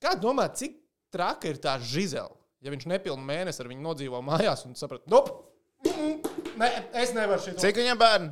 Kā 0.00 0.14
domā, 0.20 0.46
cik 0.54 0.78
traka 1.12 1.50
ir 1.50 1.58
tā 1.58 1.74
žizela? 1.82 2.30
Ja 2.62 2.70
viņš 2.70 2.86
nepilnu 2.92 3.24
mēnesi 3.26 3.64
ar 3.64 3.68
viņu 3.72 3.82
nodzīvo 3.88 4.22
mājās 4.22 4.62
un 4.68 4.78
saprot, 4.78 5.02
nope, 5.10 5.32
nē, 6.60 6.70
es 7.02 7.10
nevaru 7.16 7.40
šito. 7.42 7.58
Cik 7.66 7.82
viņam 7.82 7.98
bērni? 7.98 8.30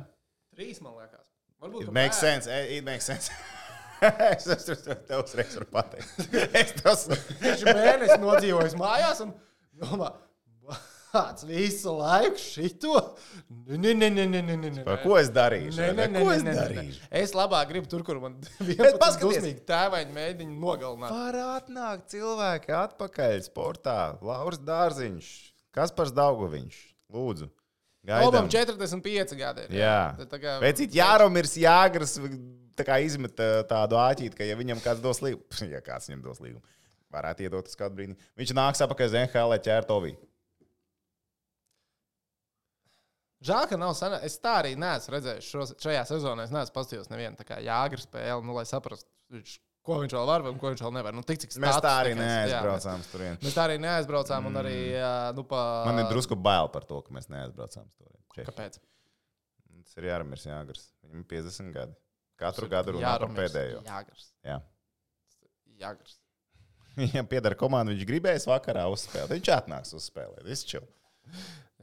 Trīs, 0.55 0.79
man 0.85 0.95
liekas. 0.95 1.25
Varbūt, 1.59 1.89
It 1.89 1.91
makes 1.91 2.21
bērni. 2.23 2.39
sense. 2.39 2.47
eh, 2.47 2.77
It 2.77 2.85
makes 2.87 3.09
sense. 3.09 3.33
es 4.33 4.47
es- 4.47 4.69
es 4.69 4.83
tev 5.07 5.23
uzreiz 5.23 5.57
pateikt. 5.71 6.33
Es 6.55 6.73
tos... 6.81 7.07
Viņš 7.41 7.65
ir 7.67 7.75
mēnesi 7.77 8.17
nodzīvojis 8.23 8.75
mājās 8.79 9.21
un 9.25 9.33
domā, 9.81 10.11
kāds 11.09 11.43
visu 11.49 11.93
laiku 11.97 12.37
šito? 12.37 12.93
Nē, 13.69 13.93
nē, 13.97 14.09
nē, 14.13 14.25
nē, 14.29 14.41
nē, 14.45 14.57
nē. 14.77 14.83
Ko 15.03 15.15
es 15.17 15.31
darīšu? 15.33 15.79
Nē, 15.79 15.87
nē, 15.97 16.05
nē, 16.13 16.21
Ko 16.23 16.31
es 16.35 16.43
darīšu? 16.45 17.07
Es 17.23 17.33
labāk 17.37 17.71
gribu 17.71 17.89
tur, 17.89 18.03
kur 18.05 18.19
man 18.21 18.35
11 18.61 18.99
paskaties. 19.01 19.39
dusmīgi 19.41 19.63
tēvaini 19.69 20.13
mēģina 20.15 20.53
nogalināt. 20.61 21.13
Var 21.15 21.39
atnākt 21.57 22.11
cilvēki 22.13 22.75
atpakaļ 22.83 23.39
sportā. 23.47 23.97
Lauris 24.21 24.61
Dārziņš, 24.69 25.31
Kaspars 25.75 26.13
Daugoviņš. 26.17 26.77
Lūdzu. 27.09 27.49
Obam 28.09 28.47
Gaidām. 28.47 28.47
45 28.53 29.33
gadi. 29.37 29.65
ir, 29.67 29.73
Jā. 29.81 29.97
Tad 30.21 30.29
tā 30.31 30.37
kā- 30.41 30.53
Vecīt, 30.63 30.93
Jāromirs 30.95 31.57
Jāgars 31.59 32.13
tā 32.79 32.87
kā 32.87 32.97
izmet 33.03 33.37
tādu 33.69 33.99
āķīti, 33.99 34.35
ka 34.37 34.47
ja 34.47 34.57
viņam 34.59 34.81
kāds 34.83 35.03
dos 35.03 35.21
līgumu, 35.25 35.45
ja 35.75 35.83
kāds 35.85 36.09
viņam 36.09 36.25
dos 36.25 36.41
līgumu, 36.43 36.63
varētu 37.13 37.45
iedot 37.45 37.69
uz 37.69 37.77
kādu 37.79 37.99
brīdi. 37.99 38.17
Viņš 38.39 38.55
nāks 38.57 38.83
apakaļ 38.85 39.11
uz 39.11 39.21
NHL, 39.25 39.53
lai 39.53 39.61
ķertu 39.65 39.95
ovī. 39.97 40.15
Žēl, 43.39 43.69
ka 43.71 43.77
nav 43.79 43.93
sana. 43.95 44.19
Es 44.27 44.35
tā 44.43 44.57
arī 44.59 44.73
neesmu 44.79 45.15
redzējis 45.15 45.47
šo, 45.47 45.65
šajā 45.79 46.01
sezonā. 46.09 46.43
Es 46.43 46.51
neesmu 46.51 46.75
paskatījis 46.75 47.11
nevienu 47.11 47.39
tā 47.39 47.45
kā 47.47 47.61
jāgra 47.63 48.01
spēli, 48.01 48.43
nu, 48.43 48.55
lai 48.57 48.65
saprastu, 48.67 49.07
viņš, 49.31 49.53
ko 49.87 49.99
viņš 50.01 50.15
vēl 50.17 50.27
var 50.27 50.43
un 50.49 50.59
ko 50.59 50.73
viņš 50.73 50.83
vēl 50.83 50.93
nevar. 50.97 51.15
Nu, 51.15 51.23
tik, 51.23 51.39
cik 51.45 51.55
Mēs 51.63 51.79
tā 51.79 51.93
arī 52.01 52.17
status 52.17 52.25
neaizbraucām 52.25 53.05
tur. 53.07 53.23
Mēs, 53.39 53.55
tā 53.55 53.63
arī 53.69 53.79
neaizbraucām, 53.85 54.51
un 54.51 54.59
arī 54.59 54.75
nu, 55.37 55.47
pa. 55.47 55.63
Man 55.87 56.03
ir 56.03 56.11
drusku 56.11 56.35
bail 56.35 56.67
par 56.73 56.83
to, 56.89 56.99
ka 57.05 57.15
mēs 57.15 57.31
neaizbraucām 57.31 57.87
tur. 57.95 58.11
Kāpēc? 58.41 58.75
Tas 59.79 59.95
ir 60.01 60.11
Jāromirs 60.11 60.43
Jāgars. 60.45 60.89
Viņam 61.07 61.23
ir 61.23 61.29
50 61.31 61.73
gadi. 61.79 61.95
Katru 62.39 62.69
gadu 62.71 62.95
runā 62.95 63.15
par 63.21 63.35
pēdējo. 63.35 63.83
Jāgars. 63.87 64.29
Jā. 64.47 64.59
Jāgars. 65.79 66.17
Viņam 66.99 67.27
pieder 67.31 67.55
komanda, 67.59 67.93
viņš 67.93 68.07
gribēs 68.09 68.47
vakarā 68.49 68.85
uzspēlēt. 68.91 69.31
Viņš 69.37 69.51
atnāks 69.55 69.93
uzspēlēt. 69.95 70.43
Viss 70.47 70.67
čau. 70.67 70.83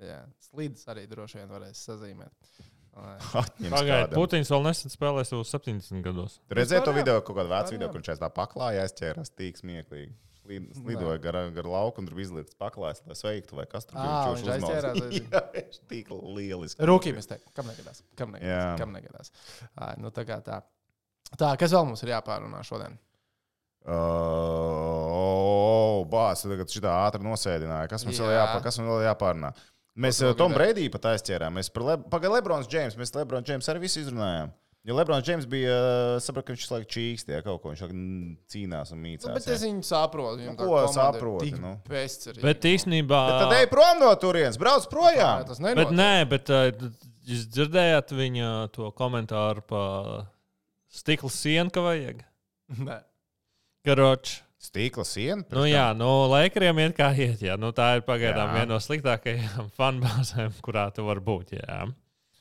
Jā, 0.02 0.22
slīdus 0.50 0.88
arī 0.92 1.06
droši 1.08 1.40
vien 1.40 1.52
varēs 1.52 1.84
sazīmēt. 1.88 2.50
Pagaidiet. 2.96 4.14
Putins 4.16 4.50
vēl 4.52 4.62
nesen 4.64 4.92
spēlēs 4.92 5.32
uz 5.36 5.50
70 5.52 6.04
gados. 6.04 6.38
Tu 6.48 6.56
redzēji 6.56 6.84
to 6.86 6.94
video, 6.96 7.18
kaut 7.24 7.36
kādu 7.38 7.52
vecu 7.52 7.76
video, 7.76 7.90
kur 7.92 8.00
viņš 8.00 8.20
tā 8.22 8.30
paklāja 8.32 8.86
aizķērās 8.86 9.32
tīk 9.36 9.60
smieklīgi. 9.60 10.14
Slid- 10.46 10.70
Slidoja 10.78 11.18
gar, 11.26 11.36
lauku 11.66 11.96
un 12.02 12.06
tur 12.08 12.14
bija 12.18 12.26
izlikts 12.30 12.54
paklājs, 12.60 13.02
lai 13.08 13.16
sveiktu, 13.18 13.52
vai 13.58 13.66
kas 13.70 13.88
tur 13.88 13.94
bija. 13.98 14.14
Viņš 14.32 14.42
aizķērās 14.56 14.96
Jā, 15.18 15.42
viņš 15.56 15.76
tik 15.90 16.06
lieliski. 16.14 16.78
Rūkīm 16.92 17.14
es 17.20 17.26
teiktu, 17.30 17.48
kam 17.56 17.64
negadās. 17.70 17.98
Kam 18.18 18.28
negadās. 18.36 18.54
Jā. 18.54 18.64
Kam 18.80 18.90
negadās. 18.96 19.26
Ā, 19.74 19.76
nu, 20.00 20.06
tā 20.14 20.22
kā 20.28 20.36
tā. 20.46 20.56
Tā, 21.34 21.50
kas 21.58 21.72
vēl 21.74 21.84
mums 21.88 22.02
ir 22.06 22.14
jāpārunā 22.14 22.60
šodien? 22.66 22.94
Uh, 23.86 26.02
Bāz, 26.10 26.42
tagad 26.42 26.70
šitā 26.72 26.90
ātri 27.06 27.22
nosēdināja. 27.26 27.90
Kas 27.90 28.04
mums 28.06 28.18
vēl 28.18 28.32
Jā. 28.32 28.38
jāpārunā? 28.40 28.64
Kas 28.64 28.78
mums 28.80 28.90
vēl 28.90 29.04
jāpārunā? 29.06 29.50
Mēs 29.96 30.18
uh, 30.26 30.34
Tom? 30.36 30.52
Brady 30.56 30.88
pat 30.92 31.06
aizķērām. 31.14 31.54
Mēs 31.56 31.70
par 31.72 31.82
Le... 31.86 31.94
Pagaidām, 32.12 32.34
Lebrons 32.36 32.68
Džeims. 32.70 32.98
Mēs 33.00 33.14
Lebrons 33.16 33.46
Džeims 33.48 33.68
arī 33.72 33.78
visu 33.86 34.02
izrunājām. 34.02 34.48
Jo 34.86 34.94
Lebrons 34.94 35.24
Džeims 35.26 35.48
bija, 35.50 35.72
uh, 35.74 36.20
sapratu, 36.22 36.46
ka 36.46 36.54
viņš 36.54 36.62
visu 36.62 36.74
laiku 36.76 36.88
čīkst, 36.94 37.30
ja 37.34 37.40
kaut 37.42 37.58
ko 37.64 37.72
viņš 37.72 37.80
cīnās 38.52 38.92
un 38.94 39.00
mīcās. 39.02 39.26
Nu, 39.26 39.34
bet 39.34 39.48
jā. 39.48 39.56
es 39.56 39.64
viņu 39.66 39.82
saprotu. 39.88 40.38
viņam 40.38 40.54
Nu, 40.54 40.60
tā 40.60 41.08
ko 41.18 41.32
tik 41.42 41.58
nu? 41.58 41.72
bezcerīga. 41.90 42.44
Bet 42.46 42.68
īstenībā. 42.70 43.22
Bet 43.32 43.42
tad 43.42 43.56
ej 43.58 43.66
prom 43.72 43.98
no 44.04 44.12
turienes, 44.22 44.60
brauc 44.62 44.86
projām. 44.92 45.42
Jā, 45.42 45.48
tas 45.50 45.58
Bet 45.58 45.74
nenotiek. 45.74 45.98
nē, 45.98 46.12
bet 46.30 46.54
uh, 46.54 46.70
jūs 47.26 47.44
dzirdējāt 47.56 48.14
viņa 48.14 48.52
to 48.78 48.92
komentāru 48.94 49.66
par 49.66 50.14
stikla 51.02 51.34
sienu, 51.34 51.74
ka 51.74 51.82
vajag. 51.82 52.22
Nē. 52.78 53.02
Karoč. 53.86 54.38
Stīkla 54.66 55.04
siena. 55.06 55.44
Nu, 55.52 55.66
jā, 55.68 55.90
nu, 55.94 56.08
laikiem 56.32 56.78
iet 56.82 56.94
kā 56.96 57.10
iet. 57.14 57.42
Jā. 57.44 57.58
Nu, 57.60 57.74
tā 57.76 57.98
ir 57.98 58.06
pagaidām 58.06 58.54
viena 58.54 58.70
no 58.72 58.78
sliktākajām 58.82 59.68
fanbāzēm, 59.76 60.56
kurā 60.64 60.88
tu 60.96 61.04
vari 61.06 61.22
būt. 61.22 61.52
Jā, 61.58 61.84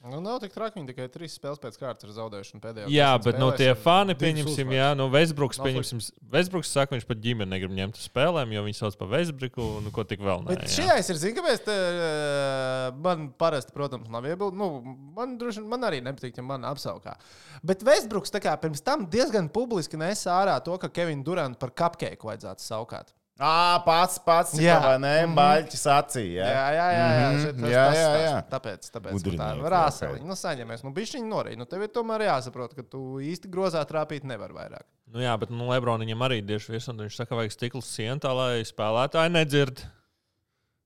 Nu, 0.05 0.19
nav 0.21 0.37
tik 0.43 0.53
traki. 0.53 0.77
Viņi 0.77 0.91
tikai 0.91 1.05
trīs 1.09 1.33
spēles 1.33 1.57
pēc 1.61 1.77
kārtas 1.81 2.05
ir 2.05 2.11
zaudējuši. 2.13 2.59
jā 2.93 3.07
bet 3.23 3.39
no 3.41 3.47
tie 3.57 3.71
fani, 3.79 4.13
pieņemsim, 4.19 4.73
jā, 4.75 4.91
nu, 4.97 5.07
Vesbruks, 5.13 5.57
Nav 5.57 5.69
pieņemsim, 5.69 6.03
Vesbruks 6.35 6.69
saka, 6.75 6.93
viņš 6.93 7.07
pat 7.09 7.23
ģimeni 7.23 7.49
negrib 7.55 7.73
ņemt 7.73 7.97
uz 7.97 8.05
spēlēm, 8.05 8.53
jo 8.53 8.65
viņi 8.67 8.77
sauc 8.77 8.99
par 8.99 9.09
Vesbruku, 9.15 9.65
un 9.79 9.89
ko 9.95 10.05
tik 10.05 10.21
vēl. 10.21 10.45
Bet 10.45 10.61
Nē, 10.61 10.69
jā. 10.69 10.75
šajā 10.77 10.99
ir, 11.01 11.21
zinu, 11.23 11.37
kāpēc 11.39 11.65
te, 11.65 11.79
eh, 11.79 12.85
man 13.07 13.31
parasti, 13.33 13.73
protams, 13.73 14.11
nav 14.13 14.29
iebildu. 14.29 14.53
Nu, 14.61 14.69
man, 15.17 15.37
droši, 15.41 15.63
vien- 15.63 15.73
man 15.73 15.89
arī 15.89 16.03
nepatīk, 16.05 16.37
ja 16.37 16.45
man 16.45 16.69
apsaukā. 16.69 17.17
Bet 17.65 17.81
Vestbruks 17.81 18.29
tā 18.29 18.43
kā 18.43 18.53
pirms 18.61 18.85
tam 18.85 19.07
diezgan 19.09 19.49
publiski 19.49 19.97
nesa 19.97 20.37
ārā 20.37 20.59
to, 20.63 20.77
ka 20.77 20.89
Kevinu 20.89 21.25
Durantu 21.25 21.57
par 21.57 21.73
cupcake 21.73 22.21
vajadzētu 22.21 22.61
saukāt. 22.61 23.14
Ā, 23.35 23.83
pats, 23.83 24.15
pats, 24.23 24.53
Jā. 24.55 24.77
jā, 24.77 24.79
vai 24.79 24.93
ne? 25.03 25.25
Mhm. 25.25 25.33
Baļķis 25.35 25.81
acīja. 25.91 26.45
Jā, 26.47 26.67
jā, 26.71 26.85
jā. 26.95 27.07
jā, 27.19 27.25
Mhm. 27.31 27.41
šeit 27.43 27.55
tas- 27.59 27.69
jā, 27.73 27.85
tas- 27.85 27.97
jā, 27.97 28.11
tas- 28.13 28.23
jā. 28.25 28.37
Tāpēc, 28.53 28.91
tāpēc 28.95 29.11
nu, 29.11 29.31
tā 29.35 29.47
ir 29.57 29.63
rāseliņa. 29.75 30.23
Nu, 30.25 30.33
saņemies, 30.39 30.83
nu, 30.85 30.93
bišķiņi 30.95 31.27
norīja. 31.27 31.57
Nu, 31.57 31.65
tev 31.65 31.81
ir 31.83 31.89
tomēr 31.89 32.21
jāsaprot, 32.29 32.75
ka 32.75 32.83
tu 32.83 33.19
īsti 33.19 33.49
grozā 33.51 33.83
trāpīt 33.85 34.23
nevar 34.23 34.49
vairāk. 34.55 34.87
Nu, 35.11 35.19
jā, 35.19 35.37
bet 35.37 35.49
nu, 35.49 35.67
Lebroniņam 35.67 36.23
arī 36.23 36.41
tieši 36.47 36.69
virs, 36.71 36.87
un 36.87 36.97
viņš 36.97 37.15
saka, 37.15 37.35
vajag 37.35 37.51
stikla 37.51 37.81
sienu, 37.83 38.19
tā 38.21 38.31
lai 38.33 38.63
spēlētāji 38.63 39.31
nedzird. 39.35 39.83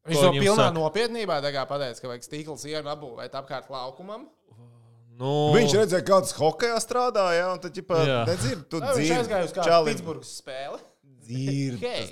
Viņš 0.08 0.20
to 0.22 0.32
pilnā 0.32 0.56
saka? 0.56 0.74
nopietnībā 0.80 1.42
pateica, 1.70 2.02
ka 2.02 2.08
vajag 2.08 2.24
stīkla 2.26 2.58
sienu 2.58 2.90
apbūvēt 2.90 3.30
apkārt 3.30 3.70
laukumam. 3.70 4.26
Nu, 5.20 5.52
Viņš 5.54 5.74
redzēja, 5.76 6.02
kā 6.08 6.20
tas 6.24 6.32
hokeja 6.34 6.78
strādāja, 6.80 7.52
un 7.54 7.60
tad, 7.60 7.74
Jā. 8.08 8.26
nedzird, 8.26 8.70
tu 8.70 8.80
Jā, 8.80 8.94
Viņš 8.96 9.06
dzirdi. 9.06 9.18
aizgāja 9.20 9.44
uz 9.44 9.54
kādu 9.54 9.86
Pitsburgas 9.86 10.42
spēli. 10.42 10.80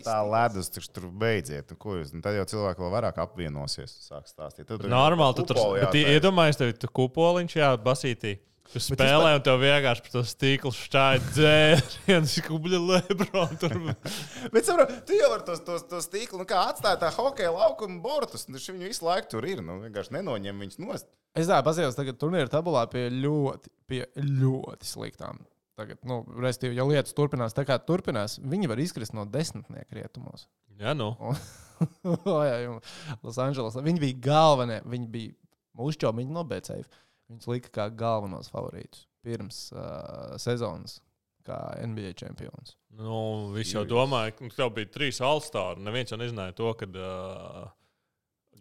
Tā 0.05 0.18
ledus, 0.28 0.72
taču 0.74 0.91
tur 0.93 1.07
beidziet. 1.24 1.72
Nu, 1.74 1.80
ko 1.82 1.97
jūs, 1.99 2.11
nu, 2.15 2.24
tad 2.26 2.38
jau 2.38 2.45
cilvēki 2.53 2.84
vēl 2.84 2.93
vairāk 2.93 3.22
apvienosies, 3.24 3.95
sāk 4.07 4.30
stāstīt. 4.30 4.68
Tad, 4.70 4.86
Normāli, 4.91 5.39
tu 5.39 5.47
tur 5.49 5.61
iedomājies, 5.97 6.59
tev 6.59 6.74
ir 6.74 6.93
kupoliņš, 6.99 7.57
jā, 7.61 7.72
basītī. 7.82 8.38
Tu 8.68 8.82
spēlē, 8.84 9.30
un 9.38 9.43
tev 9.45 9.61
vienkārši 9.61 10.03
par 10.03 10.11
to 10.11 10.22
stīklu 10.28 10.74
šķāja 10.76 11.22
dzēriens, 11.30 12.34
kubļa 12.47 12.80
lebron. 12.84 13.53
Tur. 13.61 13.76
Bet, 14.53 14.68
saprot, 14.68 14.91
tu 15.07 15.15
jau 15.15 15.30
ar 15.38 15.45
tos, 15.47 15.61
tos, 15.63 15.86
tos 15.88 16.09
tīklu, 16.11 16.41
nu, 16.41 16.47
kā 16.49 16.65
atstāji 16.74 16.99
tā 16.99 17.11
hokeja 17.15 17.53
laukumu 17.55 18.01
bortus, 18.03 18.43
nu, 18.49 18.57
viņš 18.57 18.68
viņu 18.74 18.89
visu 18.91 19.07
laiku 19.07 19.32
tur 19.38 19.47
ir, 19.47 19.63
nu, 19.63 19.80
vienkārši 19.86 20.18
nenoņem 20.18 20.65
viņus 20.65 20.82
nost. 20.84 21.07
Es 21.38 21.47
tā 21.47 21.61
paskatījos, 21.63 21.95
tagad 21.95 22.20
turnīra 22.20 22.51
tabulā 22.51 22.84
pie 22.91 23.07
ļoti, 23.13 23.72
pie 23.88 24.03
ļoti 24.20 24.89
sliktām. 24.89 25.39
Tagad, 25.78 25.99
nu, 26.09 26.23
restīvi, 26.41 26.78
ja 26.80 26.86
lietas 26.89 27.13
turpinās 27.13 27.53
tā, 27.53 27.61
kā 27.67 27.78
turpinās, 27.78 28.39
viņi 28.41 28.69
var 28.71 28.80
izkrist 28.82 29.13
no 29.13 29.28
desmitnieku 29.30 29.99
rietumos. 29.99 30.47
Jā, 30.78 30.95
nu. 30.97 31.11
O, 31.21 32.38
jā, 32.41 32.55
jau 32.63 32.78
Losandželosā. 33.25 33.84
Viņi 33.86 34.01
bija 34.01 34.21
galvenie, 34.25 34.80
viņi 34.89 35.09
bija 35.13 35.36
mūžķo, 35.78 36.09
viņi 36.17 36.34
nobēcēja. 36.34 36.88
Viņus 37.30 37.49
lika 37.51 37.73
kā 37.75 37.86
galvenos 37.93 38.49
favorītus 38.49 39.05
pirms 39.28 39.67
uh, 39.75 40.34
sezonas, 40.41 40.97
kā 41.45 41.57
NBA 41.84 42.15
čempions. 42.17 42.78
Nu, 42.97 43.51
Viņš 43.53 43.73
jau 43.75 43.84
domāja, 43.88 44.34
ka 44.38 44.49
tev 44.55 44.71
bija 44.78 44.89
trīs 44.93 45.19
alstāri. 45.21 45.84
Neviens 45.86 46.13
jau 46.13 46.17
nezināja 46.17 46.55
to, 46.57 46.71
ka 46.80 46.88
uh, 46.89 47.67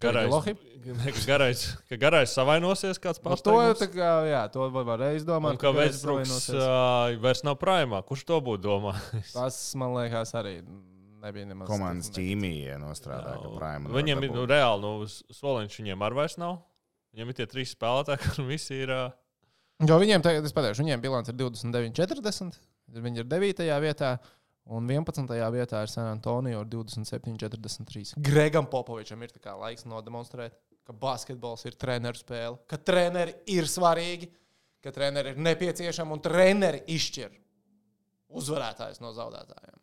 garais, 0.00 1.26
garais, 1.26 1.62
ka 1.90 1.96
garais 2.00 2.32
savainosies 2.36 3.00
kāds 3.02 3.20
Nu, 3.22 3.30
pats. 3.30 3.42
to, 3.42 3.54
tā 3.80 3.88
kā, 3.90 4.10
jā, 4.30 4.42
to 4.52 4.68
var- 4.70 4.86
varēja 4.92 5.20
izdomāt. 5.22 5.56
Un 5.56 5.60
ka 5.62 5.72
Vēsbruks 5.74 6.48
uh, 6.54 7.16
vairs 7.22 7.42
nav 7.46 7.56
prāmā. 7.60 8.02
Kurš 8.06 8.24
to 8.28 8.40
būtu 8.44 8.62
domājis? 8.68 9.32
Tas, 9.34 9.58
man 9.74 9.94
liekas, 9.96 10.32
arī 10.38 10.60
nebija 11.24 11.48
nemaz. 11.50 11.68
Komandas 11.70 12.10
ķīmija 12.14 12.78
nostrādāja, 12.82 13.40
ka 13.42 13.52
Prime. 13.58 13.90
Viņiem 13.96 14.24
ir 14.28 14.34
nu, 14.36 14.46
reāli, 14.46 14.82
nu, 14.84 15.06
soliņš 15.34 15.80
viņiem 15.82 16.04
arī 16.06 16.20
vairs 16.22 16.38
nav. 16.38 16.58
Viņiem 17.16 17.32
ir 17.32 17.38
tie 17.40 17.46
trīs 17.50 17.72
spēlētāji, 17.74 18.20
kuriem 18.28 18.50
visi 18.54 18.82
ir. 18.84 18.92
Uh, 18.92 19.22
Jo 19.84 19.98
viņiem 20.00 20.22
tagad, 20.24 20.46
es 20.48 20.54
pateikšu, 20.56 20.80
viņiem 20.86 21.02
bilants 21.02 21.28
ir 21.28 21.34
29, 21.36 21.92
40. 21.98 22.54
Viņi 22.96 23.20
ir 23.20 23.26
9. 23.28 23.58
vietā. 23.84 24.14
Un 24.66 24.88
11. 24.90 25.28
vietā 25.54 25.82
ir 25.84 25.88
San 25.92 26.08
Antonio 26.10 26.60
ar 26.60 26.66
27, 26.66 27.36
43. 27.38 28.16
Gregam 28.18 28.66
Popovičam 28.66 29.22
ir 29.22 29.30
laiks 29.44 29.84
nodemonstrēt, 29.86 30.56
ka 30.86 30.92
basketbols 30.92 31.64
ir 31.66 31.76
treneru 31.78 32.18
spēle, 32.18 32.58
ka 32.66 32.76
treneri 32.78 33.34
ir 33.46 33.64
svarīgi, 33.70 34.28
ka 34.82 34.90
treneri 34.94 35.30
ir 35.34 35.38
nepieciešami 35.38 36.12
un 36.12 36.20
treneri 36.22 36.82
izšķir 36.96 37.30
uzvarētājs 38.36 39.00
no 39.02 39.12
zaudētājiem. 39.14 39.78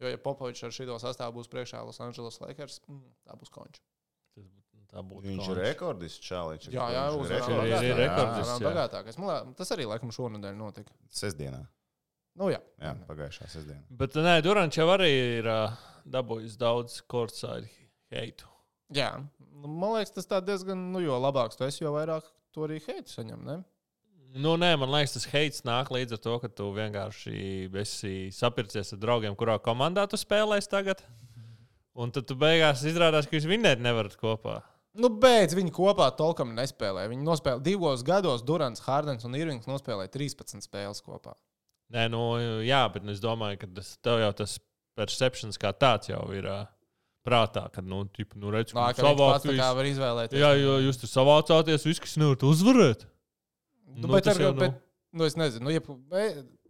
Jo, 0.00 0.08
ja 0.14 0.18
Popovičs 0.18 0.64
ar 0.64 0.72
šo 0.74 0.98
sastāvu 1.02 1.38
būs 1.38 1.50
priekšā 1.52 1.82
Los 1.84 2.00
Angeles 2.00 2.40
Lakers, 2.40 2.80
mm, 2.88 3.00
tā 3.28 3.36
būs 3.38 3.50
konča. 3.52 3.80
tas 4.34 4.44
būtu- 4.44 4.86
tā 4.90 5.02
būtu 5.06 5.22
Viņš 5.28 5.44
konč. 5.46 5.50
ir 5.50 5.62
rekordists 5.64 6.24
čāliņš. 6.26 6.68
Jā, 6.72 6.86
jā, 6.94 7.02
viņš 7.10 7.20
uzvarā 7.20 7.36
rekordists, 7.36 7.60
bagātākais. 7.60 7.90
ir 7.90 7.96
rekordists, 7.96 8.50
Jā, 8.50 8.58
jā. 8.58 8.70
bagātākais. 8.70 9.18
Man 9.18 9.28
liekas, 9.28 9.56
Tas 9.56 9.70
arī 9.70 9.84
laikam 9.86 10.10
šonadēļ 10.10 10.56
notika. 10.56 10.92
Sestdienā. 11.10 11.66
Nu, 12.38 12.50
jā. 12.52 12.60
Jā, 12.80 12.94
pagājušā 13.08 13.48
sestdienā. 13.50 13.82
Bet 14.00 14.14
nē, 14.16 14.38
Durants 14.44 14.78
jau 14.78 14.86
arī 14.92 15.10
ir 15.40 15.48
uh, 15.50 15.74
dabūjis 16.08 16.56
daudz 16.60 17.00
courtside 17.10 17.68
heitu. 18.14 18.48
Jā, 18.94 19.12
nu, 19.38 19.68
man 19.68 19.96
liekas, 19.98 20.14
tas 20.16 20.46
diezgan, 20.46 20.88
nu, 20.94 21.02
jo 21.04 21.18
labāks 21.22 21.58
tu 21.58 21.66
esi, 21.66 21.84
jo 21.84 21.92
vairāk 21.94 22.26
tu 22.54 22.64
arī 22.66 22.80
heitu 22.86 23.12
saņem. 23.12 23.44
Ne? 23.46 23.60
Nu, 24.30 24.54
nē, 24.60 24.76
man 24.78 24.92
liekas, 24.94 25.16
tas 25.16 25.26
heits 25.32 25.64
nāk 25.66 25.90
līdz 25.90 26.14
ar 26.14 26.22
to, 26.22 26.36
ka 26.42 26.50
tu 26.54 26.68
vienkārši 26.74 27.34
esi 27.82 28.14
sapircies 28.34 28.94
ar 28.94 29.02
draugiem, 29.02 29.34
kurā 29.38 29.58
komandā 29.62 30.06
tu 30.10 30.18
spēlēsi 30.20 30.70
tagad. 30.70 31.02
Un 31.98 32.12
tad 32.14 32.28
tu 32.30 32.36
beigās 32.38 32.84
izrādās, 32.86 33.26
ka 33.26 33.36
jūs 33.36 33.48
vinnēt 33.50 33.82
nevarat 33.82 34.14
kopā. 34.20 34.60
Nu, 34.98 35.10
beidz, 35.22 35.54
viņi 35.58 35.70
kopā 35.74 36.08
tolkam 36.18 36.54
nespēlē. 36.54 37.08
Viņi 37.10 37.26
nospēlēja 37.26 37.62
divos 37.66 38.02
gados, 38.06 38.42
Durants, 38.46 38.82
Hārdens 38.86 39.26
un 39.26 39.36
Irvings 39.38 39.68
nospēlēja 39.70 40.10
13 40.14 40.66
spēles 40.66 41.02
kopā. 41.06 41.34
Nē, 41.90 42.06
nu, 42.12 42.20
jā, 42.62 42.84
bet 42.94 43.06
nu, 43.06 43.14
es 43.14 43.22
domāju, 43.22 43.58
ka 43.62 43.70
tas, 43.80 43.94
tev 44.04 44.20
jau 44.22 44.30
tas 44.42 44.58
perceptions 44.98 45.58
kā 45.58 45.72
tāds 45.74 46.10
jau 46.12 46.20
ir 46.36 46.46
uh, 46.46 46.68
prātā, 47.26 47.64
kad, 47.74 47.86
nu, 47.86 48.04
tipu, 48.14 48.38
nu 48.40 48.52
redz, 48.54 48.70
ka 48.70 48.78
ka 48.78 48.84
viņš 48.84 49.00
pats 49.00 49.06
savākt 49.08 49.48
tā 49.48 49.56
kā 49.58 49.70
var 49.76 49.88
izvēlēties. 49.90 50.42
Jā, 50.42 50.52
jo 50.60 50.76
jūs 50.86 51.00
tur 51.02 51.10
savācāties, 51.10 51.88
viss, 51.88 52.02
kas 52.02 52.16
nevarat 52.20 52.46
uzvarēt. 52.46 53.04
nu, 53.90 54.06
nu, 54.06 54.12
bet, 54.14 54.30
ar, 54.30 54.42
jau, 54.46 54.52
nu. 54.54 54.62
bet, 54.62 54.80
nu, 55.16 55.26
es 55.26 55.36
nezinu, 55.40 55.66
nu, 55.66 55.74
ja, 55.74 55.82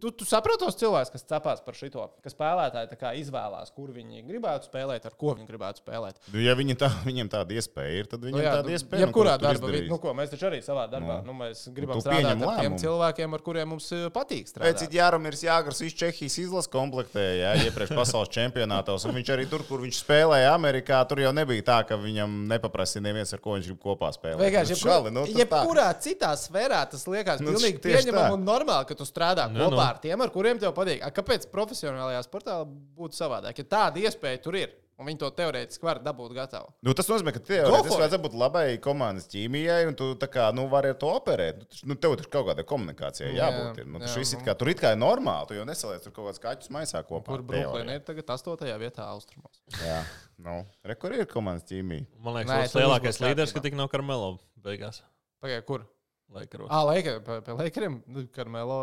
tu, 0.00 0.10
tu 0.10 0.24
saproti 0.28 0.64
tos 0.64 0.76
cilvēkus, 0.80 1.12
kas 1.14 1.24
cepās 1.28 1.60
par 1.64 1.76
šito, 1.78 2.06
ka 2.24 2.32
spēlētāji 2.32 3.20
izvēlās, 3.22 3.70
kur 3.76 3.90
viņi 3.94 4.22
gribētu 4.26 4.68
spēlēt, 4.70 5.06
ar 5.10 5.14
ko 5.20 5.34
viņi 5.36 5.46
gribētu 5.48 5.82
spēlēt. 5.84 6.18
Nu, 6.32 6.40
Ja 6.40 6.54
viņi 6.58 6.74
tā, 6.80 6.88
viņiem 7.04 7.28
tāda 7.30 7.54
iespēja 7.60 8.00
ir, 8.00 8.08
tad 8.10 8.20
Nu, 8.24 8.30
viņiem 8.30 8.44
jā, 8.44 8.52
tāda 8.56 8.68
nu, 8.68 8.74
iespēja. 8.76 9.04
Jebkurā 9.06 9.34
un 9.34 9.38
ko 9.38 9.40
tu 9.40 9.46
darbā, 9.46 9.58
izdarīsi? 9.60 9.88
nu, 9.92 9.98
ko, 10.02 10.14
mēs 10.16 10.30
taču 10.32 10.46
arī 10.50 10.60
savā 10.64 10.86
darbā 10.90 11.18
Nu. 11.20 11.26
nu, 11.30 11.34
mēs 11.44 11.62
gribam 11.76 11.98
tu 12.00 12.04
strādāt 12.06 12.30
ar 12.30 12.36
tiem 12.40 12.46
lēmumu. 12.48 12.80
cilvēkiem, 12.80 13.34
ar 13.38 13.44
kuriem 13.46 13.68
mums 13.74 13.88
eh, 13.92 14.06
patīk 14.14 14.48
strādāt. 14.50 14.66
Pēc 14.70 14.84
tam 14.86 14.96
Jānis 14.98 15.44
Jāgars, 15.44 15.80
viņš 15.84 15.96
Čehijas 16.00 16.38
izlases 16.44 16.70
komplektēja, 16.72 17.34
jā, 17.54 17.68
iepriekš 17.68 17.94
pasaules 17.96 18.32
čempionātos. 18.34 19.04
un 19.08 19.14
Viņš 19.20 19.30
arī 19.36 19.46
tur, 19.50 19.64
kur 19.68 19.80
viņš 19.84 20.00
spēlēja 20.04 20.54
Amerikā, 20.54 21.00
tur 21.10 21.20
jau 21.20 21.32
nebija 21.36 21.62
tā, 21.66 21.78
ka 21.88 21.96
viņam 22.00 22.46
nepaprasīja 22.50 23.02
neviens, 23.04 23.32
ar 23.36 23.40
ko 23.44 23.56
viņš 23.58 23.66
grib 23.70 23.80
kopā 23.82 24.10
spēlēt. 24.16 24.40
Vienkārši, 24.40 24.70
Nu, 24.70 24.76
šali, 24.80 25.10
nu, 25.12 25.24
jebkurā 25.26 25.88
citā 26.00 26.30
sfērā 26.38 26.80
tas 26.90 27.04
liekas 27.10 27.40
Nu, 27.42 27.52
pilnīgi 27.52 27.80
pieņemami 27.84 28.32
un 28.38 28.44
normāli, 28.46 28.86
ka 28.88 28.94
tu 28.94 29.04
strādā 29.04 29.48
Nu, 29.50 29.66
kopā 29.68 29.88
nu. 29.89 29.89
Ar 29.90 29.98
tiem, 30.02 30.20
ar 30.24 30.30
kuriem 30.34 30.60
tev 30.62 30.74
patīk. 30.76 31.02
A, 31.04 31.10
kāpēc 31.14 31.48
profesionālajā 31.52 32.22
sportā 32.26 32.60
būtu 32.66 33.18
savādāk? 33.18 33.58
Ja 33.62 33.72
tāda 33.76 34.00
iespēja 34.02 34.40
tur 34.44 34.56
ir, 34.60 34.72
un 35.00 35.08
viņi 35.08 35.20
to 35.22 35.28
teorētiski 35.32 35.86
var 35.86 36.00
dabūt 36.04 36.34
gatavu. 36.36 36.72
Nu, 36.84 36.92
tas 36.96 37.08
nozīmē, 37.08 37.32
ka 37.32 37.40
it. 37.40 37.48
vajadzētu 37.70 38.20
būt 38.26 38.34
labai 38.36 38.64
komandas 38.84 39.28
ķīmijai, 39.32 39.78
un 39.88 39.96
tu 39.96 40.10
tā 40.20 40.28
kā, 40.32 40.50
nu, 40.56 40.66
vari 40.72 40.90
ar 40.92 40.98
to 41.00 41.08
operēt. 41.16 41.62
Nu, 41.64 41.90
Nu, 41.90 41.96
tev 42.00 42.16
tur 42.20 42.28
kaut 42.32 42.50
kādai 42.50 42.64
komunikācijai 42.68 43.30
Jā, 43.32 43.48
jābūt. 43.48 43.80
Ir. 43.80 43.86
Nu, 43.88 44.00
jā, 44.02 44.06
tas 44.06 44.18
viss 44.20 44.34
nu. 44.36 44.40
ir 44.42 44.48
kā, 44.48 44.54
tur 44.60 44.72
it 44.72 44.82
kā 44.82 44.92
ir 44.94 45.00
normāli, 45.00 45.48
tu 45.48 45.56
jau 45.56 45.64
nesaliec 45.68 46.04
tur 46.04 46.14
kaut 46.16 46.28
kāds 46.28 46.42
kaķus 46.44 46.72
maisā 46.76 47.00
kopā. 47.06 47.32
Kur 47.32 47.46
Brooklyn 47.48 47.94
ir 47.96 48.04
tagad 48.04 48.28
8. 48.36 48.66
vietā 48.82 49.06
austrumos. 49.14 49.62
Jā, 49.80 50.02
nu, 50.44 50.60
re, 50.84 50.98
kur 51.00 51.16
ir 51.16 51.24
komandas 51.32 51.64
ķīmija? 51.72 52.06
Man 52.20 52.36
liekas, 52.40 52.68
tas 52.68 52.76
lielākais 52.82 53.16
būs 53.16 53.24
līderis, 53.24 53.56
ka 53.56 53.64
tik 53.64 53.78
no 53.80 53.88
Karmelo 53.92 54.34
beigās. 54.60 55.00
Pagaidā, 55.40 55.64
kur? 55.64 55.88
Laikaros. 56.30 56.68
Ah, 56.70 56.84
Lakers, 56.86 57.24
pie, 57.26 57.40
pie 57.42 57.54
Lakeriem. 57.58 57.96
Nu, 58.06 58.22
Karmelo, 58.30 58.76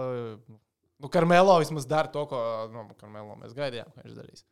nu, 1.01 1.09
Karmelo 1.13 1.57
vismaz 1.61 1.87
dara 1.89 2.11
to, 2.13 2.25
ko 2.29 2.39
nu, 2.73 2.85
Karmelo 2.99 3.37
mēs 3.41 3.55
gaidījām, 3.57 3.89
ka 3.93 4.05
viņš 4.05 4.15
darīs. 4.17 4.45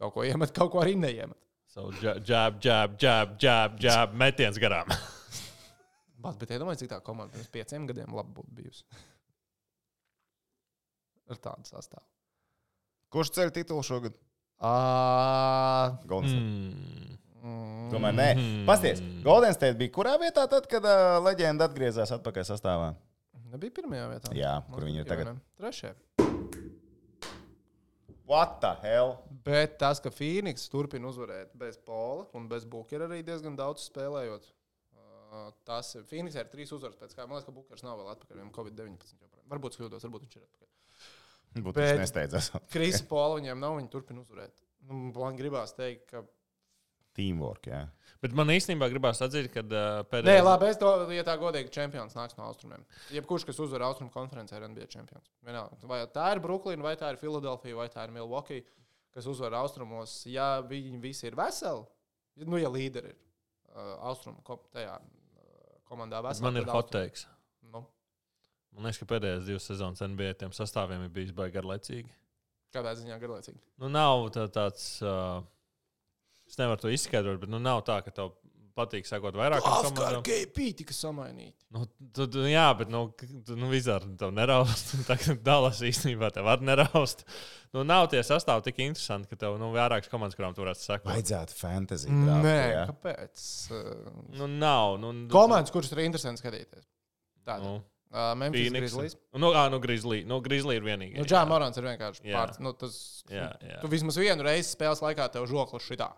Kaut 0.00 0.14
ko 0.16 0.24
iemet, 0.26 0.52
kaut 0.54 0.72
ko 0.74 0.82
arī 0.82 0.96
neiemet. 0.98 1.38
Savu 1.70 1.90
jab, 2.02 2.20
jab, 2.26 2.58
jab, 2.62 2.96
jab, 3.02 3.34
jab, 3.42 3.78
jab 3.82 4.14
metiens 4.18 4.58
garām. 4.62 4.90
Bats, 6.22 6.38
bet 6.40 6.54
iedomājieties, 6.54 6.86
cik 6.86 6.92
tā 6.94 7.00
komanda 7.04 7.34
pirms 7.34 7.50
pieciem 7.52 7.88
gadiem 7.88 8.14
labi 8.16 8.32
būtu 8.36 8.54
bijusi. 8.56 8.84
Ar 11.28 11.40
tādu 11.40 11.68
sastāvu. 11.68 12.06
Kurš 13.12 13.32
ceļ 13.36 13.52
titulu 13.54 13.84
šogad? 13.86 14.14
Uh, 14.64 15.96
Golden 16.08 16.30
State. 16.30 16.44
Mm. 16.44 17.16
mm, 17.42 17.88
Tomēr 17.92 18.16
nē. 18.16 18.28
Pasties, 18.68 19.02
Golden 19.26 19.56
State 19.56 19.76
bija 19.80 19.92
kurā 19.94 20.14
vietā 20.22 20.46
tad, 20.50 20.68
kad 20.70 20.86
uh, 20.88 21.18
leģenda 21.26 21.68
atgriezās 21.68 22.12
atpakaļ 22.16 22.48
sastāvā? 22.48 22.92
Nebija 23.54 23.74
pirmajā 23.80 24.08
vietā. 24.12 24.34
Jā, 24.36 24.54
kur 24.72 24.86
viņi 24.86 25.02
ir 25.02 25.08
tagad? 25.08 25.30
ne? 25.32 25.40
Trešajā. 25.60 25.94
What 28.24 28.60
the 28.62 28.72
hell? 28.82 29.18
Bet 29.44 29.76
tas, 29.80 30.00
ka 30.00 30.08
Phoenix 30.14 30.64
turpina 30.72 31.10
uzvarēt 31.10 31.52
bez 31.60 31.76
Pola 31.84 32.24
un 32.38 32.46
bez 32.48 32.64
Bukera 32.64 33.04
arī 33.08 33.20
diezgan 33.26 33.56
daudz 33.58 33.84
spēlējot. 33.90 34.46
uh, 34.96 35.50
Tas 35.68 35.90
ir 35.98 36.06
Phoenix 36.08 36.38
ir 36.40 36.48
trīs 36.52 36.72
uzvaras 36.72 36.96
pēc 36.96 37.12
kā. 37.12 37.26
Man 37.28 37.36
liekas, 37.36 37.50
ka 37.50 37.56
Bukers 37.58 37.84
nav 37.84 37.98
vēl 38.00 38.08
atpakaļ. 38.14 38.38
Viņam 38.40 38.54
Covid-19 38.56 39.18
joprojām. 39.20 39.44
Varbūt 39.52 39.76
kļūdos, 39.76 40.06
varbūt 40.08 40.24
viņš 40.24 40.38
ir 40.38 40.46
atpakaļ. 40.46 40.70
Būtu 41.68 41.84
viņš 41.84 42.00
nesteidzās. 42.00 42.48
Krisa 42.72 43.04
Pola 43.12 43.36
viņiem 43.42 43.60
nav, 43.60 43.76
viņi 43.78 43.92
turpina 43.92 44.24
uzvarēt. 44.24 44.64
Nu, 44.88 45.02
man 45.14 45.36
gribās 45.38 45.76
teikt, 45.76 46.08
ka. 46.10 46.24
Teamwork, 47.14 47.68
jā. 47.70 47.84
Bet 48.24 48.32
man 48.36 48.48
īstenībā 48.54 48.86
gribās 48.88 49.20
atzīt, 49.24 49.50
ka 49.52 49.60
uh, 49.60 49.72
Nē, 49.74 50.04
pēdējā 50.08 50.44
labi, 50.46 50.68
es 50.72 50.78
to, 50.80 50.90
ja 51.12 51.24
tā 51.26 51.34
godīgi, 51.40 51.68
čempions 51.74 52.16
nāks 52.16 52.38
no 52.38 52.46
austrumiem. 52.46 52.86
Jebkurš, 53.12 53.44
kas 53.50 53.60
uzvar 53.60 53.84
austrumu 53.90 54.12
konferencē, 54.14 54.56
ir 54.56 54.64
NBA 54.70 54.88
čempions. 54.94 55.28
Vienalga. 55.44 55.76
Vai 55.90 55.98
tā 56.14 56.30
ir 56.32 56.40
Brooklyn, 56.44 56.80
vai 56.84 56.94
tā 57.00 57.12
ir 57.12 57.20
Filadelfija, 57.20 57.76
vai 57.76 57.90
tā 57.92 58.06
ir 58.08 58.14
Milwaukee, 58.16 58.64
kas 59.12 59.28
uzvar 59.28 59.58
austrumos. 59.60 60.22
Ja 60.30 60.56
viņi 60.64 61.02
visi 61.04 61.28
ir 61.28 61.36
veseli, 61.36 61.84
nu, 62.48 62.56
ja 62.62 62.72
līderi 62.72 63.12
ir 63.12 63.20
uh, 63.20 63.94
austrumu 64.08 64.40
ko, 64.46 64.56
tajā 64.72 64.96
uh, 64.96 65.78
komandā 65.90 66.24
veseli, 66.24 66.48
man 66.48 66.62
ir 66.62 66.72
hot 66.72 66.88
takes. 66.96 67.28
Nu, 67.68 67.84
Man 68.74 68.88
liekas, 68.88 69.04
ka 69.04 69.06
pēdējās 69.12 69.44
divas 69.46 69.68
sezonas 69.68 70.00
NBA 70.02 70.32
tiem 70.40 70.56
sastāviem 70.56 71.04
ir 71.04 71.12
bijis 71.14 71.36
baigi 71.36 71.60
garlaicīgi. 71.60 72.08
kādā 72.74 72.96
ziņā 72.98 73.20
garlaicīgi. 73.22 73.60
Nu, 73.78 73.92
nav 73.92 74.30
tā, 74.34 74.48
tāds. 74.50 74.96
Uh, 75.04 75.44
es 76.48 76.58
nevaru 76.60 76.84
to 76.84 76.92
izskaidrot, 76.94 77.40
bet 77.42 77.52
nu, 77.52 77.60
nav 77.62 77.84
tā, 77.86 78.00
ka 78.04 78.12
tev 78.14 78.34
patīk 78.74 79.06
sekot 79.06 79.36
vairāk 79.38 79.64
Afgāna 79.68 80.20
KP 80.24 80.70
tika 80.80 80.94
samainīti. 80.96 81.54
Nu, 81.74 81.84
tu, 82.14 82.26
tu, 82.30 82.42
jā, 82.50 82.66
bet 82.78 82.90
nu, 82.92 83.06
tu, 83.46 83.56
nu, 83.58 83.68
vizāri 83.72 84.10
tev 84.20 84.34
neraust. 84.34 84.94
Tagad 85.10 85.42
Dallas 85.46 85.82
īstenībā 85.86 86.32
tev 86.34 86.48
var 86.48 86.64
neraust. 86.64 87.24
Nu, 87.74 87.84
nav 87.86 88.08
tie 88.12 88.22
sastāvdi 88.26 88.70
tik 88.70 88.82
interesanti, 88.86 89.30
ka 89.30 89.38
tev 89.46 89.58
nu, 89.62 89.70
vairākas 89.74 90.10
komandas, 90.10 90.38
kurām 90.38 90.54
tu 90.56 90.64
varētu 90.64 90.82
sekot. 90.82 91.08
Vajadzētu 91.10 91.58
fantasy. 91.58 92.10
Nē, 92.10 92.28
draftu, 92.28 92.52
jā. 92.74 92.84
kāpēc? 92.92 93.48
Nu, 94.40 94.50
nav. 94.50 94.98
Nu, 95.02 95.16
komandas, 95.32 95.74
kuras 95.74 95.94
ir 95.94 96.04
interesanti 96.06 96.44
skatīties. 96.44 96.86
Tāda. 97.46 97.64
Nu, 97.64 97.82
Uh, 98.14 98.28
Memphis. 98.38 98.68
Grizzlies. 98.70 99.16
Nu, 99.42 99.48
ā, 99.58 99.64
nu, 99.72 99.80
Grizzly. 99.82 100.20
Nu, 100.22 100.36
Grizzly 100.38 100.76
ir 100.78 100.84
vienīgais. 100.86 101.18
Nu, 101.18 101.24
Džāns 101.26 101.48
Morans 101.50 101.80
ir 101.80 101.88
vienkārši 101.88 102.22
pārts. 102.28 102.60
Nu, 102.62 102.70
tas, 102.78 102.94
Jā, 103.26 103.48
jā. 103.58 103.80
Tu 103.82 103.90
vismaz 103.90 104.14
vienu 104.22 104.46
reizi 104.46 104.68
spēles 104.70 105.02
laikā 105.02 105.26
tev 105.34 105.48
žoklis 105.50 105.82
šitā 105.82 106.12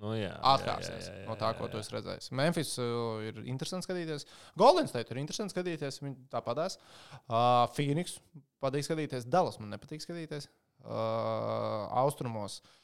Nu, 0.00 0.14
jā, 0.16 0.32
atkāpsies 0.54 1.08
jā, 1.08 1.12
jā, 1.12 1.16
jā, 1.18 1.28
no 1.28 1.36
tā, 1.36 1.50
jā, 1.52 1.58
ko 1.58 1.66
jā. 1.66 1.72
tu 1.74 1.80
esi 1.82 1.92
redzējis. 1.92 2.30
Memphis 2.40 2.72
uh, 2.80 3.20
ir 3.28 3.42
interesants 3.44 3.84
skatīties. 3.84 4.24
Golden 4.60 4.88
State 4.88 5.12
ir 5.12 5.20
interesants 5.20 5.52
skatīties. 5.52 6.00
Viņi 6.00 6.16
tā 6.32 6.40
padās. 6.44 6.78
Uh, 7.26 7.66
Phoenix 7.76 8.16
patīk 8.64 8.88
skatīties. 8.88 9.28
Dallas 9.28 9.60
man 9.60 9.74
nepatīk 9.74 10.00
skatīties. 10.04 10.48
Uh, 10.80 11.84
austrumos. 12.00 12.62
Uh, 12.64 12.79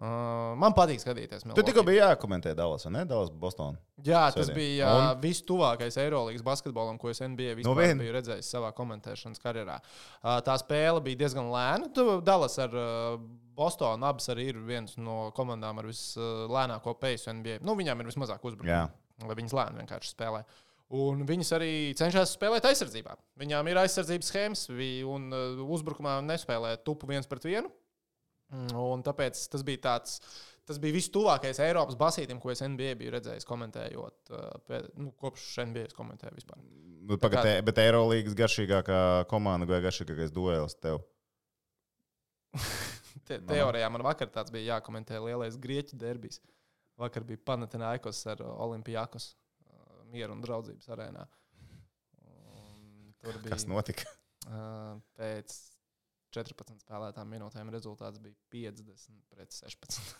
man 0.00 0.72
patīk 0.72 1.02
skatīties. 1.02 1.42
Tu 1.42 1.48
Milwaukee. 1.50 1.66
tikko 1.68 1.82
biji 1.84 1.98
jākomentē 2.00 2.54
Dallas, 2.56 2.86
ne? 2.88 3.02
Dallas, 3.04 3.28
Boston. 3.30 3.76
Jā, 4.00 4.22
tas 4.32 4.48
Sēdien. 4.48 4.54
bija 4.56 4.86
uh, 4.88 5.00
Un? 5.10 5.20
vistuvākais 5.20 5.98
Eirolandes 6.00 6.42
basketbolam, 6.46 6.96
ko 6.98 7.10
es 7.12 7.20
NBA 7.20 7.50
Nu, 7.52 7.58
vispār 7.60 7.82
vien. 7.82 7.98
biju 8.00 8.14
redzējis 8.16 8.48
savā 8.54 8.70
komentēšanas 8.72 9.42
karjerā. 9.42 9.76
Uh, 10.22 10.38
tā 10.46 10.56
spēle 10.62 11.02
bija 11.04 11.20
diezgan 11.26 11.50
lēna. 11.52 11.90
Tu- 11.92 12.20
Dallas 12.24 12.56
ar 12.64 12.72
uh, 12.72 13.20
Bostonu 13.60 14.06
abas 14.08 14.30
arī 14.32 14.46
ir 14.54 14.62
viens 14.64 14.96
no 14.96 15.30
komandām 15.36 15.82
ar 15.82 15.84
vislēnāko 15.90 16.94
peisu 16.98 17.34
NBA. 17.36 17.58
Nu, 17.60 17.74
viņām 17.76 18.00
ir 18.00 18.08
vismazāk 18.08 18.40
uzbrukumu. 18.40 18.88
Lai 19.28 19.36
viņas 19.36 19.52
lēni 19.52 19.82
vienkārši 19.82 20.14
spēlē. 20.14 20.44
Un 20.96 21.20
viņas 21.28 21.52
arī 21.54 21.72
cenšas 21.94 22.32
spēlēt 22.34 22.64
aizsardzībā. 22.66 23.12
Viņām 23.38 23.68
ir 23.70 23.78
aizsardzības 23.84 24.30
schēmas, 24.32 24.64
un 25.06 25.28
uh, 25.30 25.60
uzbrukumā 25.76 26.16
nespēlē 26.24 26.78
tupu 26.82 27.06
viens 27.12 27.28
pret 27.30 27.44
vienu. 27.46 27.68
Mm, 28.50 28.72
Un 28.74 29.02
tāpēc 29.06 29.40
tas 29.52 29.62
bija 29.66 29.78
tāds. 29.88 30.16
Tas 30.70 30.78
bija 30.78 30.94
vistuvākais 30.94 31.58
Eiropas 31.64 31.96
basītim, 31.98 32.38
ko 32.42 32.50
es 32.52 32.60
NBA 32.62 32.92
biju 33.00 33.10
redzējis, 33.16 33.46
komentējot. 33.48 34.30
uh, 34.36 34.88
nu, 35.00 35.10
kopš 35.18 35.46
NBA 35.66 35.86
es 35.88 35.94
komentēju 35.96 36.36
vispār. 36.36 36.60
Nu, 37.08 37.16
Pagad, 37.18 37.42
te- 37.46 37.62
bet 37.66 37.78
Eirolandes 37.82 38.36
garšīgākā 38.38 38.98
komanda 39.30 39.66
vai 39.66 39.80
garšīgākais 39.82 40.30
duels 40.34 40.76
tev? 40.78 41.00
Te, 43.26 43.38
teorijā 43.46 43.88
man 43.94 44.02
vakar 44.02 44.30
tāds 44.32 44.50
bija 44.54 44.76
jākomentē 44.76 45.18
lielais 45.22 45.56
grieķu 45.62 45.98
derbijs. 45.98 46.40
Vakar 46.98 47.22
bija 47.26 47.38
Panathinaikos 47.46 48.20
ar 48.32 48.42
Olimpijākos 48.42 49.30
uh, 49.32 50.00
mieru 50.12 50.34
un 50.36 50.42
draudzības 50.44 50.90
arēnā. 50.94 51.26
Un 52.26 53.12
Tur 53.22 53.38
bija 53.44 53.54
Kas 53.54 53.66
notika? 53.70 54.06
uh, 54.46 54.98
pēc 55.18 55.54
14 56.34 56.84
spēlētām 56.84 57.30
minūtēm 57.34 57.72
rezultāts 57.74 58.20
bija 58.22 58.36
50 58.54 59.18
pret 59.32 59.50
16. 59.56 60.14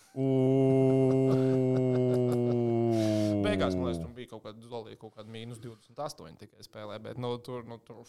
Beigās 3.44 3.76
man 3.78 3.86
liekas, 3.86 4.02
tur 4.02 4.12
bija 4.16 4.32
kaut 4.32 4.44
kāda 4.48 4.66
dolīga, 4.66 4.98
kaut 5.00 5.14
kāda 5.16 5.30
mīnus 5.30 5.62
28 5.62 6.42
tikai 6.42 6.66
spēlē. 6.66 6.98
Bet 7.02 7.20
nu, 7.22 7.32
tur, 7.44 7.64
nu, 7.68 7.78
tur 7.86 8.02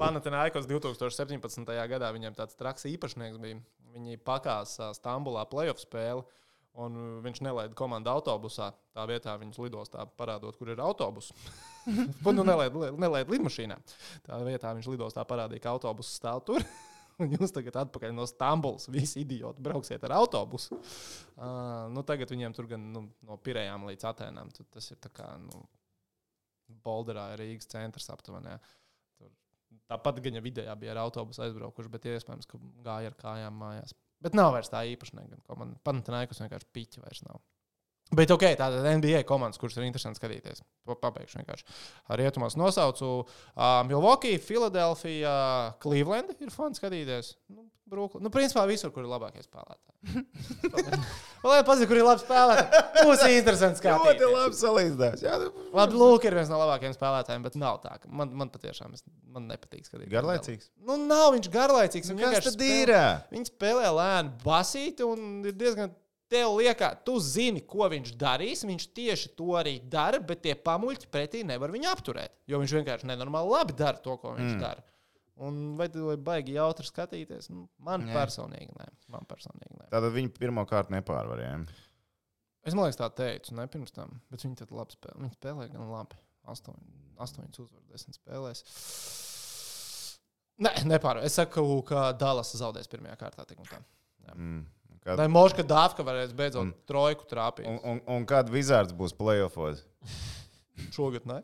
Panathinaikos 0.00 0.68
2017. 0.70 1.74
gadā 1.92 2.08
viņiem 2.16 2.36
tāds 2.38 2.56
traks 2.56 2.88
īpašnieks 2.88 3.40
bija. 3.42 3.60
Viņi 3.92 4.16
pakāsā 4.24 4.94
Stambulā 4.96 5.44
playoff 5.50 5.82
spēli. 5.82 6.24
Un 6.80 6.94
viņš 7.20 7.42
nelaida 7.44 7.76
komandu 7.76 8.08
autobusā. 8.08 8.70
Tā 8.96 9.04
vietā 9.08 9.34
viņš 9.40 9.58
lidostā 9.60 10.06
parādot, 10.16 10.56
kur 10.56 10.70
ir 10.72 10.80
autobus. 10.80 11.28
nu, 12.24 12.44
nelaida, 12.46 12.92
nelaida 12.96 13.34
lidmašīnā. 13.34 13.76
Tā 14.24 14.38
vietā 14.46 14.72
viņš 14.78 14.88
lidostā 14.94 15.24
parādīja, 15.28 15.66
ka 15.66 15.74
autobus 15.76 16.14
stāv 16.16 16.40
tur. 16.48 16.64
Un 17.20 17.34
jūs 17.36 17.52
tagad 17.52 17.76
atpakaļ 17.82 18.14
no 18.16 18.24
Stambulas, 18.26 18.88
visi 18.90 19.20
idioti, 19.20 19.60
brauksiet 19.62 20.04
ar 20.08 20.16
autobusu. 20.16 20.78
Uh, 21.36 21.90
nu, 21.92 22.00
tagad 22.08 22.32
viņiem 22.32 22.56
tur 22.56 22.70
gan 22.70 22.86
nu, 22.94 23.04
no 23.28 23.36
Pirējām 23.36 23.84
līdz 23.90 24.08
Atēnām. 24.08 24.52
Tas 24.72 24.88
ir 24.94 25.10
kā 25.12 25.28
nu, 25.42 25.60
Bolderā, 26.82 27.34
Rīgas 27.36 27.68
centrs 27.68 28.08
aptuveni. 28.14 28.56
Tāpat 29.92 30.22
gan 30.24 30.38
jau 30.38 30.44
vidējā 30.44 30.72
bija 30.80 30.94
ar 30.94 31.02
autobusu 31.04 31.44
aizbraukuši, 31.44 31.92
bet 31.92 32.08
iespējams, 32.14 32.48
ka 32.48 32.60
gāja 32.86 33.12
ar 33.12 33.18
kājām 33.18 33.60
mājās. 33.60 33.92
Bet 34.22 34.36
nav 34.38 34.52
vairs 34.54 34.70
tā 34.70 34.84
īpašnieka. 34.92 35.40
Man 35.58 35.74
Panathinaikos 35.86 36.42
vienkārši 36.42 36.70
piķi 36.76 37.02
vairs 37.02 37.24
nav. 37.26 37.40
Bet 38.12 38.28
ok, 38.34 38.42
tāda 38.60 38.82
NBA 38.98 39.22
komandas, 39.28 39.56
kuras 39.60 39.76
ir 39.80 39.86
interesanti 39.86 40.20
skatīties. 40.20 40.60
Pa- 40.84 40.98
Pabeigšu 41.06 41.38
vienkārši. 41.40 41.64
Rietumos 42.20 42.58
nosaucu 42.60 43.12
uh, 43.22 43.82
Milwaukee, 43.88 44.36
Philadelphia, 44.42 45.32
Cleveland. 45.80 46.34
Ir 46.44 46.52
fani 46.52 46.76
skatīties. 46.76 47.34
Nu, 47.52 47.64
Brooklyn. 47.92 48.22
Nu, 48.24 48.30
principā 48.32 48.62
visur, 48.68 48.88
kur 48.92 49.04
ir 49.04 49.10
labākie 49.10 49.42
spēlētāji. 49.44 50.22
Lai 51.48 51.58
pazīst, 51.66 51.88
kur 51.90 51.98
ir 51.98 52.06
labi 52.06 52.22
spēlētāji. 52.22 52.82
Būs 53.08 53.24
interesanti 53.28 53.80
Ļoti 53.82 53.98
skatīties. 53.98 54.32
labi 54.36 54.58
salīdzinājums. 54.60 55.24
Jā, 55.26 55.34
nu, 55.42 55.64
Labi, 55.76 55.98
Lūk, 56.00 56.24
ir 56.28 56.36
viens 56.38 56.52
no 56.52 56.60
labākajiem 56.62 56.94
spēlētājiem, 56.96 57.44
bet 57.48 57.58
nav 57.60 57.80
tā. 57.82 57.96
Man, 58.08 58.32
man 58.38 58.52
patiešām 58.54 58.94
es, 58.96 59.04
man 59.34 59.48
nepatīk 59.50 59.84
skatīties. 59.88 60.12
Garlaicīgs? 60.14 60.70
Nu, 60.88 60.96
nav 61.00 61.32
viņš 61.36 61.50
garlaicīgs. 61.52 62.12
Nu, 62.12 62.20
Viņš 62.20 62.28
vienkārši 62.28 62.70
ir? 62.70 62.94
Viņi 63.34 63.50
spēlē 63.52 63.90
lēnu 63.98 64.36
basīti 64.46 65.04
un 65.08 65.42
ir 65.48 65.56
diezgan 65.58 65.92
tev 66.32 66.54
liekas, 66.58 67.02
tu 67.06 67.18
zini, 67.22 67.62
ko 67.68 67.88
viņš 67.92 68.14
darīs. 68.20 68.64
Viņš 68.68 68.88
tieši 68.96 69.34
to 69.38 69.52
arī 69.60 69.76
dara, 69.92 70.20
bet 70.24 70.42
tie 70.46 70.56
pamuļķi 70.56 71.10
pretī 71.12 71.42
nevar 71.46 71.74
viņu 71.74 71.90
apturēt. 71.92 72.34
Jo 72.50 72.62
viņš 72.62 72.74
vienkārši 72.78 73.10
nenormāli 73.12 73.52
labi 73.52 73.76
dara 73.78 74.00
to, 74.02 74.16
ko 74.20 74.34
viņš 74.38 74.56
mm. 74.56 74.62
dara. 74.62 74.84
Un 75.42 75.62
vai 75.78 75.88
tu 75.90 76.10
baigi 76.22 76.56
jautri 76.58 76.86
skatīties? 76.86 77.48
Nu, 77.52 77.64
man 77.82 78.04
Nē. 78.06 78.12
personīgi 78.14 78.74
nē. 78.76 78.88
Man 79.14 79.24
personīgi 79.28 79.78
nē. 79.78 79.88
Tātad 79.92 80.12
viņi 80.14 80.32
pirmā 80.36 80.64
kārta 80.68 80.94
nepārvarēja. 80.94 81.62
Es 82.62 82.76
domāju, 82.76 82.94
tā 83.00 83.08
teicu, 83.16 83.56
ne 83.58 83.64
pirms 83.70 83.94
tam. 83.94 84.20
Bet 84.30 84.44
viņi 84.44 84.60
tad 84.60 84.74
labi 84.76 84.94
spēlē. 84.94 85.18
Viņi 85.24 85.38
spēlē 85.38 85.66
gan 85.72 85.88
labi. 85.90 86.20
Astoņi, 86.52 86.84
astoņas 87.22 87.62
uzvaras, 87.62 87.88
desmit 87.90 88.18
spēlēs. 88.18 88.62
Nē, 90.62 90.74
nepārvarēja. 90.90 91.30
Es 91.30 91.38
saku, 91.40 91.64
ka 91.88 92.10
Dallas 92.18 92.52
zaudēs 92.58 92.90
pirmajā 92.92 93.16
kārtā. 93.18 93.46
Mm. 94.36 94.62
Kad, 95.02 95.18
Vai 95.18 95.26
Moška 95.32 95.64
Dāvka 95.66 96.04
varēs 96.06 96.30
beidzot 96.38 96.62
Un- 96.62 96.72
trojku 96.86 97.26
trāpīt? 97.26 97.66
un, 97.66 97.78
un, 97.82 98.00
un 98.06 98.26
kad 98.28 98.50
Vizards 98.52 98.94
būs 98.94 99.14
playoffos? 99.18 99.80
Šogad, 100.94 101.26
ne? 101.26 101.40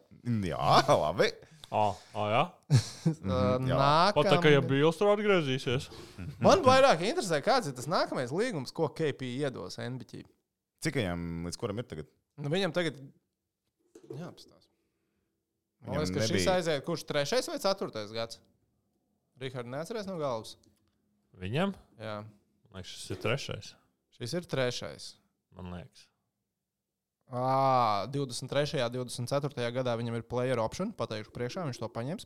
Jā, 0.47 0.79
labi. 0.89 1.33
Ah, 1.69 1.93
ah, 2.15 2.29
jā. 2.33 2.45
Uh, 3.09 3.57
jā. 3.65 3.77
Pat 4.13 4.27
tā, 4.29 4.37
ka 4.43 4.51
ja 4.53 4.59
nākam... 4.61 4.69
Bills 4.69 4.99
tur 5.01 5.09
atgriezīsies. 5.15 5.87
Man 6.45 6.61
vairāk 6.65 7.01
interesē, 7.09 7.39
kāds 7.45 7.71
ir 7.71 7.75
tas 7.77 7.87
nākamais 7.89 8.31
līgums, 8.35 8.73
ko 8.75 8.89
KP 8.93 9.25
iedos 9.41 9.79
NBA. 9.81 10.23
Cik 10.85 10.99
viņam 11.01 11.23
līdz 11.49 11.59
kuram 11.61 11.81
ir 11.81 11.87
tagad? 11.89 12.09
Nu, 12.39 12.51
viņam 12.53 12.75
tagad 12.77 12.99
jāapstāsta. 14.13 14.69
Man 15.87 15.97
liekas, 15.99 16.13
ka 16.15 16.27
šis 16.27 16.35
nebija- 16.37 16.57
aiziet, 16.59 16.85
kurš 16.87 17.07
trešais 17.09 17.49
vai 17.49 17.57
ceturtais 17.65 18.13
gads? 18.15 18.41
Rihards 19.41 19.73
neatceries 19.73 20.09
no 20.11 20.19
galvas. 20.21 20.55
Viņam? 21.41 21.73
Jā, 22.03 22.19
liekas, 22.79 22.95
šis 22.95 23.15
ir 23.15 23.23
trešais. 23.25 23.73
šis 24.19 24.37
ir 24.39 24.49
trešais. 24.49 25.09
Man 25.59 25.75
liekas. 25.75 26.07
À, 27.29 28.07
23. 28.09 28.81
un 28.81 29.11
24. 29.11 29.73
gadā 29.77 29.97
viņam 30.01 30.17
ir 30.17 30.25
player 30.25 30.61
option. 30.63 30.95
Pateikšu, 30.97 31.35
priekšā 31.35 31.67
viņš 31.67 31.83
to 31.83 31.91
paņems 31.93 32.25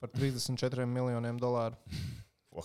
par 0.00 0.12
34 0.14 0.88
miljoniem 0.88 1.40
dolāru. 1.40 1.76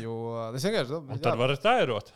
Jo 0.00 0.16
tas 0.54 0.64
vienkārši 0.64 0.96
Un 1.12 1.20
tad 1.20 1.36
var 1.36 1.52
tairot. 1.60 2.08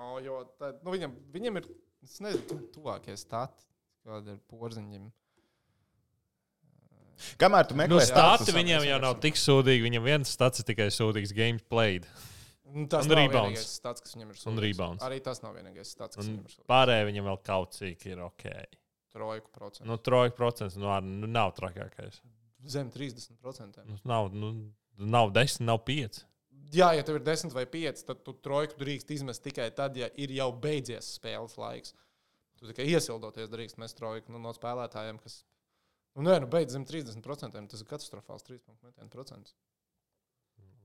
O, 0.00 0.14
jo 0.24 0.38
tad, 0.56 0.78
nu, 0.80 0.94
viņam, 0.94 1.12
viņam 1.34 1.60
ir 1.60 1.66
es 2.00 2.16
nezinu, 2.24 2.46
tu, 2.48 2.56
tuvākie 2.78 3.12
stati, 3.20 3.66
kāda 4.06 4.32
ir 4.32 4.40
porziņiem. 4.48 5.10
Kamēr 7.40 7.68
tu 7.68 7.76
meklē 7.76 7.92
Nu, 7.92 8.00
stāti 8.08 8.54
viņiem 8.56 8.86
jau 8.88 8.98
nav 9.02 9.18
tik 9.20 9.36
sūdīgi. 9.36 9.84
Viņam 9.84 10.06
viens 10.06 10.32
stats 10.32 10.62
ir 10.62 10.70
tikai 10.70 10.88
sūdīgs 10.94 11.34
games 11.36 11.64
played. 11.68 12.08
Nu, 12.08 12.39
tas 12.88 13.06
Un 13.06 13.14
rebounds. 13.16 13.64
stats, 13.80 14.00
kas 14.04 14.14
viņam 14.14 14.30
ir. 14.30 14.36
Un 14.36 14.40
sūdīgs. 14.56 14.62
rebounds. 14.66 15.02
Arī 15.06 15.20
tas 15.22 15.42
nav 15.42 15.54
vienīgais 15.56 15.90
stats, 15.94 16.16
kas 16.16 16.24
Un 16.26 16.32
viņam 16.36 16.44
ir. 16.44 16.54
sūdīgs. 16.54 16.66
pārējie 16.70 17.06
viņam 17.10 17.24
vēl 17.30 17.42
kaut 17.44 17.72
cik 17.78 18.06
ir 18.06 18.20
ok. 18.20 18.44
Trojku 19.12 19.50
procentu. 19.50 19.86
Nu, 19.90 19.96
trojka 19.98 20.36
procents 20.36 20.76
nu, 20.76 20.86
ar- 20.88 21.02
nu, 21.02 21.26
nav 21.26 21.52
trakākais. 21.56 22.20
Zem 22.66 22.90
30%. 22.90 23.84
Nu, 23.86 23.96
nav, 24.04 24.32
nu, 24.32 24.72
nav 24.98 25.32
10, 25.32 25.60
nav 25.64 25.78
5. 25.84 26.24
Jā, 26.70 26.92
ja 26.94 27.02
tev 27.02 27.16
ir 27.16 27.24
10 27.26 27.52
vai 27.52 27.64
5, 27.66 28.04
tad 28.06 28.22
tu 28.22 28.32
trojku 28.32 28.76
drīkst 28.78 29.10
izmest 29.10 29.42
tikai 29.42 29.74
tad, 29.74 29.96
ja 29.96 30.06
ir 30.14 30.30
jau 30.30 30.52
beidzies 30.52 31.18
spēles 31.18 31.56
laiks. 31.58 31.94
Tu 32.60 32.66
tikai 32.68 32.84
iesildoties 32.86 33.48
drīkst 33.50 33.78
mest 33.78 33.96
trojku 33.96 34.30
nu, 34.30 34.38
no 34.38 34.52
spēlētājiem, 34.52 35.18
kas. 35.20 35.42
Nu, 36.14 36.22
nē, 36.22 36.40
nu, 36.42 36.46
beidz 36.46 36.70
zem 36.76 36.84
30%. 36.84 37.68
Tas 37.68 37.80
ir 37.80 37.86
katastrofāls 37.86 38.44
3 38.46 38.60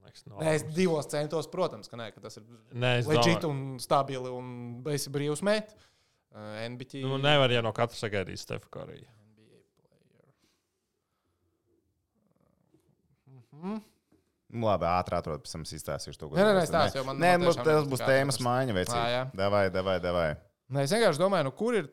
metienu 0.06 0.36
procents. 0.36 0.46
Nē, 0.46 0.54
es 0.60 0.78
divos 0.78 1.10
centos, 1.12 1.50
protams, 1.52 1.90
ka, 1.92 2.00
nē, 2.00 2.12
ka 2.16 2.24
tas 2.24 2.40
ir 2.40 2.46
Nē, 2.72 2.94
es 3.02 3.10
leģit 3.10 3.44
domāju, 3.44 3.52
un 3.52 3.82
stabili 3.84 4.32
un 4.32 4.54
beigts 4.86 5.10
brīvs 5.12 5.44
met. 5.46 5.76
Uh, 6.36 6.56
NBT. 6.68 7.02
nu, 7.06 7.18
nevar 7.24 7.52
jau 7.54 7.62
no 7.64 7.72
katra 7.76 7.96
sagaidīt 7.96 8.42
Stefu 8.42 8.68
Koriju. 8.74 9.08
NBA 9.32 9.60
player. 9.82 10.32
Mhm. 13.56 13.84
Nu, 14.56 14.68
labi, 14.70 14.86
ātri 14.88 15.18
atrod, 15.18 15.42
pēc 15.44 15.52
tam 15.56 15.64
es 15.66 15.72
izstāstīšu 15.76 16.20
to, 16.22 16.28
ko 16.30 16.38
Nē, 16.38 16.44
nē, 16.46 16.52
nē, 16.60 16.66
stāsti, 16.70 17.02
Nē, 17.02 17.06
man 17.08 17.18
nu, 17.20 17.48
tiešām 17.50 17.66
tas 17.66 17.88
būs 17.92 18.04
tēmas 18.06 18.38
vecīt. 18.78 18.96
jā. 19.12 19.24
Davai, 19.36 19.64
davai, 19.74 19.96
davai. 20.04 20.28
Nē, 20.76 20.86
es 20.86 20.94
vienkārši 20.96 21.22
domāju, 21.22 21.48
nu, 21.50 21.54
kur 21.58 21.76
ir, 21.78 21.90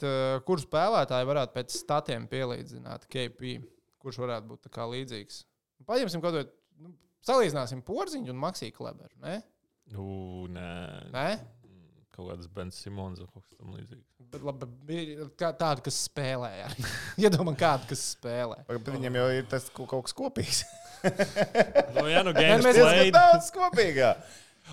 kur 0.46 0.60
spēlētāji 0.62 1.28
varētu 1.28 1.56
pēc 1.56 1.74
statiem 1.74 2.28
pielīdzināt 2.30 3.08
KP, 3.10 3.56
kurš 4.02 4.20
varētu 4.22 4.48
būt 4.52 4.68
līdzīgs. 4.92 5.42
Paņemsim 5.88 6.22
kaut 6.22 6.38
ko, 6.38 6.44
nu, 6.84 6.94
salīdzināsim 7.26 7.82
porziņu 7.86 8.30
un 8.34 8.40
Maksiju 8.42 8.74
Kleberu. 8.76 9.14
Ne? 9.22 9.40
Nu, 9.92 10.06
nē. 10.52 10.68
Nē? 11.14 11.26
Kaut 12.12 12.28
kāds 12.28 12.48
Bens 12.52 12.76
Simons 12.84 13.20
vai 13.22 13.26
kaut 13.32 13.44
kas 13.46 13.56
tam 13.58 13.70
līdzīgs. 13.72 14.08
Bet 14.32 14.42
labi, 14.44 14.66
bija 14.88 15.26
kā- 15.40 15.52
tādu, 15.56 15.82
kas 15.86 15.96
spēlē. 16.08 16.50
arī. 16.66 16.84
Iedomājieties, 17.24 17.60
kādu, 17.62 17.88
kas 17.88 18.02
spēlē. 18.16 18.58
Bet 18.68 18.90
Viņam 18.96 19.16
jau 19.20 19.26
ir 19.38 19.46
tas 19.48 19.68
ko- 19.72 19.86
kaut 19.90 20.04
kas 20.08 20.16
kopīgs. 20.18 20.62
Nu, 21.02 22.04
jā, 22.06 22.20
nu, 22.22 22.30
Nē, 22.30 22.40
games 22.44 22.62
mēs 22.64 22.76
Tas 22.76 22.76
ir 22.78 22.84
played. 22.86 23.16
daudz 23.16 23.48
kopīgā. 23.56 24.10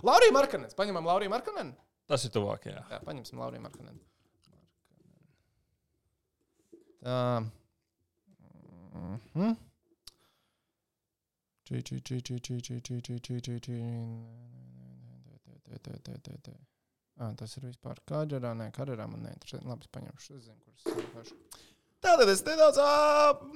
Laurija 0.06 0.36
Markanens. 0.36 0.76
Paņemam 0.78 1.08
Lauriju 1.10 1.32
Markanenu. 1.34 1.74
Tas 2.10 2.24
ir 2.28 2.32
tuvāk, 2.36 2.68
jā. 2.70 2.84
Jā, 2.92 3.00
paņemsim 3.08 3.40
Lauriju 3.42 3.64
Markanenu. 3.66 3.98
Tā. 7.04 7.18
Mhm. 9.34 9.56
Čī, 11.70 11.84
čī, 11.86 12.00
čī, 12.02 12.18
čī, 12.26 12.38
čī, 12.42 12.80
čī, 13.22 13.56
čī. 13.62 13.76
Tē, 15.70 15.78
tē, 15.86 15.98
tē, 16.02 16.16
tē, 16.26 16.38
tē. 16.48 16.54
Ā, 17.22 17.28
Tas 17.38 17.54
ir 17.60 17.68
vispār 17.68 18.00
kādā. 18.10 18.40
Nē, 18.58 18.72
kādā 18.74 19.06
man 19.06 19.22
neinteresē. 19.22 19.60
Labi, 19.70 19.86
paņemšu. 19.94 20.40
Es 20.40 20.48
zinu, 20.48 20.58
kuras 20.66 20.98
vienkārši. 20.98 21.38
Tātad 22.02 22.32
es 22.34 22.42
nedaudz 22.48 22.82
ā, 22.82 22.90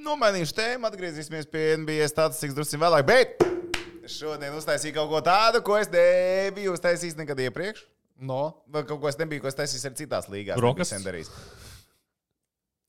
nomainīšu 0.06 0.54
tēmu, 0.60 0.86
atgriezīsimies 0.92 1.50
pie 1.50 1.66
NBA 1.80 2.06
statistikas 2.12 2.54
drusku 2.60 2.78
vēlāk. 2.86 3.10
Bet 3.10 3.42
šodien 4.14 4.62
uztaisīju 4.62 5.00
kaut 5.00 5.10
ko 5.10 5.26
tādu, 5.26 5.66
ko 5.66 5.82
es 5.82 5.90
nebiju 5.90 6.78
uztaisījis 6.78 7.18
nekad 7.18 7.42
iepriekš. 7.48 7.82
No. 8.30 8.44
Vai 8.70 8.86
kaut 8.86 9.02
ko 9.02 9.10
es 9.10 9.18
nebiju, 9.18 9.42
ko 9.42 9.50
es 9.50 9.58
taisīju 9.58 9.90
arī 9.90 10.04
citās 10.04 10.30
līgās. 10.30 10.62
Brokastis? 10.62 11.00
Nebiju 11.02 11.02
sen 11.02 11.10
darījis. 11.10 11.34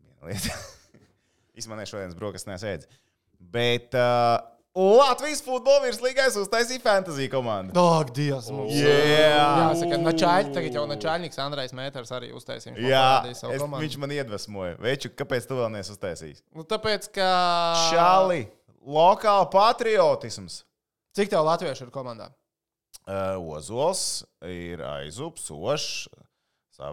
Viena 0.04 0.34
lieta. 0.34 0.64
Izmanīju 1.64 1.94
šodienas 1.94 2.18
brokastis 2.18 2.50
nesēdzi. 2.50 2.90
Bet 3.54 3.96
uh, 3.96 4.42
Latvijas 4.74 5.38
futbola 5.46 5.84
virslīgais 5.84 6.34
uztaisīja 6.40 6.82
fantasy 6.82 7.28
komandu. 7.30 7.76
Ak, 7.78 8.08
Dievs! 8.16 8.48
mums- 8.50 8.74
Jā. 8.74 9.44
Jāsaka, 9.70 9.98
Načāļ, 10.02 10.48
tagad 10.56 10.74
jau 10.74 10.82
Načāļnieks 10.90 11.38
Andrejs 11.38 11.72
Mēters 11.78 12.10
arī 12.10 12.32
uztaisīja. 12.34 12.74
Jā, 12.82 13.22
es, 13.30 13.38
komandu. 13.44 13.84
viņš 13.84 13.96
man 14.02 14.10
iedvesmoja. 14.10 14.74
Veču, 14.82 15.10
kāpēc 15.14 15.46
tu 15.46 15.54
vēl 15.54 15.70
neesi 15.70 15.94
uztaisījis? 15.94 16.42
Nu, 16.58 16.64
tāpēc, 16.66 17.06
ka. 17.14 17.28
Šāli, 17.92 18.48
lokāla 18.82 19.46
patriotisms. 19.52 20.64
Cik 21.14 21.30
tev 21.30 21.44
latviešu 21.46 21.86
ir 21.86 21.90
komandā? 21.94 22.32
Uh, 23.06 23.38
Ozols 23.54 24.24
ir 24.42 24.80
aizups, 24.82 25.50
Ošs, 25.54 26.08